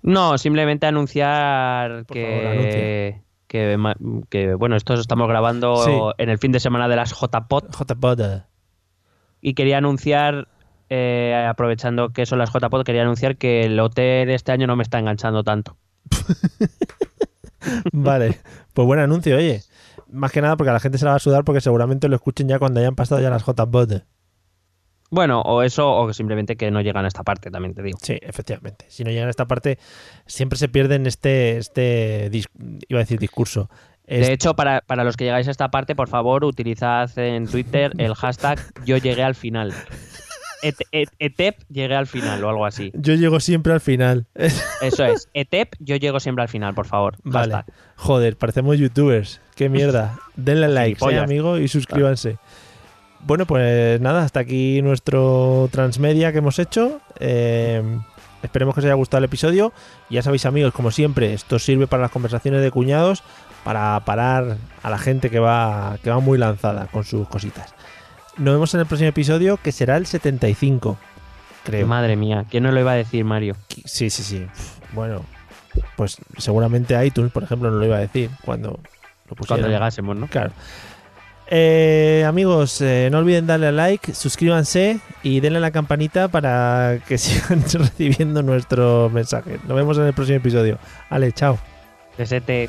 No, 0.00 0.38
simplemente 0.38 0.86
anunciar 0.86 2.06
que, 2.06 3.20
que, 3.46 3.76
bueno, 4.58 4.76
esto 4.76 4.94
estamos 4.94 5.28
grabando 5.28 6.14
en 6.18 6.28
el 6.28 6.38
fin 6.38 6.52
de 6.52 6.60
semana 6.60 6.88
de 6.88 6.96
las 6.96 7.12
JPod. 7.12 7.70
JPod. 7.70 8.20
Y 9.40 9.54
quería 9.54 9.78
anunciar, 9.78 10.48
eh, 10.88 11.46
aprovechando 11.48 12.10
que 12.10 12.26
son 12.26 12.38
las 12.38 12.50
JPod, 12.50 12.84
quería 12.84 13.02
anunciar 13.02 13.36
que 13.36 13.62
el 13.62 13.78
OT 13.78 13.96
de 13.96 14.34
este 14.34 14.52
año 14.52 14.66
no 14.66 14.76
me 14.76 14.82
está 14.82 14.98
enganchando 14.98 15.44
tanto. 15.44 15.76
vale, 17.92 18.40
pues 18.72 18.86
buen 18.86 19.00
anuncio, 19.00 19.36
oye. 19.36 19.62
Más 20.10 20.30
que 20.30 20.40
nada 20.40 20.56
porque 20.56 20.70
a 20.70 20.74
la 20.74 20.80
gente 20.80 20.98
se 20.98 21.04
la 21.04 21.12
va 21.12 21.16
a 21.16 21.20
sudar 21.20 21.44
porque 21.44 21.60
seguramente 21.60 22.08
lo 22.08 22.16
escuchen 22.16 22.48
ya 22.48 22.58
cuando 22.58 22.80
hayan 22.80 22.94
pasado 22.94 23.20
ya 23.20 23.30
las 23.30 23.44
JBOT. 23.44 24.04
Bueno, 25.10 25.42
o 25.42 25.62
eso, 25.62 25.92
o 25.92 26.12
simplemente 26.12 26.56
que 26.56 26.70
no 26.70 26.80
llegan 26.80 27.04
a 27.04 27.08
esta 27.08 27.22
parte, 27.22 27.50
también 27.50 27.74
te 27.74 27.82
digo. 27.82 27.98
Sí, 28.02 28.18
efectivamente. 28.20 28.86
Si 28.88 29.04
no 29.04 29.10
llegan 29.10 29.28
a 29.28 29.30
esta 29.30 29.46
parte, 29.46 29.78
siempre 30.26 30.58
se 30.58 30.68
pierden 30.68 31.06
este, 31.06 31.58
este 31.58 32.30
iba 32.88 32.98
a 32.98 33.02
decir 33.02 33.18
discurso. 33.18 33.70
De 34.06 34.32
hecho, 34.32 34.54
para, 34.54 34.82
para, 34.82 35.02
los 35.02 35.16
que 35.16 35.24
llegáis 35.24 35.48
a 35.48 35.50
esta 35.50 35.70
parte, 35.70 35.94
por 35.94 36.08
favor, 36.08 36.44
utilizad 36.44 37.16
en 37.18 37.46
Twitter 37.46 37.92
el 37.96 38.14
hashtag 38.14 38.60
yo 38.84 38.98
llegué 38.98 39.22
al 39.22 39.34
final. 39.34 39.72
ETEP 41.18 41.58
llegué 41.68 41.94
al 41.94 42.06
final 42.06 42.42
o 42.44 42.48
algo 42.48 42.66
así. 42.66 42.90
Yo 42.94 43.14
llego 43.14 43.40
siempre 43.40 43.72
al 43.72 43.80
final. 43.80 44.26
Eso 44.34 45.04
es. 45.04 45.28
ETEP, 45.34 45.74
yo 45.78 45.96
llego 45.96 46.20
siempre 46.20 46.42
al 46.42 46.48
final, 46.48 46.74
por 46.74 46.86
favor. 46.86 47.16
Vale. 47.22 47.64
Joder, 47.96 48.36
parecemos 48.36 48.78
youtubers. 48.78 49.40
Qué 49.54 49.68
mierda. 49.68 50.18
Denle 50.36 50.68
like, 50.68 51.04
eh, 51.10 51.18
amigo, 51.18 51.58
y 51.58 51.68
suscríbanse. 51.68 52.38
Bueno, 53.20 53.46
pues 53.46 54.00
nada, 54.00 54.22
hasta 54.22 54.40
aquí 54.40 54.82
nuestro 54.82 55.68
transmedia 55.70 56.32
que 56.32 56.38
hemos 56.38 56.58
hecho. 56.58 57.00
Eh, 57.20 57.82
esperemos 58.42 58.74
que 58.74 58.80
os 58.80 58.84
haya 58.84 58.94
gustado 58.94 59.18
el 59.18 59.24
episodio. 59.24 59.72
Ya 60.10 60.22
sabéis, 60.22 60.44
amigos, 60.46 60.72
como 60.72 60.90
siempre, 60.90 61.32
esto 61.32 61.58
sirve 61.58 61.86
para 61.86 62.02
las 62.02 62.10
conversaciones 62.10 62.62
de 62.62 62.70
cuñados, 62.70 63.22
para 63.64 63.98
parar 64.04 64.58
a 64.82 64.90
la 64.90 64.98
gente 64.98 65.30
que 65.30 65.38
va, 65.38 65.96
que 66.02 66.10
va 66.10 66.20
muy 66.20 66.36
lanzada 66.36 66.86
con 66.86 67.04
sus 67.04 67.26
cositas. 67.28 67.74
Nos 68.36 68.54
vemos 68.54 68.74
en 68.74 68.80
el 68.80 68.86
próximo 68.86 69.08
episodio, 69.08 69.56
que 69.56 69.72
será 69.72 69.96
el 69.96 70.06
75, 70.06 70.98
creo. 71.64 71.86
Madre 71.86 72.16
mía, 72.16 72.44
¿quién 72.50 72.64
no 72.64 72.72
lo 72.72 72.80
iba 72.80 72.92
a 72.92 72.96
decir, 72.96 73.24
Mario? 73.24 73.56
Sí, 73.84 74.10
sí, 74.10 74.22
sí. 74.22 74.46
Bueno, 74.92 75.22
pues 75.96 76.18
seguramente 76.38 77.04
iTunes, 77.04 77.32
por 77.32 77.42
ejemplo, 77.42 77.70
no 77.70 77.78
lo 77.78 77.86
iba 77.86 77.96
a 77.96 78.00
decir 78.00 78.30
cuando 78.44 78.80
lo 79.28 79.36
pusiera. 79.36 79.60
Cuando 79.60 79.68
llegásemos, 79.68 80.16
¿no? 80.16 80.26
Claro. 80.28 80.52
Eh, 81.46 82.24
amigos, 82.26 82.80
eh, 82.80 83.08
no 83.12 83.18
olviden 83.18 83.46
darle 83.46 83.66
a 83.66 83.72
like, 83.72 84.14
suscríbanse 84.14 85.00
y 85.22 85.40
denle 85.40 85.58
a 85.58 85.60
la 85.60 85.70
campanita 85.70 86.28
para 86.28 87.00
que 87.06 87.18
sigan 87.18 87.62
recibiendo 87.62 88.42
nuestro 88.42 89.10
mensaje. 89.12 89.58
Nos 89.66 89.76
vemos 89.76 89.98
en 89.98 90.04
el 90.04 90.14
próximo 90.14 90.38
episodio. 90.38 90.78
Ale, 91.10 91.32
chao. 91.32 91.58
Desete. 92.16 92.68